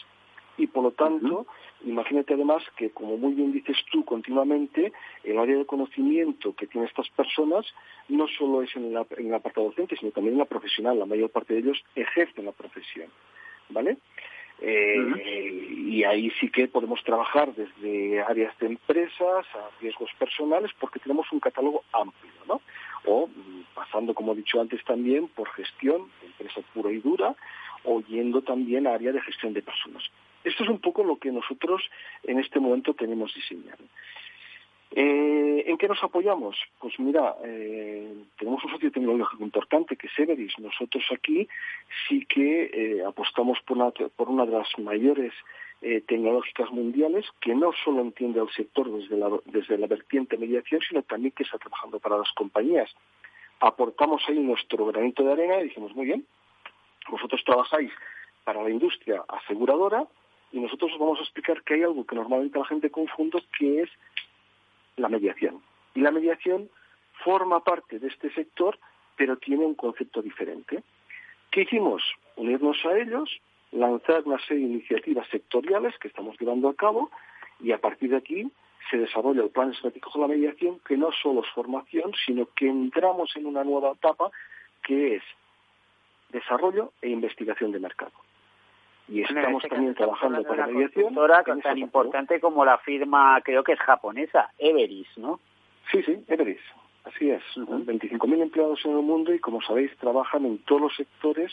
Y 0.60 0.68
por 0.68 0.84
lo 0.84 0.92
tanto, 0.92 1.48
imagínate 1.86 2.34
además 2.34 2.62
que, 2.76 2.90
como 2.92 3.18
muy 3.18 3.34
bien 3.34 3.54
dices 3.54 3.78
tú 3.92 4.04
continuamente, 4.04 4.92
el 5.24 5.40
área 5.40 5.58
de 5.58 5.66
conocimiento 5.66 6.54
que 6.54 6.68
tienen 6.68 6.90
estas 6.90 7.10
personas 7.10 7.66
no 8.10 8.28
solo 8.28 8.62
es 8.62 8.76
en 8.76 8.94
la, 8.94 9.06
en 9.18 9.32
la 9.32 9.40
parte 9.40 9.62
docente, 9.62 9.96
sino 9.96 10.12
también 10.12 10.34
en 10.34 10.40
la 10.40 10.46
profesional. 10.46 11.00
La 11.00 11.06
mayor 11.06 11.30
parte 11.30 11.54
de 11.54 11.62
ellos 11.62 11.82
ejercen 11.96 12.46
la 12.46 12.52
profesión. 12.52 13.08
¿Vale? 13.70 13.98
Eh, 14.62 15.68
y 15.88 16.04
ahí 16.04 16.30
sí 16.42 16.50
que 16.50 16.68
podemos 16.68 17.02
trabajar 17.06 17.54
desde 17.56 18.22
áreas 18.22 18.58
de 18.60 18.68
empresas 18.68 19.46
a 19.56 19.70
riesgos 19.80 20.10
personales 20.20 20.72
porque 20.78 21.00
tenemos 21.00 21.32
un 21.32 21.40
catálogo 21.40 21.84
amplio, 21.94 22.34
¿no? 22.46 22.62
O 23.06 23.28
mm, 23.28 23.64
pasando, 23.74 24.14
como 24.14 24.34
he 24.34 24.36
dicho 24.36 24.60
antes 24.60 24.84
también, 24.84 25.30
por 25.30 25.48
gestión, 25.52 26.12
empresa 26.22 26.60
pura 26.74 26.92
y 26.92 26.98
dura, 26.98 27.36
o 27.86 28.02
yendo 28.02 28.42
también 28.42 28.86
a 28.86 28.96
área 28.96 29.14
de 29.14 29.22
gestión 29.22 29.54
de 29.54 29.62
personas. 29.62 30.04
Esto 30.44 30.64
es 30.64 30.70
un 30.70 30.80
poco 30.80 31.04
lo 31.04 31.18
que 31.18 31.32
nosotros 31.32 31.82
en 32.24 32.40
este 32.40 32.60
momento 32.60 32.94
tenemos 32.94 33.34
diseñado. 33.34 33.84
Eh, 34.92 35.66
¿En 35.68 35.78
qué 35.78 35.88
nos 35.88 36.04
apoyamos? 36.04 36.58
Pues 36.80 37.00
mira, 37.00 37.36
eh, 37.44 38.12
tenemos 38.38 38.64
un 38.64 38.72
socio 38.72 38.92
tecnológico 38.92 39.44
importante 39.44 39.96
que 39.96 40.08
es 40.08 40.18
Everis. 40.18 40.58
Nosotros 40.58 41.04
aquí 41.14 41.48
sí 42.08 42.26
que 42.26 42.72
eh, 42.74 43.04
apostamos 43.06 43.60
por 43.62 43.78
una, 43.78 43.92
por 43.92 44.30
una 44.30 44.46
de 44.46 44.54
las 44.54 44.68
mayores 44.80 45.34
tecnológicas 46.08 46.70
mundiales 46.72 47.26
que 47.40 47.56
no 47.56 47.72
solo 47.86 48.02
entiende 48.02 48.42
al 48.42 48.50
sector 48.50 48.92
desde 48.92 49.16
la, 49.16 49.30
desde 49.46 49.78
la 49.78 49.88
vertiente 49.88 50.38
mediación, 50.38 50.82
sino 50.82 51.04
también 51.04 51.32
que 51.32 51.44
está 51.44 51.58
trabajando 51.58 52.00
para 52.00 52.18
las 52.18 52.30
compañías. 52.34 52.94
Aportamos 53.62 54.22
ahí 54.28 54.40
nuestro 54.40 54.86
granito 54.88 55.24
de 55.24 55.32
arena 55.32 55.62
y 55.62 55.66
dijimos, 55.66 55.96
muy 55.96 56.08
bien, 56.08 56.26
vosotros 57.10 57.42
trabajáis 57.46 57.94
para 58.44 58.62
la 58.62 58.70
industria 58.70 59.24
aseguradora 59.30 60.06
y 60.52 60.60
nosotros 60.60 60.92
os 60.94 61.00
vamos 61.00 61.20
a 61.20 61.24
explicar 61.24 61.62
que 61.64 61.76
hay 61.76 61.84
algo 61.84 62.06
que 62.06 62.16
normalmente 62.16 62.58
la 62.58 62.66
gente 62.66 62.90
confunde, 62.90 63.44
que 63.58 63.84
es 63.84 63.90
la 64.98 65.10
mediación. 65.10 65.62
Y 65.94 66.02
la 66.02 66.12
mediación 66.12 66.70
forma 67.24 67.64
parte 67.64 68.00
de 68.00 68.08
este 68.08 68.32
sector, 68.34 68.78
pero 69.16 69.38
tiene 69.38 69.66
un 69.66 69.76
concepto 69.76 70.22
diferente. 70.22 70.84
¿Qué 71.52 71.62
hicimos? 71.62 72.02
Unirnos 72.36 72.78
a 72.86 72.98
ellos, 72.98 73.30
lanzar 73.72 74.24
una 74.26 74.40
serie 74.40 74.66
de 74.66 74.74
iniciativas 74.74 75.28
sectoriales 75.30 75.98
que 76.00 76.08
estamos 76.08 76.40
llevando 76.40 76.70
a 76.70 76.76
cabo 76.76 77.12
y 77.60 77.72
a 77.72 77.80
partir 77.80 78.12
de 78.12 78.18
aquí 78.18 78.52
se 78.90 78.98
desarrolla 78.98 79.44
el 79.44 79.50
plan 79.50 79.72
estratégico 79.72 80.12
de 80.16 80.22
la 80.22 80.28
mediación 80.28 80.80
que 80.80 80.98
no 80.98 81.12
solo 81.12 81.42
es 81.42 81.50
formación, 81.52 82.14
sino 82.26 82.48
que 82.56 82.68
entramos 82.68 83.36
en 83.36 83.46
una 83.46 83.64
nueva 83.64 83.92
etapa 83.92 84.32
que 84.82 85.18
es 85.18 85.24
desarrollo 86.32 86.94
e 87.02 87.10
investigación 87.10 87.72
de 87.72 87.80
mercado 87.80 88.14
y 89.12 89.22
estamos 89.22 89.64
este 89.64 89.76
también 89.76 89.96
trabajando 89.96 90.44
para 90.44 90.68
la 90.68 90.74
mediación. 90.74 91.16
tan 91.64 91.78
importante 91.78 92.40
como 92.40 92.64
la 92.64 92.78
firma, 92.78 93.42
creo 93.44 93.64
que 93.64 93.74
es 93.74 93.80
japonesa, 93.80 94.52
Everis, 94.58 95.08
¿no? 95.18 95.40
Sí, 95.92 96.04
sí, 96.04 96.24
Everis, 96.28 96.60
así 97.06 97.32
es. 97.32 97.42
25.000 97.56 98.42
empleados 98.42 98.86
en 98.86 98.92
el 98.92 99.02
mundo 99.02 99.34
y, 99.34 99.40
como 99.40 99.62
sabéis, 99.62 99.96
trabajan 99.98 100.46
en 100.46 100.60
todos 100.60 100.82
los 100.82 100.96
sectores 100.96 101.52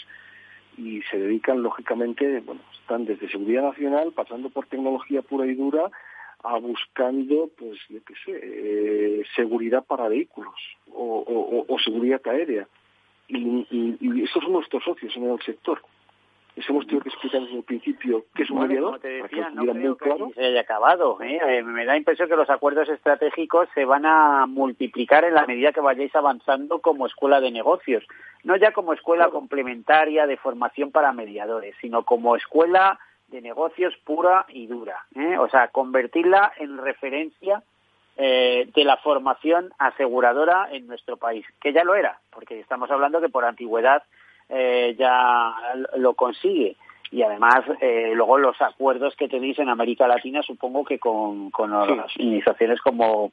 y 0.77 1.01
se 1.11 1.19
dedican, 1.19 1.63
lógicamente, 1.63 2.41
bueno, 2.41 2.61
están 2.79 3.07
desde 3.07 3.31
seguridad 3.31 3.63
nacional, 3.63 4.13
pasando 4.13 4.51
por 4.51 4.67
tecnología 4.67 5.23
pura 5.23 5.47
y 5.47 5.55
dura, 5.55 5.91
a 6.43 6.59
buscando, 6.59 7.49
pues, 7.59 7.79
yo 7.89 8.01
qué 8.05 8.15
sé, 8.25 8.41
eh, 8.43 9.23
seguridad 9.35 9.85
para 9.85 10.09
vehículos 10.09 10.55
o, 10.93 11.79
seguridad 11.83 12.21
aérea. 12.27 12.67
Y, 13.29 13.67
y 13.71 14.23
esos 14.23 14.43
son 14.43 14.53
nuestros 14.53 14.85
socios 14.85 15.17
en 15.17 15.31
el 15.31 15.41
sector 15.41 15.81
les 16.57 16.69
hemos 16.71 16.87
tenido 16.87 17.03
que 17.03 17.11
explicar 17.11 17.43
desde 17.43 17.59
el 17.59 17.65
principio 17.65 18.25
que 18.35 18.43
es 18.43 18.51
un 18.51 18.61
mediador. 18.61 18.93
Como 18.93 19.01
te 19.01 19.23
decía, 19.23 19.51
no 19.51 19.97
creo 19.97 19.97
que 19.99 20.35
se 20.35 20.45
haya 20.45 20.63
acabado. 20.63 21.21
¿eh? 21.21 21.39
¿eh? 21.47 21.63
me 21.63 21.85
da 21.85 21.93
la 21.93 21.99
impresión 21.99 22.31
que 22.31 22.37
los 22.37 22.49
acuerdos 22.49 22.89
estratégicos 22.89 23.69
se 23.75 23.85
van 23.85 24.07
a 24.07 24.47
multiplicar 24.47 25.25
en 25.25 25.35
la 25.35 25.47
medida 25.47 25.73
que 25.73 25.83
vayáis 25.83 26.17
avanzando 26.17 26.81
como 26.81 27.07
escuela 27.07 27.43
de 27.43 27.51
negocios. 27.51 28.05
No 28.43 28.57
ya 28.57 28.73
como 28.73 28.95
escuela 28.95 29.29
complementaria 29.29 30.27
de 30.27 30.39
formación 30.39 30.93
para 30.93 31.13
mediadores, 31.13 31.75
sino 31.81 32.05
como 32.05 32.37
escuela 32.37 32.99
de 33.29 33.43
negocios 33.43 33.95
pura 34.05 34.47
y 34.49 34.67
dura. 34.67 35.05
¿eh? 35.15 35.37
O 35.39 35.49
sea, 35.51 35.69
convertirla 35.69 36.53
en 36.57 36.79
referencia 36.79 37.63
eh, 38.17 38.71
de 38.75 38.85
la 38.85 38.97
formación 38.97 39.73
aseguradora 39.79 40.69
en 40.73 40.87
nuestro 40.87 41.19
país, 41.19 41.45
que 41.61 41.75
ya 41.75 41.85
lo 41.85 41.95
era, 41.95 42.19
porque 42.31 42.59
estamos 42.61 42.91
hablando 42.91 43.21
que 43.21 43.29
por 43.29 43.45
antigüedad 43.45 44.05
eh, 44.49 44.95
ya 44.99 45.55
lo 45.97 46.15
consigue. 46.15 46.77
Y 47.11 47.23
además, 47.23 47.63
eh, 47.81 48.13
luego 48.15 48.39
los 48.39 48.61
acuerdos 48.61 49.15
que 49.17 49.29
tenéis 49.29 49.59
en 49.59 49.69
América 49.69 50.09
Latina, 50.09 50.43
supongo 50.43 50.85
que 50.85 50.99
con, 50.99 51.51
con 51.51 51.71
las 51.71 52.17
iniciaciones 52.19 52.81
como, 52.81 53.33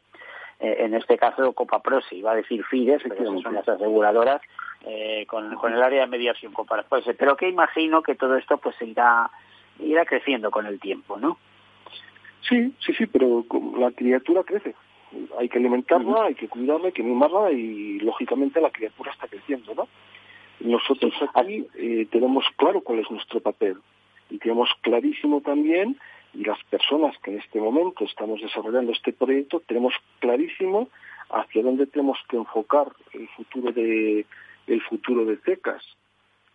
eh, 0.60 0.78
en 0.80 0.94
este 0.94 1.18
caso, 1.18 1.54
Copa 1.54 1.82
Prosi, 1.82 2.18
iba 2.18 2.32
a 2.32 2.36
decir 2.36 2.64
FIDES, 2.64 3.02
pero 3.08 3.42
son 3.42 3.54
las 3.56 3.68
aseguradoras, 3.68 4.42
con, 5.28 5.56
con 5.56 5.74
el 5.74 5.82
área 5.82 6.02
de 6.02 6.08
mediación 6.08 6.54
Copa 6.54 6.84
Prosi. 6.84 7.14
Pero 7.14 7.36
que 7.36 7.50
imagino 7.50 8.04
que 8.04 8.16
todo 8.16 8.38
esto 8.38 8.58
pues 8.58 8.80
irá, 8.82 9.30
irá 9.80 10.06
creciendo 10.06 10.52
con 10.52 10.68
el 10.68 10.80
tiempo, 10.80 11.18
¿no? 11.18 11.38
Sí, 12.48 12.74
sí, 12.86 12.94
sí, 12.94 13.08
pero 13.08 13.46
la 13.78 13.92
criatura 13.92 14.44
crece. 14.44 14.76
Hay 15.40 15.48
que 15.48 15.60
alimentarla, 15.60 16.26
hay 16.26 16.36
que 16.36 16.50
cuidarla, 16.50 16.88
hay 16.88 16.92
que 16.92 17.04
mimarla 17.04 17.52
y, 17.52 18.00
lógicamente, 18.00 18.60
la 18.60 18.72
criatura 18.72 19.12
está 19.12 19.28
creciendo, 19.28 19.74
¿no? 19.76 19.88
Nosotros 20.64 21.14
aquí 21.34 21.68
eh, 21.76 22.08
tenemos 22.10 22.46
claro 22.56 22.82
cuál 22.82 23.00
es 23.00 23.12
nuestro 23.12 23.42
papel 23.42 23.78
y 24.30 24.38
tenemos 24.38 24.70
clarísimo 24.82 25.42
también, 25.42 25.98
y 26.34 26.46
las 26.46 26.64
personas 26.64 27.16
que 27.20 27.32
en 27.32 27.40
este 27.40 27.60
momento 27.60 28.06
estamos 28.06 28.42
desarrollando 28.42 28.94
este 28.94 29.12
proyecto, 29.12 29.62
tenemos 29.68 29.94
clarísimo 30.20 30.88
hacia 31.30 31.64
dónde 31.64 31.86
tenemos 31.86 32.18
que 32.30 32.38
enfocar 32.38 32.88
el 33.12 33.28
futuro 33.30 33.74
de 33.74 34.26
el 34.66 34.82
futuro 34.84 35.26
de 35.26 35.36
CECAS. 35.38 35.84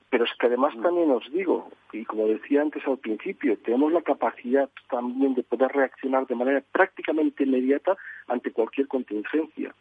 Pero 0.09 0.24
es 0.24 0.30
que 0.40 0.46
además 0.46 0.74
mm. 0.74 0.82
también 0.82 1.11
os 1.11 1.30
digo, 1.30 1.70
y 1.92 2.06
como 2.06 2.26
decía 2.26 2.62
antes 2.62 2.86
al 2.86 2.96
principio, 2.96 3.59
tenemos 3.59 3.92
la 3.92 4.00
capacidad 4.00 4.70
también 4.88 5.34
de 5.34 5.42
poder 5.42 5.70
reaccionar 5.70 6.26
de 6.26 6.34
manera 6.34 6.62
prácticamente 6.72 7.44
inmediata 7.44 7.94
ante 8.26 8.52
cualquier 8.52 8.88
contingencia. 8.88 9.74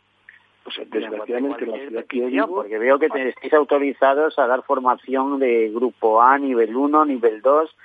Sea, 0.72 0.86
desgraciadamente 0.86 1.66
la 1.66 1.78
ciudad 1.78 2.06
que 2.06 2.44
Porque 2.48 2.78
veo 2.78 3.00
que 3.00 3.06
estáis 3.06 3.54
autorizados 3.54 4.38
a 4.38 4.48
dar 4.48 4.64
formación 4.64 5.40
de 5.40 5.70
grupo 5.70 6.22
A, 6.22 6.38
nivel 6.38 6.76
1, 6.76 7.06
nivel 7.06 7.42
2, 7.42 7.76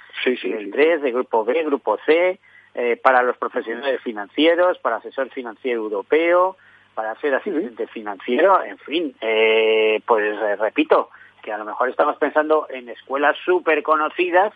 nivel 0.43 0.71
3, 0.71 1.03
de 1.03 1.13
grupo 1.13 1.45
B, 1.45 1.63
grupo 1.65 1.99
C, 2.05 2.39
eh, 2.75 2.97
para 2.97 3.23
los 3.23 3.37
profesionales 3.37 4.01
financieros, 4.01 4.79
para 4.79 4.97
asesor 4.97 5.29
financiero 5.31 5.83
europeo, 5.83 6.57
para 6.95 7.15
ser 7.17 7.35
asistente 7.35 7.87
financiero, 7.87 8.63
en 8.65 8.79
fin, 8.79 9.15
eh, 9.21 10.01
pues 10.07 10.37
eh, 10.41 10.57
repito, 10.57 11.11
que 11.43 11.53
a 11.53 11.59
lo 11.59 11.65
mejor 11.65 11.89
estamos 11.89 12.17
pensando 12.17 12.67
en 12.71 12.89
escuelas 12.89 13.37
súper 13.45 13.83
conocidas 13.83 14.53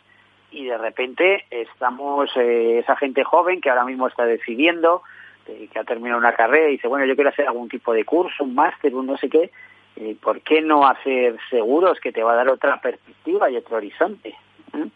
y 0.50 0.64
de 0.64 0.78
repente 0.78 1.44
estamos, 1.50 2.30
esa 2.36 2.96
gente 2.96 3.24
joven 3.24 3.60
que 3.60 3.70
ahora 3.70 3.84
mismo 3.84 4.06
está 4.08 4.24
decidiendo, 4.24 5.02
este, 5.46 5.68
que 5.68 5.78
ha 5.78 5.84
terminado 5.84 6.18
una 6.18 6.34
carrera 6.34 6.68
y 6.68 6.72
dice, 6.72 6.88
bueno, 6.88 7.06
yo 7.06 7.14
quiero 7.14 7.30
hacer 7.30 7.46
algún 7.46 7.68
tipo 7.68 7.92
de 7.92 8.04
curso, 8.04 8.44
un 8.44 8.54
máster, 8.54 8.94
un 8.94 9.06
no 9.06 9.16
sé 9.16 9.28
qué, 9.28 9.50
eh, 9.96 10.16
¿por 10.20 10.40
qué 10.40 10.60
no 10.60 10.86
hacer 10.86 11.36
seguros 11.50 12.00
que 12.00 12.12
te 12.12 12.22
va 12.22 12.32
a 12.32 12.36
dar 12.36 12.48
otra 12.48 12.80
perspectiva 12.80 13.50
y 13.50 13.56
otro 13.56 13.76
horizonte? 13.76 14.34
¿Mm? 14.72 14.86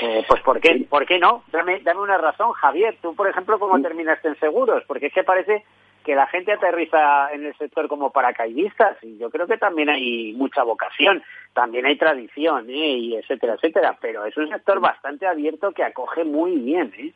Eh, 0.00 0.24
pues 0.26 0.42
¿por 0.42 0.60
qué, 0.60 0.86
¿por 0.88 1.06
qué 1.06 1.18
no? 1.18 1.44
Dame, 1.52 1.80
dame 1.80 2.00
una 2.00 2.18
razón, 2.18 2.50
Javier. 2.52 2.96
Tú, 3.00 3.14
por 3.14 3.28
ejemplo, 3.28 3.58
¿cómo 3.60 3.80
terminaste 3.80 4.28
en 4.28 4.38
seguros? 4.40 4.82
Porque 4.88 5.06
es 5.06 5.12
que 5.12 5.22
parece 5.22 5.64
que 6.04 6.16
la 6.16 6.26
gente 6.26 6.52
aterriza 6.52 7.32
en 7.32 7.46
el 7.46 7.56
sector 7.56 7.86
como 7.86 8.10
paracaidistas 8.10 9.02
y 9.02 9.16
yo 9.16 9.30
creo 9.30 9.46
que 9.46 9.56
también 9.56 9.88
hay 9.88 10.34
mucha 10.34 10.62
vocación, 10.64 11.22
también 11.54 11.86
hay 11.86 11.96
tradición, 11.96 12.68
¿eh? 12.68 12.72
y 12.98 13.14
etcétera, 13.14 13.54
etcétera, 13.54 13.96
pero 14.00 14.26
es 14.26 14.36
un 14.36 14.48
sector 14.48 14.80
bastante 14.80 15.26
abierto 15.26 15.72
que 15.72 15.84
acoge 15.84 16.24
muy 16.24 16.56
bien. 16.56 16.92
¿eh? 16.98 17.12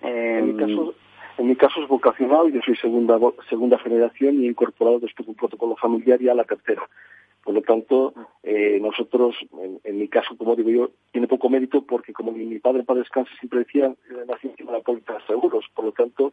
En, 0.00 0.46
mi 0.46 0.56
caso, 0.56 0.94
en 1.38 1.48
mi 1.48 1.56
caso 1.56 1.82
es 1.82 1.88
vocacional, 1.88 2.52
yo 2.52 2.60
soy 2.64 2.76
segunda 2.76 3.18
segunda 3.48 3.78
generación 3.78 4.40
y 4.40 4.46
he 4.46 4.50
incorporado 4.50 5.00
después 5.00 5.28
un 5.28 5.34
protocolo 5.34 5.76
familiar 5.76 6.20
ya 6.20 6.32
a 6.32 6.36
la 6.36 6.44
tercera. 6.44 6.88
Por 7.44 7.52
lo 7.52 7.60
tanto, 7.60 8.14
eh, 8.42 8.78
nosotros, 8.80 9.36
en, 9.84 9.98
mi 9.98 10.08
caso, 10.08 10.34
como 10.36 10.56
digo 10.56 10.70
yo, 10.70 10.90
tiene 11.12 11.28
poco 11.28 11.50
mérito 11.50 11.82
porque 11.82 12.14
como 12.14 12.32
mi, 12.32 12.58
padre 12.58 12.84
para 12.84 13.00
descanso 13.00 13.30
siempre 13.38 13.60
decía, 13.60 13.86
eh, 13.86 14.24
nací 14.26 14.48
encima 14.48 14.72
de 14.72 14.78
la 14.78 14.84
póliza 14.84 15.12
de 15.12 15.26
seguros. 15.26 15.66
Por 15.74 15.84
lo 15.84 15.92
tanto, 15.92 16.32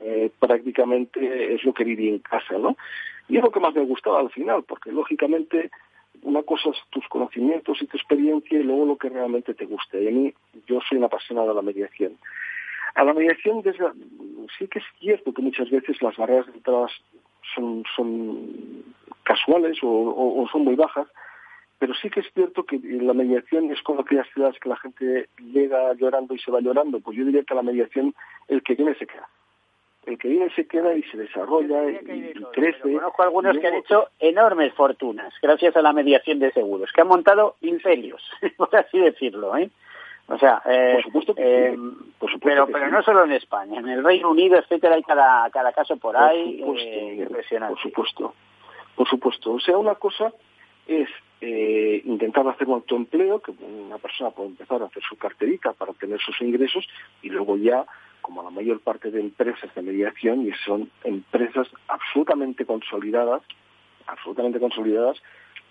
eh, 0.00 0.30
prácticamente 0.38 1.54
es 1.54 1.64
lo 1.64 1.72
que 1.72 1.84
viví 1.84 2.10
en 2.10 2.18
casa, 2.18 2.58
¿no? 2.58 2.76
Y 3.28 3.38
es 3.38 3.42
lo 3.42 3.50
que 3.50 3.60
más 3.60 3.74
me 3.74 3.84
gustaba 3.84 4.20
al 4.20 4.30
final, 4.30 4.62
porque 4.64 4.92
lógicamente 4.92 5.70
una 6.20 6.42
cosa 6.42 6.68
es 6.68 6.76
tus 6.90 7.08
conocimientos 7.08 7.80
y 7.80 7.86
tu 7.86 7.96
experiencia 7.96 8.58
y 8.58 8.62
luego 8.62 8.84
lo 8.84 8.96
que 8.96 9.08
realmente 9.08 9.54
te 9.54 9.64
guste. 9.64 10.02
Y 10.02 10.08
a 10.08 10.10
mí, 10.10 10.34
yo 10.66 10.80
soy 10.86 10.98
una 10.98 11.06
apasionada 11.06 11.48
de 11.48 11.54
la 11.54 11.62
mediación. 11.62 12.18
A 12.94 13.04
la 13.04 13.14
mediación, 13.14 13.62
sí 14.58 14.68
que 14.68 14.78
es 14.78 14.84
cierto 14.98 15.32
que 15.32 15.42
muchas 15.42 15.70
veces 15.70 16.00
las 16.02 16.16
barreras 16.16 16.46
de 16.46 16.52
entrada 16.52 16.88
son, 17.54 17.84
son 17.96 18.84
casuales 19.22 19.78
o, 19.82 20.46
son 20.50 20.64
muy 20.64 20.74
bajas, 20.74 21.06
pero 21.78 21.94
sí 21.94 22.10
que 22.10 22.20
es 22.20 22.32
cierto 22.32 22.64
que 22.64 22.78
la 22.78 23.14
mediación 23.14 23.70
es 23.72 23.82
como 23.82 24.02
aquellas 24.02 24.28
ciudades 24.32 24.58
que 24.60 24.68
la 24.68 24.76
gente 24.76 25.28
llega 25.52 25.94
llorando 25.94 26.34
y 26.34 26.38
se 26.38 26.50
va 26.50 26.60
llorando. 26.60 27.00
Pues 27.00 27.16
yo 27.16 27.24
diría 27.24 27.42
que 27.42 27.54
la 27.54 27.62
mediación, 27.62 28.14
el 28.48 28.62
que 28.62 28.74
viene 28.74 28.94
se 28.94 29.06
queda 29.06 29.28
el 30.06 30.18
que 30.18 30.28
viene 30.28 30.50
se 30.54 30.66
queda 30.66 30.94
y 30.94 31.02
se 31.04 31.16
desarrolla 31.16 31.88
y, 31.88 32.32
crece. 32.52 32.80
Conozco 32.80 33.22
algunos 33.22 33.58
que 33.58 33.66
han 33.66 33.74
hecho 33.74 34.08
enormes 34.18 34.72
fortunas 34.74 35.32
gracias 35.40 35.76
a 35.76 35.82
la 35.82 35.92
mediación 35.92 36.38
de 36.40 36.52
seguros, 36.52 36.90
que 36.92 37.00
han 37.00 37.08
montado 37.08 37.56
imperios, 37.60 38.22
por 38.56 38.74
así 38.74 38.98
decirlo, 38.98 39.56
¿eh? 39.56 39.70
O 40.28 40.38
sea, 40.38 40.62
eh, 40.66 40.94
por 40.94 41.02
supuesto 41.04 41.34
eh, 41.36 41.76
pero, 42.40 42.66
pero 42.66 42.90
no 42.90 43.02
solo 43.02 43.24
en 43.24 43.32
España, 43.32 43.80
en 43.80 43.88
el 43.88 44.04
Reino 44.04 44.30
Unido, 44.30 44.56
etcétera, 44.58 44.94
hay 44.94 45.02
cada, 45.02 45.50
cada 45.50 45.72
caso 45.72 45.96
por, 45.96 46.16
ahí 46.16 46.62
eh, 46.78 47.16
impresionante. 47.18 47.74
Por 47.74 47.82
supuesto, 47.82 48.34
por 48.94 49.08
supuesto. 49.08 49.52
O 49.52 49.60
sea, 49.60 49.76
una 49.76 49.96
cosa 49.96 50.32
es 50.86 51.08
eh, 51.40 52.02
intentar 52.04 52.46
hacer 52.46 52.68
un 52.68 52.74
autoempleo, 52.74 53.40
que 53.40 53.50
una 53.50 53.98
persona 53.98 54.30
puede 54.30 54.50
empezar 54.50 54.82
a 54.82 54.86
hacer 54.86 55.02
su 55.02 55.16
carterita 55.16 55.72
para 55.72 55.92
tener 55.94 56.20
sus 56.20 56.40
ingresos 56.40 56.86
y 57.20 57.28
luego 57.28 57.56
ya 57.56 57.84
como 58.22 58.42
la 58.42 58.50
mayor 58.50 58.80
parte 58.80 59.10
de 59.10 59.20
empresas 59.20 59.74
de 59.74 59.82
mediación, 59.82 60.46
y 60.46 60.52
son 60.64 60.90
empresas 61.04 61.66
absolutamente 61.88 62.64
consolidadas, 62.64 63.42
absolutamente 64.06 64.60
consolidadas, 64.60 65.20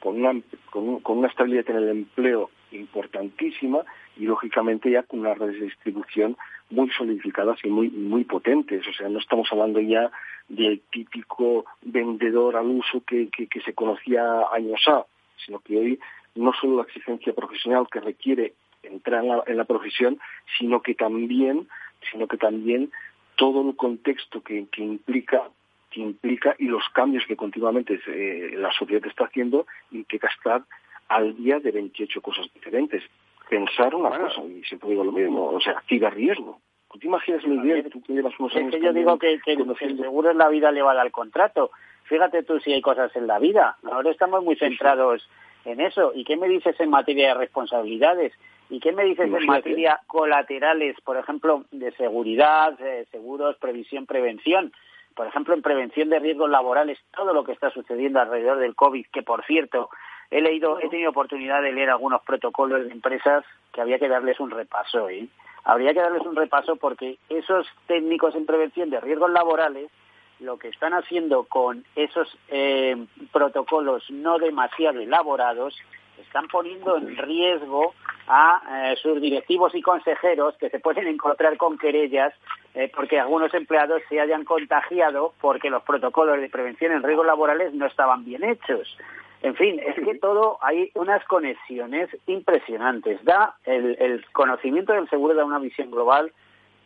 con 0.02 0.18
una, 0.24 0.40
con, 0.70 1.02
una 1.04 1.28
estabilidad 1.30 1.70
en 1.70 1.78
el 1.78 1.90
empleo 1.90 2.50
importantísima 2.72 3.80
y 4.18 4.26
lógicamente 4.26 4.92
ya 4.92 5.04
con 5.04 5.20
unas 5.20 5.38
redes 5.38 5.60
de 5.60 5.66
distribución 5.66 6.38
muy 6.70 6.90
solidificadas 6.92 7.60
y 7.64 7.70
muy 7.70 7.90
muy 7.90 8.24
potentes. 8.24 8.88
O 8.88 8.94
sea, 8.94 9.10
no 9.10 9.20
estamos 9.20 9.48
hablando 9.52 9.80
ya 9.80 10.12
del 10.48 10.82
típico 10.92 11.66
vendedor 11.82 12.56
al 12.56 12.68
uso 12.68 13.04
que, 13.06 13.30
que, 13.30 13.62
se 13.62 13.74
conocía 13.74 14.24
años 14.52 14.82
A, 14.88 15.06
sino 15.46 15.60
que 15.60 15.78
hoy 15.78 16.00
no 16.36 16.54
solo 16.54 16.78
la 16.78 16.84
exigencia 16.84 17.34
profesional 17.34 17.88
que 17.92 18.00
requiere 18.00 18.54
entrar 18.84 19.24
en 19.24 19.30
la, 19.30 19.44
en 19.48 19.58
la 19.58 19.66
profesión, 19.66 20.20
sino 20.58 20.82
que 20.82 20.96
también 20.96 21.68
sino 22.12 22.28
que 22.28 22.38
también 22.38 22.92
todo 23.36 23.68
el 23.68 23.76
contexto 23.76 24.42
que, 24.42 24.68
implica 24.78 25.50
que 25.90 26.00
implica 26.00 26.56
y 26.58 26.66
los 26.66 26.84
cambios 26.94 27.26
que 27.28 27.36
continuamente 27.36 28.00
eh, 28.08 28.56
la 28.56 28.72
sociedad 28.72 29.06
está 29.06 29.26
haciendo 29.26 29.66
y 29.92 30.06
que 30.06 30.18
estar 30.18 30.64
al 31.12 31.36
día 31.36 31.60
de 31.60 31.72
28 31.72 32.22
cosas 32.22 32.48
diferentes. 32.54 33.04
Pensar 33.50 33.94
una 33.94 34.18
cosa, 34.18 34.42
y 34.44 34.64
siempre 34.64 34.92
digo 34.92 35.04
lo 35.04 35.12
mismo, 35.12 35.48
o 35.48 35.60
sea, 35.60 35.74
activa 35.74 36.10
riesgo. 36.10 36.60
¿Tú 36.92 37.00
te 37.00 37.08
imaginas 37.08 37.44
el 37.44 37.62
día 37.62 37.84
que 37.84 37.90
tú 37.90 38.02
llevas 38.08 38.34
unos 38.40 38.56
años? 38.56 38.74
Es 38.74 38.80
que 38.80 38.86
yo 38.86 38.94
digo 38.94 39.20
que, 39.20 39.40
que, 39.44 39.54
el 39.54 39.98
seguro 39.98 40.32
en 40.32 40.38
la 40.38 40.48
vida 40.48 40.72
le 40.72 40.82
va 40.82 40.92
al 41.00 41.12
contrato. 41.12 41.72
Fíjate 42.04 42.44
tú 42.44 42.60
si 42.60 42.72
hay 42.72 42.82
cosas 42.82 43.14
en 43.16 43.28
la 43.28 43.40
vida. 43.40 43.78
Ahora 43.84 44.12
estamos 44.12 44.44
muy 44.44 44.56
centrados 44.56 45.28
en 45.66 45.82
eso. 45.82 46.12
¿Y 46.16 46.24
qué 46.24 46.38
me 46.38 46.48
dices 46.48 46.80
en 46.80 46.90
materia 46.90 47.30
de 47.30 47.34
responsabilidades? 47.36 48.34
¿Y 48.70 48.80
qué 48.80 48.94
me 48.94 49.04
dices 49.04 49.26
en 49.26 49.46
materia 49.46 50.00
colaterales, 50.08 50.96
por 51.02 51.18
ejemplo, 51.18 51.66
de 51.72 51.92
seguridad, 51.94 52.78
seguros, 53.12 53.58
previsión, 53.58 54.06
prevención? 54.06 54.72
Por 55.14 55.28
ejemplo, 55.28 55.54
en 55.54 55.62
prevención 55.62 56.10
de 56.10 56.20
riesgos 56.20 56.50
laborales, 56.50 56.98
todo 57.14 57.34
lo 57.34 57.44
que 57.44 57.52
está 57.52 57.70
sucediendo 57.70 58.22
alrededor 58.22 58.60
del 58.60 58.76
COVID, 58.76 59.08
que 59.12 59.24
por 59.24 59.46
cierto, 59.46 59.90
he 60.32 60.42
leído, 60.42 60.80
he 60.80 60.90
tenido 60.90 61.12
oportunidad 61.12 61.62
de 61.62 61.74
leer 61.74 61.90
algunos 61.90 62.22
protocolos 62.24 62.86
de 62.86 62.92
empresas 62.92 63.44
que 63.74 63.82
había 63.82 64.00
que 64.00 64.08
darles 64.08 64.40
un 64.40 64.50
repaso, 64.50 65.10
¿eh? 65.10 65.28
Habría 65.64 65.94
que 65.94 66.00
darles 66.00 66.26
un 66.26 66.36
repaso 66.36 66.78
porque 66.78 67.18
esos 67.30 67.68
técnicos 67.86 68.34
en 68.34 68.48
prevención 68.48 68.90
de 68.90 69.00
riesgos 69.00 69.30
laborales 69.30 69.92
lo 70.40 70.58
que 70.58 70.70
están 70.70 70.94
haciendo 70.94 71.44
con 71.44 71.86
esos 71.96 72.28
eh, 72.48 73.06
protocolos 73.32 74.04
no 74.10 74.40
demasiado 74.40 75.00
elaborados 75.00 75.78
están 76.20 76.48
poniendo 76.48 76.98
en 76.98 77.16
riesgo 77.16 77.94
a 78.28 78.92
eh, 78.92 78.96
sus 79.02 79.22
directivos 79.22 79.76
y 79.76 79.82
consejeros 79.82 80.56
que 80.58 80.70
se 80.70 80.80
pueden 80.80 81.08
encontrar 81.08 81.58
con 81.58 81.78
querellas 81.78 82.34
eh, 82.74 82.92
porque 82.96 83.20
algunos 83.20 83.54
empleados 83.54 84.02
se 84.10 84.20
hayan 84.20 84.46
contagiado 84.46 85.34
porque 85.42 85.70
los 85.70 85.84
protocolos 85.84 86.40
de 86.40 86.50
prevención 86.50 86.92
en 86.92 87.04
riesgos 87.04 87.26
laborales 87.26 87.74
no 87.74 87.86
estaban 87.86 88.24
bien 88.26 88.44
hechos. 88.44 88.98
En 89.42 89.56
fin, 89.56 89.80
es 89.80 89.96
que 89.96 90.16
todo 90.20 90.58
hay 90.62 90.92
unas 90.94 91.24
conexiones 91.26 92.10
impresionantes. 92.28 93.24
Da 93.24 93.56
el, 93.66 93.98
el 94.00 94.26
conocimiento 94.32 94.94
del 94.94 95.10
seguro 95.10 95.34
da 95.34 95.46
una 95.46 95.60
visión 95.60 95.90
global 95.90 96.32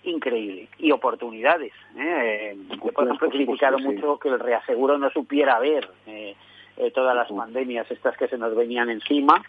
increíble 0.05 0.69
y 0.77 0.91
oportunidades. 0.91 1.73
¿eh? 1.97 2.55
Yo, 2.69 2.91
por 2.91 3.05
ejemplo, 3.05 3.27
he 3.27 3.31
criticado 3.31 3.79
mucho 3.79 4.17
que 4.19 4.29
el 4.29 4.39
reaseguro 4.39 4.97
no 4.97 5.09
supiera 5.09 5.59
ver 5.59 5.89
eh, 6.05 6.35
eh, 6.77 6.91
todas 6.91 7.15
las 7.15 7.29
pandemias 7.31 7.89
estas 7.89 8.15
que 8.17 8.27
se 8.27 8.37
nos 8.37 8.55
venían 8.55 8.89
encima, 8.89 9.43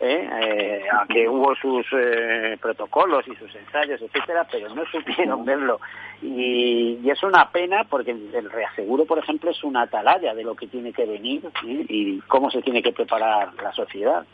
¿eh? 0.00 0.28
eh 0.42 0.84
que 1.08 1.28
hubo 1.28 1.54
sus 1.56 1.86
eh, 1.92 2.56
protocolos 2.60 3.26
y 3.28 3.34
sus 3.36 3.54
ensayos, 3.54 4.00
etcétera, 4.02 4.46
pero 4.50 4.74
no 4.74 4.84
supieron 4.86 5.44
verlo. 5.44 5.80
Y, 6.22 6.98
y, 7.02 7.10
es 7.10 7.22
una 7.22 7.50
pena 7.50 7.84
porque 7.84 8.10
el 8.10 8.50
reaseguro, 8.50 9.04
por 9.04 9.18
ejemplo, 9.18 9.50
es 9.50 9.62
una 9.64 9.82
atalaya 9.82 10.34
de 10.34 10.44
lo 10.44 10.54
que 10.54 10.66
tiene 10.66 10.92
que 10.92 11.06
venir 11.06 11.42
y 11.64 12.20
cómo 12.22 12.50
se 12.50 12.62
tiene 12.62 12.82
que 12.82 12.92
preparar 12.92 13.54
la 13.62 13.72
sociedad. 13.72 14.24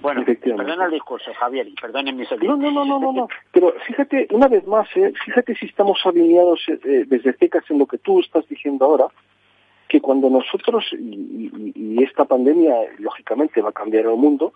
Bueno, 0.00 0.24
perdona 0.24 0.84
el 0.86 0.90
discurso, 0.92 1.32
Javier, 1.34 1.66
y 1.66 1.74
perdonen 1.74 2.16
mis 2.16 2.30
no, 2.30 2.56
no, 2.56 2.70
no, 2.70 2.84
no, 2.84 3.12
no, 3.12 3.28
pero 3.52 3.72
fíjate, 3.86 4.28
una 4.30 4.46
vez 4.46 4.66
más, 4.66 4.88
¿eh? 4.94 5.12
fíjate 5.24 5.54
si 5.54 5.66
estamos 5.66 5.98
alineados 6.04 6.60
eh, 6.68 7.04
desde 7.06 7.32
CECAS 7.32 7.70
en 7.70 7.78
lo 7.78 7.86
que 7.86 7.98
tú 7.98 8.20
estás 8.20 8.46
diciendo 8.48 8.84
ahora, 8.84 9.06
que 9.88 10.00
cuando 10.00 10.28
nosotros, 10.28 10.84
y, 10.92 12.02
esta 12.02 12.24
pandemia 12.24 12.74
lógicamente 12.98 13.60
va 13.60 13.70
a 13.70 13.72
cambiar 13.72 14.04
el 14.04 14.16
mundo, 14.16 14.52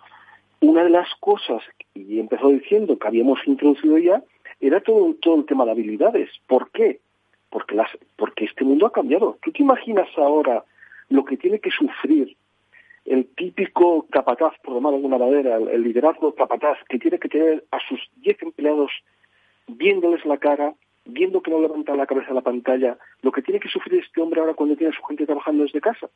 una 0.61 0.85
de 0.85 0.91
las 0.91 1.09
cosas, 1.21 1.63
y 1.95 2.21
empezó 2.21 2.49
diciendo 2.49 2.99
que 2.99 3.09
habíamos 3.09 3.41
introducido 3.47 3.99
ya, 3.99 4.23
era 4.61 4.81
todo, 4.81 5.15
todo 5.21 5.37
el 5.37 5.47
tema 5.47 5.65
de 5.65 5.71
habilidades. 5.73 6.31
¿Por 6.47 6.71
qué? 6.71 7.01
Porque, 7.49 7.75
las, 7.75 7.89
porque 8.17 8.45
este 8.45 8.65
mundo 8.65 8.87
ha 8.87 8.93
cambiado. 8.93 9.39
¿Tú 9.43 9.51
te 9.53 9.63
imaginas 9.63 10.09
ahora 10.17 10.65
lo 11.09 11.25
que 11.25 11.37
tiene 11.37 11.59
que 11.59 11.71
sufrir 11.71 12.37
el 13.05 13.27
típico 13.35 14.07
capataz, 14.11 14.55
por 14.63 14.75
llamar 14.75 14.93
de 14.93 14.99
alguna 14.99 15.19
manera, 15.19 15.57
el, 15.57 15.83
liderazgo 15.83 16.35
capataz, 16.35 16.79
que 16.89 16.99
tiene 16.99 17.19
que 17.19 17.29
tener 17.29 17.65
a 17.71 17.79
sus 17.89 18.01
10 18.23 18.43
empleados 18.43 18.91
viéndoles 19.67 20.25
la 20.27 20.39
cara, 20.39 20.75
viendo 21.05 21.43
que 21.43 21.51
no 21.51 21.61
levanta 21.61 21.97
la 21.97 22.07
cabeza 22.07 22.31
a 22.31 22.35
la 22.35 22.43
pantalla, 22.43 22.99
lo 23.23 23.33
que 23.33 23.43
tiene 23.43 23.59
que 23.59 23.69
sufrir 23.69 24.01
este 24.01 24.21
hombre 24.21 24.41
ahora 24.41 24.55
cuando 24.55 24.77
tiene 24.77 24.93
a 24.93 24.97
su 24.97 25.03
gente 25.05 25.27
trabajando 25.27 25.65
desde 25.65 25.81
casa. 25.81 26.09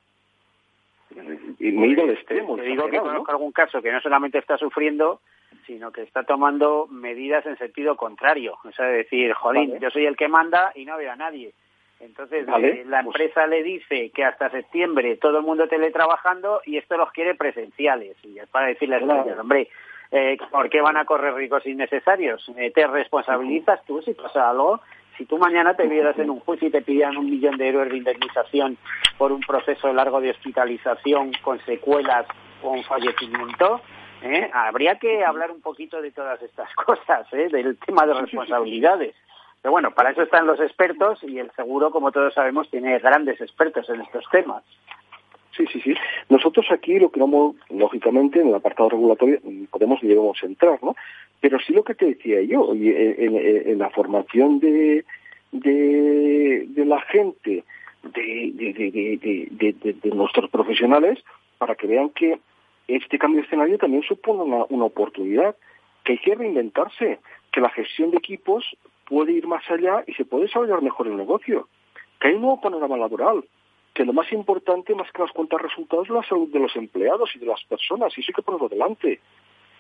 Y 1.59 1.73
me 1.73 1.87
he 1.87 1.89
ido 1.91 2.05
al 2.05 2.11
extremo. 2.11 2.57
Te 2.57 2.63
digo 2.63 2.89
que 2.89 2.99
conozco 2.99 3.31
algún 3.31 3.53
caso 3.53 3.81
que 3.81 3.93
no 3.93 4.01
solamente 4.01 4.39
está 4.39 4.59
sufriendo, 4.59 5.21
sino 5.67 5.93
que 5.93 6.03
está 6.03 6.25
tomando 6.25 6.87
medidas 6.91 7.47
en 7.47 7.57
sentido 7.57 7.97
contrario. 7.97 8.59
O 8.65 8.73
sea, 8.73 8.87
decir, 8.87 9.33
jolín, 9.33 9.79
yo 9.81 9.91
soy 9.91 10.07
el 10.07 10.17
que 10.17 10.29
manda 10.29 10.73
y 10.75 10.85
no 10.85 10.97
veo 10.97 11.13
a 11.13 11.17
nadie. 11.17 11.53
Entonces 12.01 12.47
eh, 12.47 12.85
la 12.87 13.03
pues 13.03 13.21
empresa 13.21 13.47
le 13.47 13.63
dice 13.63 14.11
que 14.11 14.25
hasta 14.25 14.51
septiembre 14.51 15.17
todo 15.17 15.39
el 15.39 15.45
mundo 15.45 15.69
teletrabajando 15.69 16.61
y 16.67 16.77
esto 16.77 16.97
los 16.97 17.11
quiere 17.13 17.35
presenciales. 17.35 18.17
Y 18.25 18.39
es 18.39 18.49
para 18.49 18.67
decirles, 18.67 19.03
hombre, 19.39 19.69
eh, 20.11 20.37
¿por 20.51 20.69
qué 20.69 20.81
van 20.81 20.97
a 20.97 21.05
correr 21.05 21.35
ricos 21.35 21.65
innecesarios? 21.67 22.47
Eh, 22.57 22.73
¿Te 22.73 22.87
responsabilizas 22.87 23.85
tú 23.87 24.03
si 24.03 24.13
pasa 24.13 24.51
algo? 24.51 24.81
Si 25.17 25.27
tú 25.27 25.39
mañana 25.39 25.75
te 25.75 25.87
vieras 25.87 26.19
en 26.19 26.31
un 26.31 26.41
juicio 26.47 26.69
y 26.69 26.71
te 26.71 26.83
pidieran 26.83 27.17
un 27.17 27.31
millón 27.31 27.57
de 27.57 27.69
euros 27.69 27.91
de 27.91 27.99
indemnización 27.99 28.77
por 29.19 29.33
un 29.33 29.41
proceso 29.41 29.93
largo 29.93 30.21
de 30.21 30.31
hospitalización 30.31 31.33
con 31.43 31.61
secuelas 31.65 32.27
o 32.63 32.71
un 32.71 32.85
fallecimiento, 32.85 33.81
¿eh? 34.23 34.51
habría 34.53 34.99
que 34.99 35.25
hablar 35.25 35.51
un 35.51 35.61
poquito 35.61 36.01
de 36.01 36.11
todas 36.11 36.41
estas 36.43 36.73
cosas, 36.87 37.27
¿eh? 37.33 37.49
del 37.51 37.77
tema 37.79 38.07
de 38.07 38.15
responsabilidades 38.15 39.15
Pero 39.63 39.73
bueno, 39.73 39.93
para 39.93 40.11
eso 40.11 40.23
están 40.23 40.47
los 40.47 40.61
expertos 40.61 41.23
y 41.23 41.39
el 41.39 41.51
seguro, 41.53 41.91
como 41.91 42.13
todos 42.13 42.35
sabemos, 42.35 42.71
tiene 42.71 42.99
grandes 42.99 43.41
expertos 43.41 43.89
en 43.91 44.01
estos 44.01 44.25
temas. 44.31 44.65
Sí, 45.57 45.65
sí, 45.73 45.81
sí. 45.81 45.95
Nosotros 46.29 46.67
aquí 46.71 46.99
lo 46.99 47.11
que 47.11 47.21
vamos, 47.21 47.55
lógicamente, 47.71 48.41
en 48.41 48.49
el 48.49 48.55
apartado 48.55 48.89
regulatorio 48.91 49.39
podemos 49.71 50.03
y 50.03 50.09
debemos 50.09 50.43
entrar, 50.43 50.83
¿no? 50.83 50.97
Pero 51.41 51.59
sí 51.61 51.73
lo 51.73 51.85
que 51.85 51.95
te 51.95 52.07
decía 52.07 52.43
yo, 52.43 52.73
en, 52.73 53.79
la 53.79 53.91
formación 53.91 54.59
de, 54.59 55.05
de, 55.53 56.85
la 56.85 57.01
gente, 57.03 57.63
de, 58.03 59.53
de, 60.03 60.11
nuestros 60.11 60.51
profesionales, 60.51 61.23
para 61.59 61.75
que 61.77 61.87
vean 61.87 62.11
que 62.11 62.39
este 62.89 63.19
cambio 63.19 63.41
de 63.41 63.47
escenario 63.47 63.79
también 63.79 64.03
supone 64.03 64.43
una, 64.43 64.65
una 64.69 64.87
oportunidad, 64.87 65.55
que 66.03 66.13
hay 66.13 66.19
que 66.19 66.35
reinventarse, 66.35 67.21
que 67.53 67.61
la 67.61 67.71
gestión 67.71 68.11
de 68.11 68.19
equipos 68.19 68.65
puede 69.07 69.33
ir 69.33 69.47
más 69.47 69.63
allá 69.71 70.03
y 70.07 70.15
se 70.15 70.25
puede 70.25 70.45
desarrollar 70.45 70.83
mejor 70.83 71.07
el 71.07 71.17
negocio, 71.17 71.69
que 72.21 72.29
hay 72.29 72.35
un 72.35 72.43
nuevo 72.43 72.61
panorama 72.61 72.97
laboral, 72.97 73.45
que 73.95 74.05
lo 74.05 74.13
más 74.13 74.31
importante, 74.33 74.95
más 74.95 75.11
que 75.13 75.23
las 75.23 75.31
cuentas 75.31 75.63
resultados, 75.63 76.07
es 76.07 76.13
la 76.13 76.23
salud 76.25 76.49
de 76.49 76.59
los 76.59 76.75
empleados 76.77 77.31
y 77.37 77.39
de 77.39 77.47
las 77.47 77.63
personas, 77.65 78.13
y 78.17 78.21
eso 78.21 78.31
hay 78.31 78.35
que 78.35 78.43
ponerlo 78.43 78.69
delante. 78.69 79.21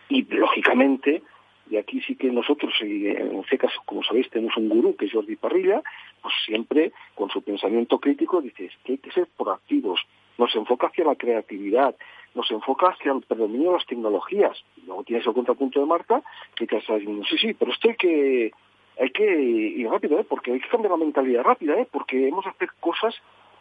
Y, 0.09 0.23
lógicamente, 0.23 1.23
y 1.69 1.77
aquí 1.77 2.01
sí 2.01 2.15
que 2.15 2.31
nosotros, 2.31 2.73
en 2.81 3.43
CECAS, 3.45 3.73
como 3.85 4.05
sabéis, 4.05 4.31
tenemos 4.31 4.57
un 4.57 4.69
gurú 4.69 4.97
que 4.97 5.07
es 5.07 5.12
Jordi 5.12 5.37
Parrilla, 5.37 5.83
pues 6.23 6.35
siempre 6.47 6.93
con 7.15 7.29
su 7.31 7.43
pensamiento 7.43 7.99
crítico 7.99 8.41
dice 8.41 8.71
que 8.85 8.93
hay 8.93 8.99
que 8.99 9.11
ser 9.11 9.27
proactivos, 9.37 10.01
nos 10.39 10.55
enfoca 10.55 10.87
hacia 10.87 11.05
la 11.05 11.17
creatividad, 11.17 11.97
nos 12.35 12.51
enfoca 12.51 12.89
hacia 12.89 13.12
el 13.12 13.23
predominio 13.23 13.71
de 13.71 13.79
las 13.79 13.87
tecnologías. 13.87 14.57
Y 14.77 14.87
luego 14.87 15.05
tienes 15.05 15.27
el 15.27 15.33
contrapunto 15.33 15.81
de 15.81 15.87
Marta, 15.87 16.23
que 16.55 16.67
te 16.67 16.77
está 16.77 16.97
diciendo, 16.97 17.25
sí, 17.29 17.39
sí, 17.39 17.55
pero 17.55 17.73
esto 17.73 17.89
hay 17.89 17.97
que, 17.97 18.53
hay 19.01 19.11
que 19.11 19.41
ir 19.43 19.89
rápido, 19.89 20.21
¿eh? 20.21 20.25
porque 20.29 20.53
hay 20.53 20.61
que 20.61 20.69
cambiar 20.69 20.93
la 20.93 20.99
mentalidad 20.99 21.43
rápida, 21.43 21.81
¿eh? 21.81 21.89
porque 21.91 22.29
hemos 22.29 22.45
de 22.45 22.51
hacer 22.51 22.69
cosas 22.81 23.15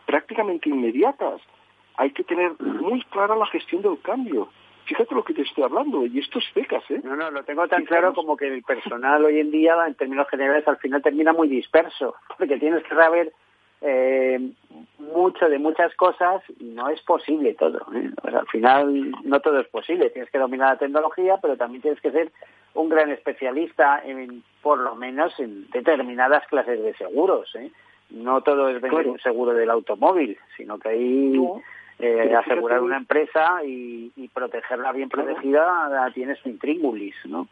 prácticamente 0.05 0.69
inmediatas. 0.69 1.41
Hay 1.95 2.11
que 2.11 2.23
tener 2.23 2.53
muy 2.59 3.01
clara 3.05 3.35
la 3.35 3.45
gestión 3.47 3.81
del 3.81 4.01
cambio. 4.01 4.49
Fíjate 4.85 5.15
lo 5.15 5.23
que 5.23 5.33
te 5.33 5.43
estoy 5.43 5.63
hablando, 5.63 6.05
y 6.05 6.19
esto 6.19 6.39
es 6.39 6.45
becas, 6.53 6.83
¿eh? 6.89 6.99
No, 7.03 7.15
no, 7.15 7.31
lo 7.31 7.43
tengo 7.43 7.65
tan 7.67 7.85
claro 7.85 8.13
como 8.13 8.35
que 8.35 8.47
el 8.47 8.63
personal 8.63 9.23
hoy 9.23 9.39
en 9.39 9.49
día, 9.49 9.75
en 9.87 9.95
términos 9.95 10.27
generales, 10.29 10.67
al 10.67 10.77
final 10.77 11.01
termina 11.01 11.31
muy 11.31 11.47
disperso, 11.47 12.15
porque 12.37 12.57
tienes 12.57 12.83
que 12.83 12.95
saber 12.95 13.31
eh, 13.85 14.39
mucho 14.97 15.49
de 15.49 15.59
muchas 15.59 15.93
cosas 15.95 16.41
y 16.57 16.63
no 16.63 16.89
es 16.89 17.01
posible 17.01 17.53
todo. 17.53 17.85
¿eh? 17.93 18.09
al 18.23 18.47
final 18.47 19.11
no 19.23 19.41
todo 19.41 19.59
es 19.59 19.67
posible. 19.67 20.09
Tienes 20.09 20.31
que 20.31 20.39
dominar 20.39 20.69
la 20.69 20.79
tecnología, 20.79 21.37
pero 21.41 21.57
también 21.57 21.81
tienes 21.81 21.99
que 21.99 22.11
ser 22.11 22.31
un 22.75 22.87
gran 22.87 23.11
especialista, 23.11 24.01
en, 24.05 24.41
por 24.61 24.79
lo 24.79 24.95
menos 24.95 25.37
en 25.39 25.69
determinadas 25.71 26.47
clases 26.47 26.81
de 26.81 26.93
seguros. 26.95 27.53
¿eh? 27.55 27.71
No 28.13 28.41
todo 28.41 28.69
es 28.69 28.79
vender 28.79 29.07
un 29.07 29.19
seguro 29.19 29.53
del 29.53 29.69
automóvil, 29.69 30.37
sino 30.55 30.77
que 30.79 30.89
ahí 30.89 31.39
eh, 31.99 32.33
asegurar 32.35 32.81
una 32.81 32.97
empresa 32.97 33.61
y, 33.65 34.11
protegerla 34.33 34.91
bien 34.91 35.09
protegida 35.09 36.11
tiene 36.13 36.35
su 36.35 36.49
intríngulis, 36.49 37.15
¿no? 37.25 37.47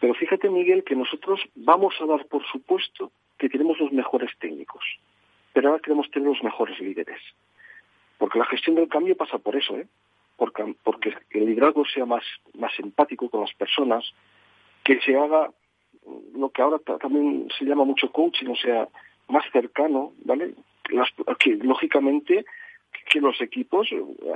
Pero 0.00 0.14
fíjate, 0.14 0.50
Miguel, 0.50 0.84
que 0.84 0.96
nosotros 0.96 1.40
vamos 1.54 1.94
a 2.00 2.06
dar 2.06 2.26
por 2.26 2.44
supuesto 2.46 3.10
que 3.38 3.48
tenemos 3.48 3.78
los 3.78 3.92
mejores 3.92 4.30
técnicos, 4.38 4.84
pero 5.52 5.68
ahora 5.68 5.82
queremos 5.82 6.10
tener 6.10 6.28
los 6.28 6.42
mejores 6.42 6.78
líderes. 6.80 7.20
Porque 8.18 8.38
la 8.38 8.46
gestión 8.46 8.76
del 8.76 8.88
cambio 8.88 9.16
pasa 9.16 9.38
por 9.38 9.56
eso, 9.56 9.76
¿eh? 9.76 9.86
Porque, 10.36 10.74
porque 10.82 11.14
el 11.30 11.46
liderazgo 11.46 11.84
sea 11.86 12.04
más, 12.04 12.24
más 12.54 12.72
empático 12.78 13.28
con 13.30 13.42
las 13.42 13.54
personas, 13.54 14.04
que 14.84 15.00
se 15.00 15.16
haga 15.16 15.50
lo 16.34 16.50
que 16.50 16.62
ahora 16.62 16.78
también 17.00 17.48
se 17.58 17.64
llama 17.64 17.84
mucho 17.84 18.10
coaching, 18.12 18.48
o 18.48 18.56
sea, 18.56 18.88
más 19.28 19.44
cercano, 19.52 20.12
¿vale? 20.24 20.54
que 21.38 21.56
lógicamente 21.56 22.44
que 23.10 23.20
los 23.20 23.40
equipos 23.40 23.88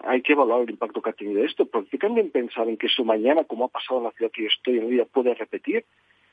hay 0.05 0.23
que 0.23 0.33
evaluar 0.33 0.63
el 0.63 0.71
impacto 0.71 1.03
que 1.03 1.11
ha 1.11 1.15
tenido 1.15 1.45
esto, 1.45 1.67
porque 1.67 1.99
también 1.99 2.31
pensar 2.31 2.69
en 2.69 2.77
que 2.77 2.87
eso 2.87 3.05
mañana, 3.05 3.45
como 3.45 3.65
ha 3.65 3.69
pasado 3.69 3.99
en 3.99 4.05
la 4.05 4.11
ciudad 4.13 4.31
que 4.33 4.43
yo 4.43 4.49
estoy 4.49 4.79
en 4.79 4.91
día, 4.91 5.05
puede 5.07 5.35
repetir, 5.35 5.85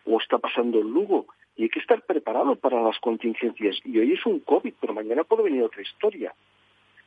o 0.05 0.19
está 0.19 0.37
pasando 0.37 0.79
en 0.79 0.91
Lugo, 0.91 1.27
y 1.55 1.63
hay 1.63 1.69
que 1.69 1.79
estar 1.79 2.01
preparado 2.03 2.55
para 2.55 2.81
las 2.81 2.99
contingencias. 2.99 3.77
Y 3.83 3.97
hoy 3.97 4.13
es 4.13 4.25
un 4.25 4.39
COVID, 4.41 4.73
pero 4.79 4.93
mañana 4.93 5.23
puede 5.23 5.43
venir 5.43 5.63
otra 5.63 5.81
historia. 5.81 6.33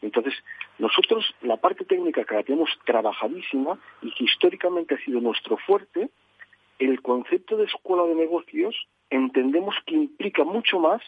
Entonces, 0.02 0.34
nosotros 0.78 1.24
la 1.42 1.58
parte 1.58 1.84
técnica 1.84 2.24
que 2.24 2.34
la 2.34 2.42
tenemos 2.42 2.70
trabajadísima 2.84 3.78
y 4.02 4.12
que 4.12 4.24
históricamente 4.24 4.94
ha 4.94 5.04
sido 5.04 5.20
nuestro 5.20 5.56
fuerte, 5.58 6.08
el 6.78 7.02
concepto 7.02 7.56
de 7.56 7.66
escuela 7.66 8.04
de 8.04 8.14
negocios 8.14 8.74
entendemos 9.10 9.74
que 9.86 9.94
implica 9.94 10.44
mucho 10.44 10.78
más 10.80 11.02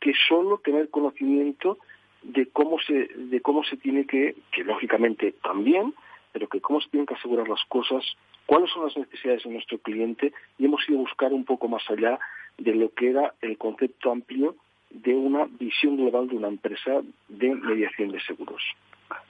que 0.00 0.12
solo 0.28 0.58
tener 0.58 0.90
conocimiento 0.90 1.78
de 2.22 2.46
cómo 2.46 2.78
se, 2.80 3.08
de 3.14 3.40
cómo 3.40 3.64
se 3.64 3.76
tiene 3.76 4.06
que, 4.06 4.36
que 4.52 4.64
lógicamente 4.64 5.32
también, 5.42 5.94
pero 6.32 6.48
que 6.48 6.60
cómo 6.60 6.80
se 6.80 6.88
tienen 6.88 7.06
que 7.06 7.14
asegurar 7.14 7.48
las 7.48 7.64
cosas, 7.68 8.04
cuáles 8.46 8.70
son 8.70 8.84
las 8.84 8.96
necesidades 8.96 9.44
de 9.44 9.50
nuestro 9.50 9.78
cliente 9.78 10.32
y 10.58 10.64
hemos 10.64 10.88
ido 10.88 10.98
a 10.98 11.02
buscar 11.02 11.32
un 11.32 11.44
poco 11.44 11.68
más 11.68 11.82
allá 11.88 12.18
de 12.58 12.74
lo 12.74 12.92
que 12.92 13.10
era 13.10 13.34
el 13.40 13.56
concepto 13.56 14.10
amplio 14.10 14.56
de 14.90 15.14
una 15.14 15.46
visión 15.58 15.96
global 15.96 16.28
de 16.28 16.36
una 16.36 16.48
empresa 16.48 17.00
de 17.28 17.54
mediación 17.54 18.10
de 18.10 18.20
seguros. 18.20 18.62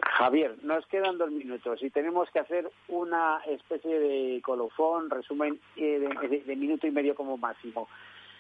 Javier, 0.01 0.57
nos 0.63 0.87
quedan 0.87 1.19
dos 1.19 1.31
minutos 1.31 1.83
y 1.83 1.91
tenemos 1.91 2.31
que 2.31 2.39
hacer 2.39 2.71
una 2.89 3.41
especie 3.47 3.99
de 3.99 4.41
colofón, 4.43 5.09
resumen 5.09 5.59
eh, 5.77 6.43
de, 6.47 6.57
minuto 6.57 6.87
y 6.87 6.91
medio 6.91 7.15
como 7.15 7.37
máximo. 7.37 7.89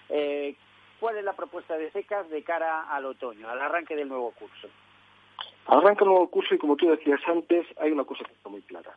Eh, 0.08 0.54
¿Cuál 1.00 1.16
es 1.16 1.24
la 1.24 1.32
propuesta 1.32 1.78
de 1.78 1.90
SECAS 1.92 2.28
de 2.28 2.42
cara 2.42 2.82
al 2.82 3.06
otoño, 3.06 3.48
al 3.48 3.58
arranque 3.58 3.96
del 3.96 4.06
nuevo 4.06 4.32
curso? 4.32 4.68
Al 5.66 5.78
arranque 5.78 6.00
del 6.00 6.10
nuevo 6.10 6.28
curso, 6.28 6.54
y 6.54 6.58
como 6.58 6.76
tú 6.76 6.90
decías 6.90 7.20
antes, 7.26 7.66
hay 7.78 7.90
una 7.90 8.04
cosa 8.04 8.22
que 8.24 8.32
está 8.32 8.50
muy 8.50 8.60
clara. 8.60 8.94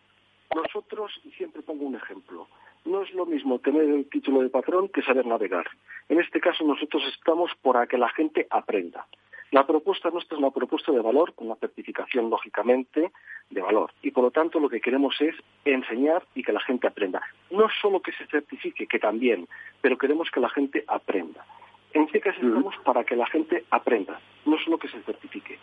Nosotros, 0.53 1.13
y 1.23 1.31
siempre 1.31 1.61
pongo 1.61 1.85
un 1.85 1.95
ejemplo, 1.95 2.49
no 2.83 3.03
es 3.03 3.13
lo 3.13 3.25
mismo 3.25 3.59
tener 3.59 3.83
el 3.83 4.09
título 4.09 4.41
de 4.41 4.49
patrón 4.49 4.89
que 4.89 5.01
saber 5.01 5.25
navegar. 5.25 5.65
En 6.09 6.19
este 6.19 6.41
caso, 6.41 6.65
nosotros 6.65 7.03
estamos 7.15 7.51
para 7.61 7.87
que 7.87 7.97
la 7.97 8.09
gente 8.09 8.47
aprenda. 8.49 9.07
La 9.51 9.65
propuesta 9.65 10.09
nuestra 10.09 10.35
es 10.35 10.39
una 10.39 10.51
propuesta 10.51 10.91
de 10.91 10.99
valor, 10.99 11.31
una 11.37 11.55
certificación, 11.55 12.29
lógicamente, 12.29 13.13
de 13.49 13.61
valor. 13.61 13.93
Y 14.01 14.11
por 14.11 14.25
lo 14.25 14.31
tanto, 14.31 14.59
lo 14.59 14.67
que 14.67 14.81
queremos 14.81 15.15
es 15.21 15.35
enseñar 15.63 16.25
y 16.35 16.43
que 16.43 16.51
la 16.51 16.59
gente 16.59 16.87
aprenda. 16.87 17.21
No 17.49 17.67
solo 17.81 18.01
que 18.01 18.11
se 18.11 18.27
certifique, 18.27 18.87
que 18.87 18.99
también, 18.99 19.47
pero 19.79 19.97
queremos 19.97 20.29
que 20.31 20.41
la 20.41 20.49
gente 20.49 20.83
aprenda. 20.87 21.45
En 21.93 22.07
CECAS 22.09 22.35
estamos 22.35 22.75
para 22.83 23.03
que 23.03 23.15
la 23.15 23.27
gente 23.27 23.65
aprenda, 23.69 24.19
no 24.45 24.57
solo 24.57 24.77
que 24.77 24.87
se 24.87 25.01
certifique. 25.01 25.59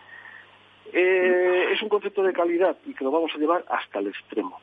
Eh, 0.92 1.68
es 1.72 1.82
un 1.82 1.88
concepto 1.88 2.22
de 2.22 2.32
calidad 2.32 2.76
y 2.86 2.94
que 2.94 3.04
lo 3.04 3.10
vamos 3.10 3.32
a 3.34 3.38
llevar 3.38 3.64
hasta 3.68 3.98
el 3.98 4.08
extremo. 4.08 4.58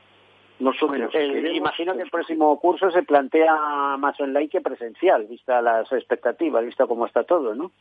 Nosotros 0.59 1.13
imagino 1.53 1.95
que 1.95 2.01
el 2.01 2.09
próximo 2.09 2.59
curso 2.59 2.89
se 2.89 3.03
plantea 3.03 3.95
más 3.97 4.19
online 4.19 4.49
que 4.49 4.61
presencial, 4.61 5.25
vista 5.25 5.61
las 5.61 5.91
expectativas, 5.91 6.65
vista 6.65 6.87
cómo 6.87 7.05
está 7.05 7.23
todo, 7.23 7.53
¿no? 7.53 7.71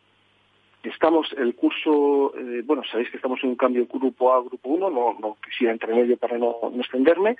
Estamos, 0.82 1.32
el 1.32 1.55
curso, 1.57 2.34
eh, 2.37 2.62
bueno, 2.64 2.82
sabéis 2.84 3.11
que 3.11 3.16
estamos 3.16 3.43
en 3.43 3.51
un 3.51 3.57
cambio 3.57 3.87
grupo 3.87 4.32
A, 4.32 4.41
grupo 4.41 4.68
1, 4.68 4.91
no, 4.91 5.16
no 5.18 5.37
quisiera 5.45 5.72
entrar 5.72 5.93
en 5.93 6.03
medio 6.03 6.16
para 6.16 6.39
no, 6.39 6.59
no 6.70 6.80
extenderme, 6.80 7.37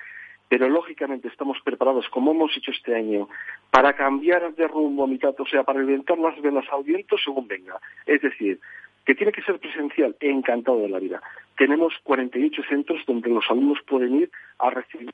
pero 0.49 0.69
lógicamente 0.69 1.27
estamos 1.27 1.57
preparados, 1.63 2.07
como 2.09 2.31
hemos 2.31 2.55
hecho 2.55 2.71
este 2.71 2.95
año, 2.95 3.27
para 3.69 3.93
cambiar 3.93 4.53
de 4.53 4.67
rumbo 4.67 5.03
a 5.03 5.07
mitad, 5.07 5.35
o 5.39 5.45
sea, 5.45 5.63
para 5.63 5.81
inventar 5.81 6.17
las 6.17 6.39
velas 6.41 6.65
al 6.71 6.83
viento 6.83 7.17
según 7.17 7.47
venga. 7.47 7.79
Es 8.05 8.21
decir, 8.21 8.59
que 9.05 9.15
tiene 9.15 9.31
que 9.31 9.41
ser 9.41 9.59
presencial, 9.59 10.15
encantado 10.19 10.79
de 10.81 10.89
la 10.89 10.99
vida. 10.99 11.21
Tenemos 11.57 11.93
48 12.03 12.61
centros 12.69 13.05
donde 13.05 13.29
los 13.29 13.45
alumnos 13.49 13.79
pueden 13.87 14.15
ir 14.15 14.31
a 14.59 14.69
recibir 14.69 15.13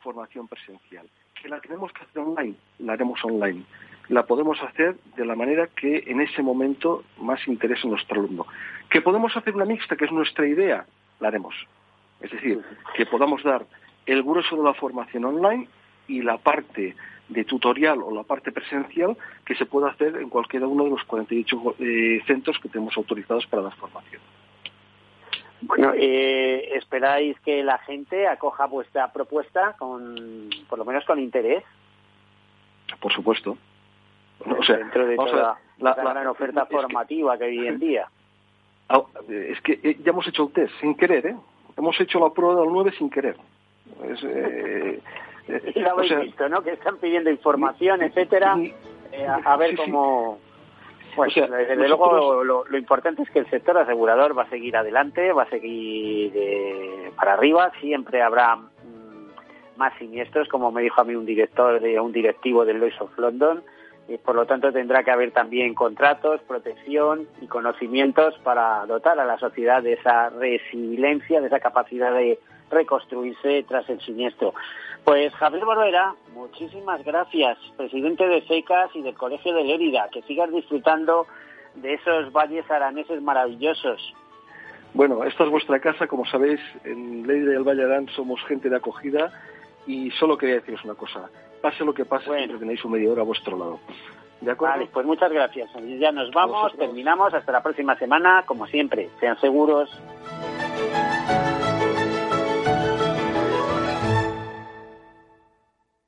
formación 0.00 0.48
presencial. 0.48 1.06
Que 1.40 1.48
la 1.48 1.60
tenemos 1.60 1.92
que 1.92 2.02
hacer 2.04 2.22
online, 2.22 2.54
la 2.78 2.94
haremos 2.94 3.22
online. 3.24 3.64
La 4.08 4.26
podemos 4.26 4.62
hacer 4.62 4.96
de 5.16 5.24
la 5.24 5.34
manera 5.34 5.66
que 5.68 6.04
en 6.06 6.20
ese 6.20 6.42
momento 6.42 7.04
más 7.18 7.46
interese 7.48 7.86
a 7.86 7.90
nuestro 7.90 8.20
alumno. 8.20 8.46
Que 8.90 9.00
podemos 9.00 9.34
hacer 9.36 9.54
una 9.54 9.64
mixta, 9.64 9.96
que 9.96 10.04
es 10.04 10.12
nuestra 10.12 10.46
idea, 10.46 10.86
la 11.20 11.28
haremos. 11.28 11.54
Es 12.20 12.30
decir, 12.30 12.62
que 12.96 13.06
podamos 13.06 13.42
dar 13.42 13.66
el 14.06 14.22
grueso 14.22 14.56
de 14.56 14.62
la 14.62 14.74
formación 14.74 15.24
online 15.24 15.68
y 16.08 16.22
la 16.22 16.38
parte 16.38 16.94
de 17.28 17.44
tutorial 17.44 18.02
o 18.02 18.14
la 18.14 18.22
parte 18.22 18.52
presencial 18.52 19.16
que 19.44 19.54
se 19.54 19.66
puede 19.66 19.88
hacer 19.88 20.16
en 20.16 20.28
cualquiera 20.28 20.66
uno 20.66 20.84
de 20.84 20.90
los 20.90 21.04
48 21.04 21.76
eh, 21.78 22.22
centros 22.26 22.58
que 22.58 22.68
tenemos 22.68 22.96
autorizados 22.96 23.46
para 23.46 23.62
la 23.62 23.70
formación. 23.70 24.20
Bueno, 25.62 25.92
eh, 25.94 26.76
¿esperáis 26.76 27.38
que 27.40 27.62
la 27.62 27.78
gente 27.78 28.28
acoja 28.28 28.66
vuestra 28.66 29.10
propuesta 29.12 29.74
con, 29.78 30.50
por 30.68 30.78
lo 30.78 30.84
menos 30.84 31.04
con 31.04 31.18
interés? 31.18 31.64
Por 33.00 33.12
supuesto. 33.12 33.56
Dentro 34.68 35.06
de 35.06 35.16
toda 35.16 35.58
la, 35.78 35.94
gran 35.94 36.26
oferta 36.26 36.66
formativa 36.66 37.38
que, 37.38 37.44
hay 37.44 37.58
hoy 37.58 37.68
en 37.68 37.78
día. 37.78 38.08
Ah, 38.90 39.02
es 39.28 39.60
que 39.62 39.80
eh, 39.82 39.96
ya 40.04 40.10
hemos 40.10 40.26
hecho 40.26 40.44
el 40.44 40.52
test 40.52 40.74
sin 40.80 40.94
querer, 40.94 41.26
¿eh? 41.26 41.36
Hemos 41.78 41.98
hecho 41.98 42.20
la 42.20 42.30
prueba 42.30 42.60
del 42.60 42.70
9 42.70 42.92
sin 42.98 43.08
querer. 43.08 43.36
Es, 44.10 44.24
eh, 44.24 45.00
lo 45.76 45.90
habéis 45.90 46.20
visto, 46.20 46.48
¿no? 46.48 46.62
Que 46.62 46.72
están 46.72 46.96
pidiendo 46.98 47.30
información, 47.30 48.02
etcétera, 48.02 48.56
eh, 49.12 49.26
a, 49.26 49.56
ver 49.56 49.76
cómo... 49.76 50.38
Pues, 51.14 51.32
desde 51.34 51.76
luego 51.88 52.42
lo, 52.42 52.76
importante 52.76 53.22
es 53.22 53.30
que 53.30 53.38
el 53.38 53.48
sector 53.48 53.78
asegurador 53.78 54.36
va 54.36 54.42
a 54.42 54.48
seguir 54.50 54.76
adelante, 54.76 55.32
va 55.32 55.44
a 55.44 55.48
seguir 55.48 56.32
eh, 56.34 57.12
para 57.14 57.34
arriba, 57.34 57.70
siempre 57.80 58.20
habrá 58.20 58.56
mm, 58.56 59.76
más 59.76 59.96
siniestros, 59.98 60.48
como 60.48 60.72
me 60.72 60.82
dijo 60.82 61.00
a 61.00 61.04
mí 61.04 61.14
un 61.14 61.24
director 61.24 61.80
de 61.80 62.00
un 62.00 62.10
directivo 62.10 62.64
del 62.64 62.80
Lloyd's 62.80 63.00
of 63.00 63.16
London, 63.16 63.62
y 64.08 64.18
por 64.18 64.34
lo 64.34 64.44
tanto 64.46 64.72
tendrá 64.72 65.04
que 65.04 65.12
haber 65.12 65.30
también 65.30 65.74
contratos, 65.74 66.40
protección 66.48 67.28
y 67.40 67.46
conocimientos 67.46 68.36
para 68.42 68.84
dotar 68.86 69.20
a 69.20 69.24
la 69.24 69.38
sociedad 69.38 69.84
de 69.84 69.92
esa 69.92 70.30
resiliencia, 70.30 71.40
de 71.40 71.46
esa 71.46 71.60
capacidad 71.60 72.12
de 72.12 72.40
reconstruirse 72.70 73.64
tras 73.68 73.88
el 73.88 74.00
siniestro. 74.00 74.54
Pues 75.04 75.34
Javier 75.34 75.64
Barbera, 75.64 76.14
muchísimas 76.32 77.04
gracias, 77.04 77.58
presidente 77.76 78.26
de 78.26 78.42
SECAS 78.46 78.90
y 78.94 79.02
del 79.02 79.14
Colegio 79.14 79.54
de 79.54 79.64
Lérida, 79.64 80.08
que 80.10 80.22
sigas 80.22 80.50
disfrutando 80.50 81.26
de 81.74 81.94
esos 81.94 82.32
valles 82.32 82.70
araneses 82.70 83.20
maravillosos. 83.20 84.14
Bueno, 84.94 85.24
esta 85.24 85.44
es 85.44 85.50
vuestra 85.50 85.80
casa, 85.80 86.06
como 86.06 86.24
sabéis, 86.24 86.60
en 86.84 87.26
Lérida 87.26 87.52
y 87.52 87.56
el 87.56 87.64
Valle 87.64 87.84
Arán 87.84 88.08
somos 88.14 88.40
gente 88.44 88.70
de 88.70 88.76
acogida 88.76 89.32
y 89.86 90.10
solo 90.12 90.38
quería 90.38 90.56
deciros 90.56 90.84
una 90.84 90.94
cosa, 90.94 91.28
pase 91.60 91.84
lo 91.84 91.92
que 91.92 92.04
pase, 92.04 92.26
siempre 92.26 92.58
tenéis 92.58 92.84
un 92.84 92.92
medidor 92.92 93.20
a 93.20 93.24
vuestro 93.24 93.58
lado. 93.58 93.80
¿De 94.40 94.50
acuerdo? 94.50 94.76
Vale, 94.76 94.90
pues 94.92 95.06
muchas 95.06 95.32
gracias. 95.32 95.70
Ya 95.98 96.12
nos 96.12 96.30
vamos, 96.30 96.76
terminamos, 96.76 97.32
hasta 97.34 97.52
la 97.52 97.62
próxima 97.62 97.96
semana, 97.98 98.44
como 98.46 98.66
siempre, 98.66 99.10
sean 99.18 99.38
seguros. 99.40 99.90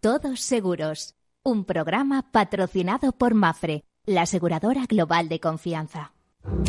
Todos 0.00 0.40
Seguros, 0.40 1.14
un 1.42 1.64
programa 1.64 2.30
patrocinado 2.30 3.12
por 3.12 3.34
Mafre, 3.34 3.82
la 4.04 4.22
aseguradora 4.22 4.84
global 4.86 5.28
de 5.28 5.40
confianza. 5.40 6.12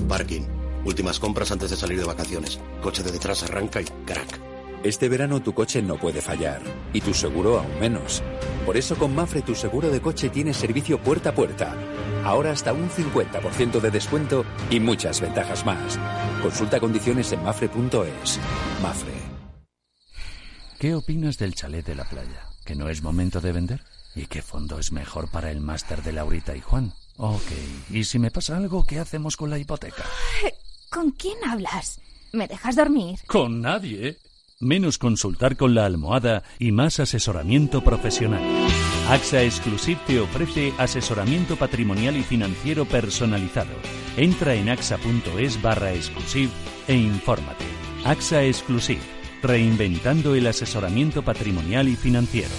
Parking. 0.08 0.42
Últimas 0.86 1.20
compras 1.20 1.52
antes 1.52 1.70
de 1.70 1.76
salir 1.76 2.00
de 2.00 2.06
vacaciones. 2.06 2.60
Coche 2.82 3.04
de 3.04 3.12
detrás 3.12 3.44
arranca 3.44 3.82
y 3.82 3.86
crack. 4.06 4.40
Este 4.84 5.10
verano 5.10 5.42
tu 5.42 5.54
coche 5.54 5.82
no 5.82 5.98
puede 5.98 6.22
fallar 6.22 6.62
y 6.94 7.02
tu 7.02 7.14
seguro 7.14 7.60
aún 7.60 7.80
menos. 7.80 8.24
Por 8.66 8.78
eso 8.78 8.96
con 8.96 9.14
Mafre 9.14 9.42
tu 9.42 9.54
seguro 9.54 9.90
de 9.90 10.02
coche 10.02 10.30
tiene 10.30 10.54
servicio 10.54 10.98
puerta 10.98 11.32
a 11.32 11.36
puerta. 11.36 11.76
Ahora 12.24 12.52
hasta 12.52 12.72
un 12.72 12.90
50% 12.90 13.82
de 13.82 13.92
descuento 13.92 14.46
y 14.70 14.80
muchas 14.80 15.20
ventajas 15.20 15.66
más. 15.66 16.00
Consulta 16.42 16.80
condiciones 16.80 17.32
en 17.34 17.44
mafre.es. 17.44 18.40
Mafre. 18.82 19.14
¿Qué 20.80 20.96
opinas 20.96 21.38
del 21.38 21.54
chalet 21.54 21.86
de 21.86 21.96
la 21.96 22.06
playa? 22.06 22.57
¿Que 22.68 22.76
no 22.76 22.90
es 22.90 23.02
momento 23.02 23.40
de 23.40 23.54
vender? 23.54 23.82
¿Y 24.14 24.26
qué 24.26 24.42
fondo 24.42 24.78
es 24.78 24.92
mejor 24.92 25.32
para 25.32 25.52
el 25.52 25.62
máster 25.62 26.04
de 26.04 26.12
Laurita 26.12 26.54
y 26.54 26.60
Juan? 26.60 26.92
Ok, 27.16 27.50
¿y 27.90 28.04
si 28.04 28.20
me 28.20 28.30
pasa 28.30 28.58
algo, 28.58 28.86
qué 28.86 29.00
hacemos 29.00 29.38
con 29.38 29.50
la 29.50 29.58
hipoteca? 29.58 30.04
¿Con 30.90 31.12
quién 31.12 31.38
hablas? 31.50 32.02
¿Me 32.34 32.46
dejas 32.46 32.76
dormir? 32.76 33.20
Con 33.26 33.62
nadie. 33.62 34.18
Menos 34.60 34.98
consultar 34.98 35.56
con 35.56 35.76
la 35.76 35.86
almohada 35.86 36.44
y 36.60 36.74
más 36.74 37.00
asesoramiento 37.00 37.86
profesional. 37.86 38.44
AXA 39.08 39.44
Exclusive 39.44 40.02
te 40.06 40.20
ofrece 40.20 40.74
asesoramiento 40.78 41.56
patrimonial 41.56 42.18
y 42.18 42.24
financiero 42.24 42.84
personalizado. 42.84 43.72
Entra 44.18 44.56
en 44.56 44.68
axa.es 44.68 45.62
barra 45.62 45.94
exclusive 45.94 46.52
e 46.90 46.96
infórmate. 46.96 47.64
AXA 48.04 48.44
Exclusive 48.44 49.17
Reinventando 49.42 50.36
el 50.36 50.48
asesoramiento 50.48 51.24
patrimonial 51.24 51.88
y 51.88 51.96
financiero. 51.96 52.50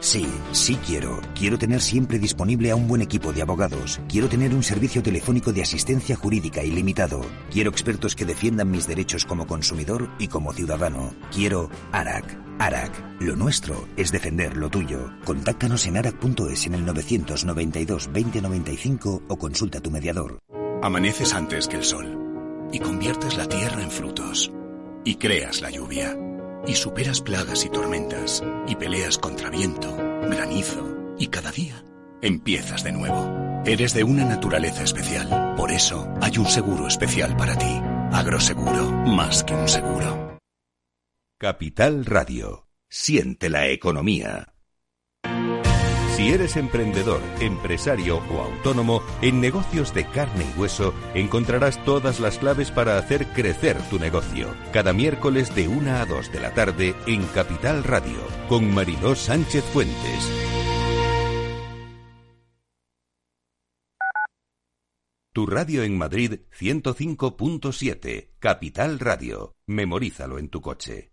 Sí, 0.00 0.26
sí 0.52 0.76
quiero. 0.86 1.20
Quiero 1.34 1.58
tener 1.58 1.82
siempre 1.82 2.18
disponible 2.18 2.70
a 2.70 2.76
un 2.76 2.86
buen 2.86 3.02
equipo 3.02 3.32
de 3.32 3.42
abogados. 3.42 4.00
Quiero 4.08 4.28
tener 4.28 4.54
un 4.54 4.62
servicio 4.62 5.02
telefónico 5.02 5.52
de 5.52 5.62
asistencia 5.62 6.16
jurídica 6.16 6.62
ilimitado. 6.62 7.20
Quiero 7.50 7.70
expertos 7.70 8.14
que 8.14 8.24
defiendan 8.24 8.70
mis 8.70 8.86
derechos 8.86 9.24
como 9.24 9.46
consumidor 9.46 10.08
y 10.18 10.28
como 10.28 10.52
ciudadano. 10.52 11.14
Quiero 11.30 11.68
ARAC. 11.92 12.38
ARAC. 12.58 13.20
Lo 13.20 13.36
nuestro 13.36 13.86
es 13.96 14.12
defender 14.12 14.56
lo 14.56 14.70
tuyo. 14.70 15.12
Contáctanos 15.24 15.86
en 15.86 15.96
arac.es 15.96 16.66
en 16.66 16.74
el 16.74 16.86
992 16.86 18.06
2095 18.06 19.24
o 19.28 19.36
consulta 19.36 19.78
a 19.78 19.80
tu 19.82 19.90
mediador. 19.90 20.38
Amaneces 20.80 21.34
antes 21.34 21.66
que 21.66 21.76
el 21.76 21.84
sol 21.84 22.27
y 22.72 22.78
conviertes 22.78 23.36
la 23.36 23.46
tierra 23.46 23.82
en 23.82 23.90
frutos, 23.90 24.52
y 25.04 25.16
creas 25.16 25.60
la 25.60 25.70
lluvia, 25.70 26.16
y 26.66 26.74
superas 26.74 27.20
plagas 27.20 27.64
y 27.64 27.70
tormentas, 27.70 28.42
y 28.66 28.76
peleas 28.76 29.18
contra 29.18 29.50
viento, 29.50 29.94
granizo, 29.96 31.14
y 31.18 31.28
cada 31.28 31.50
día 31.50 31.84
empiezas 32.22 32.84
de 32.84 32.92
nuevo. 32.92 33.62
Eres 33.64 33.94
de 33.94 34.04
una 34.04 34.24
naturaleza 34.24 34.82
especial, 34.82 35.54
por 35.56 35.70
eso 35.70 36.08
hay 36.20 36.38
un 36.38 36.46
seguro 36.46 36.86
especial 36.86 37.36
para 37.36 37.56
ti. 37.56 37.80
Agroseguro, 38.12 38.90
más 39.06 39.44
que 39.44 39.54
un 39.54 39.68
seguro. 39.68 40.38
Capital 41.38 42.04
Radio. 42.04 42.66
Siente 42.88 43.50
la 43.50 43.68
economía. 43.68 44.54
Si 46.18 46.30
eres 46.30 46.56
emprendedor, 46.56 47.22
empresario 47.38 48.16
o 48.16 48.40
autónomo, 48.40 49.04
en 49.22 49.40
negocios 49.40 49.94
de 49.94 50.04
carne 50.04 50.44
y 50.52 50.58
hueso 50.58 50.92
encontrarás 51.14 51.80
todas 51.84 52.18
las 52.18 52.38
claves 52.38 52.72
para 52.72 52.98
hacer 52.98 53.28
crecer 53.28 53.76
tu 53.88 54.00
negocio. 54.00 54.52
Cada 54.72 54.92
miércoles 54.92 55.54
de 55.54 55.68
1 55.68 55.92
a 55.92 56.04
2 56.06 56.32
de 56.32 56.40
la 56.40 56.52
tarde 56.54 56.96
en 57.06 57.24
Capital 57.26 57.84
Radio, 57.84 58.18
con 58.48 58.68
Mariló 58.74 59.14
Sánchez 59.14 59.62
Fuentes. 59.66 60.32
Tu 65.32 65.46
radio 65.46 65.84
en 65.84 65.96
Madrid 65.96 66.40
105.7, 66.58 68.30
Capital 68.40 68.98
Radio. 68.98 69.54
Memorízalo 69.68 70.40
en 70.40 70.48
tu 70.48 70.60
coche. 70.60 71.12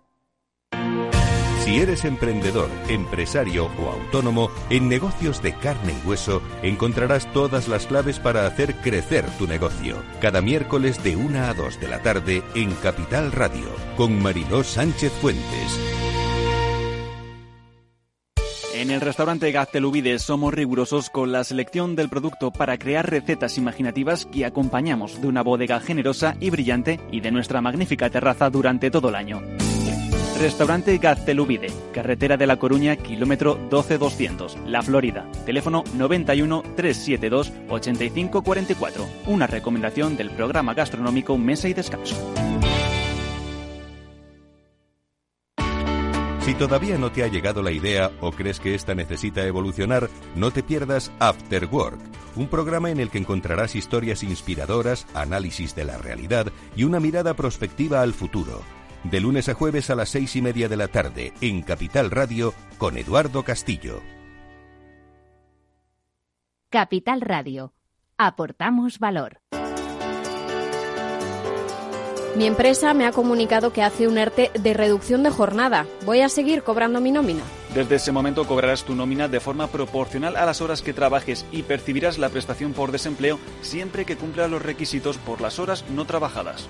Si 1.71 1.79
eres 1.79 2.03
emprendedor, 2.03 2.69
empresario 2.89 3.71
o 3.79 3.91
autónomo, 3.91 4.51
en 4.69 4.89
negocios 4.89 5.41
de 5.41 5.55
carne 5.55 5.93
y 5.93 6.05
hueso 6.05 6.41
encontrarás 6.63 7.31
todas 7.31 7.69
las 7.69 7.87
claves 7.87 8.19
para 8.19 8.45
hacer 8.45 8.75
crecer 8.81 9.23
tu 9.39 9.47
negocio. 9.47 10.03
Cada 10.19 10.41
miércoles 10.41 11.01
de 11.01 11.15
1 11.15 11.45
a 11.45 11.53
2 11.53 11.79
de 11.79 11.87
la 11.87 12.01
tarde 12.01 12.43
en 12.55 12.73
Capital 12.73 13.31
Radio, 13.31 13.67
con 13.95 14.21
Mariló 14.21 14.65
Sánchez 14.65 15.13
Fuentes. 15.21 15.79
En 18.75 18.91
el 18.91 18.99
restaurante 18.99 19.49
Gaztelubides 19.53 20.23
somos 20.23 20.53
rigurosos 20.53 21.09
con 21.09 21.31
la 21.31 21.45
selección 21.45 21.95
del 21.95 22.09
producto 22.09 22.51
para 22.51 22.77
crear 22.77 23.09
recetas 23.09 23.57
imaginativas 23.57 24.25
que 24.25 24.43
acompañamos 24.43 25.21
de 25.21 25.27
una 25.29 25.41
bodega 25.41 25.79
generosa 25.79 26.35
y 26.41 26.49
brillante 26.49 26.99
y 27.13 27.21
de 27.21 27.31
nuestra 27.31 27.61
magnífica 27.61 28.09
terraza 28.09 28.49
durante 28.49 28.91
todo 28.91 29.07
el 29.07 29.15
año. 29.15 29.41
Restaurante 30.41 30.97
Gaztelubide, 30.97 31.67
carretera 31.93 32.35
de 32.35 32.47
La 32.47 32.57
Coruña, 32.57 32.95
kilómetro 32.95 33.59
12200, 33.69 34.57
La 34.65 34.81
Florida. 34.81 35.27
Teléfono 35.45 35.83
91 35.95 36.63
372 36.75 37.53
8544. 37.69 39.07
Una 39.27 39.45
recomendación 39.45 40.17
del 40.17 40.31
programa 40.31 40.73
gastronómico 40.73 41.37
Mesa 41.37 41.69
y 41.69 41.75
Descanso. 41.75 42.15
Si 46.39 46.55
todavía 46.55 46.97
no 46.97 47.11
te 47.11 47.23
ha 47.23 47.27
llegado 47.27 47.61
la 47.61 47.71
idea 47.71 48.09
o 48.19 48.31
crees 48.31 48.59
que 48.59 48.73
esta 48.73 48.95
necesita 48.95 49.45
evolucionar, 49.45 50.09
no 50.35 50.49
te 50.49 50.63
pierdas 50.63 51.11
After 51.19 51.67
Work, 51.67 51.99
un 52.35 52.47
programa 52.47 52.89
en 52.89 52.99
el 52.99 53.11
que 53.11 53.19
encontrarás 53.19 53.75
historias 53.75 54.23
inspiradoras, 54.23 55.05
análisis 55.13 55.75
de 55.75 55.85
la 55.85 55.99
realidad 55.99 56.47
y 56.75 56.85
una 56.85 56.99
mirada 56.99 57.35
prospectiva 57.35 58.01
al 58.01 58.13
futuro 58.13 58.63
de 59.03 59.19
lunes 59.19 59.49
a 59.49 59.53
jueves 59.53 59.89
a 59.89 59.95
las 59.95 60.09
seis 60.09 60.35
y 60.35 60.41
media 60.41 60.69
de 60.69 60.77
la 60.77 60.87
tarde 60.87 61.33
en 61.41 61.61
Capital 61.61 62.11
Radio 62.11 62.53
con 62.77 62.97
Eduardo 62.97 63.43
Castillo. 63.43 64.01
Capital 66.69 67.21
Radio. 67.21 67.73
Aportamos 68.17 68.99
valor. 68.99 69.41
Mi 72.35 72.45
empresa 72.45 72.93
me 72.93 73.05
ha 73.05 73.11
comunicado 73.11 73.73
que 73.73 73.83
hace 73.83 74.07
un 74.07 74.17
ERTE 74.17 74.51
de 74.57 74.73
reducción 74.73 75.21
de 75.21 75.31
jornada. 75.31 75.85
¿Voy 76.05 76.21
a 76.21 76.29
seguir 76.29 76.63
cobrando 76.63 77.01
mi 77.01 77.11
nómina? 77.11 77.41
Desde 77.75 77.95
ese 77.95 78.13
momento 78.13 78.47
cobrarás 78.47 78.85
tu 78.85 78.95
nómina 78.95 79.27
de 79.27 79.41
forma 79.41 79.67
proporcional 79.67 80.37
a 80.37 80.45
las 80.45 80.61
horas 80.61 80.81
que 80.81 80.93
trabajes 80.93 81.45
y 81.51 81.63
percibirás 81.63 82.17
la 82.19 82.29
prestación 82.29 82.71
por 82.71 82.93
desempleo 82.93 83.37
siempre 83.61 84.05
que 84.05 84.15
cumpla 84.15 84.47
los 84.47 84.61
requisitos 84.61 85.17
por 85.17 85.41
las 85.41 85.59
horas 85.59 85.83
no 85.89 86.05
trabajadas. 86.05 86.69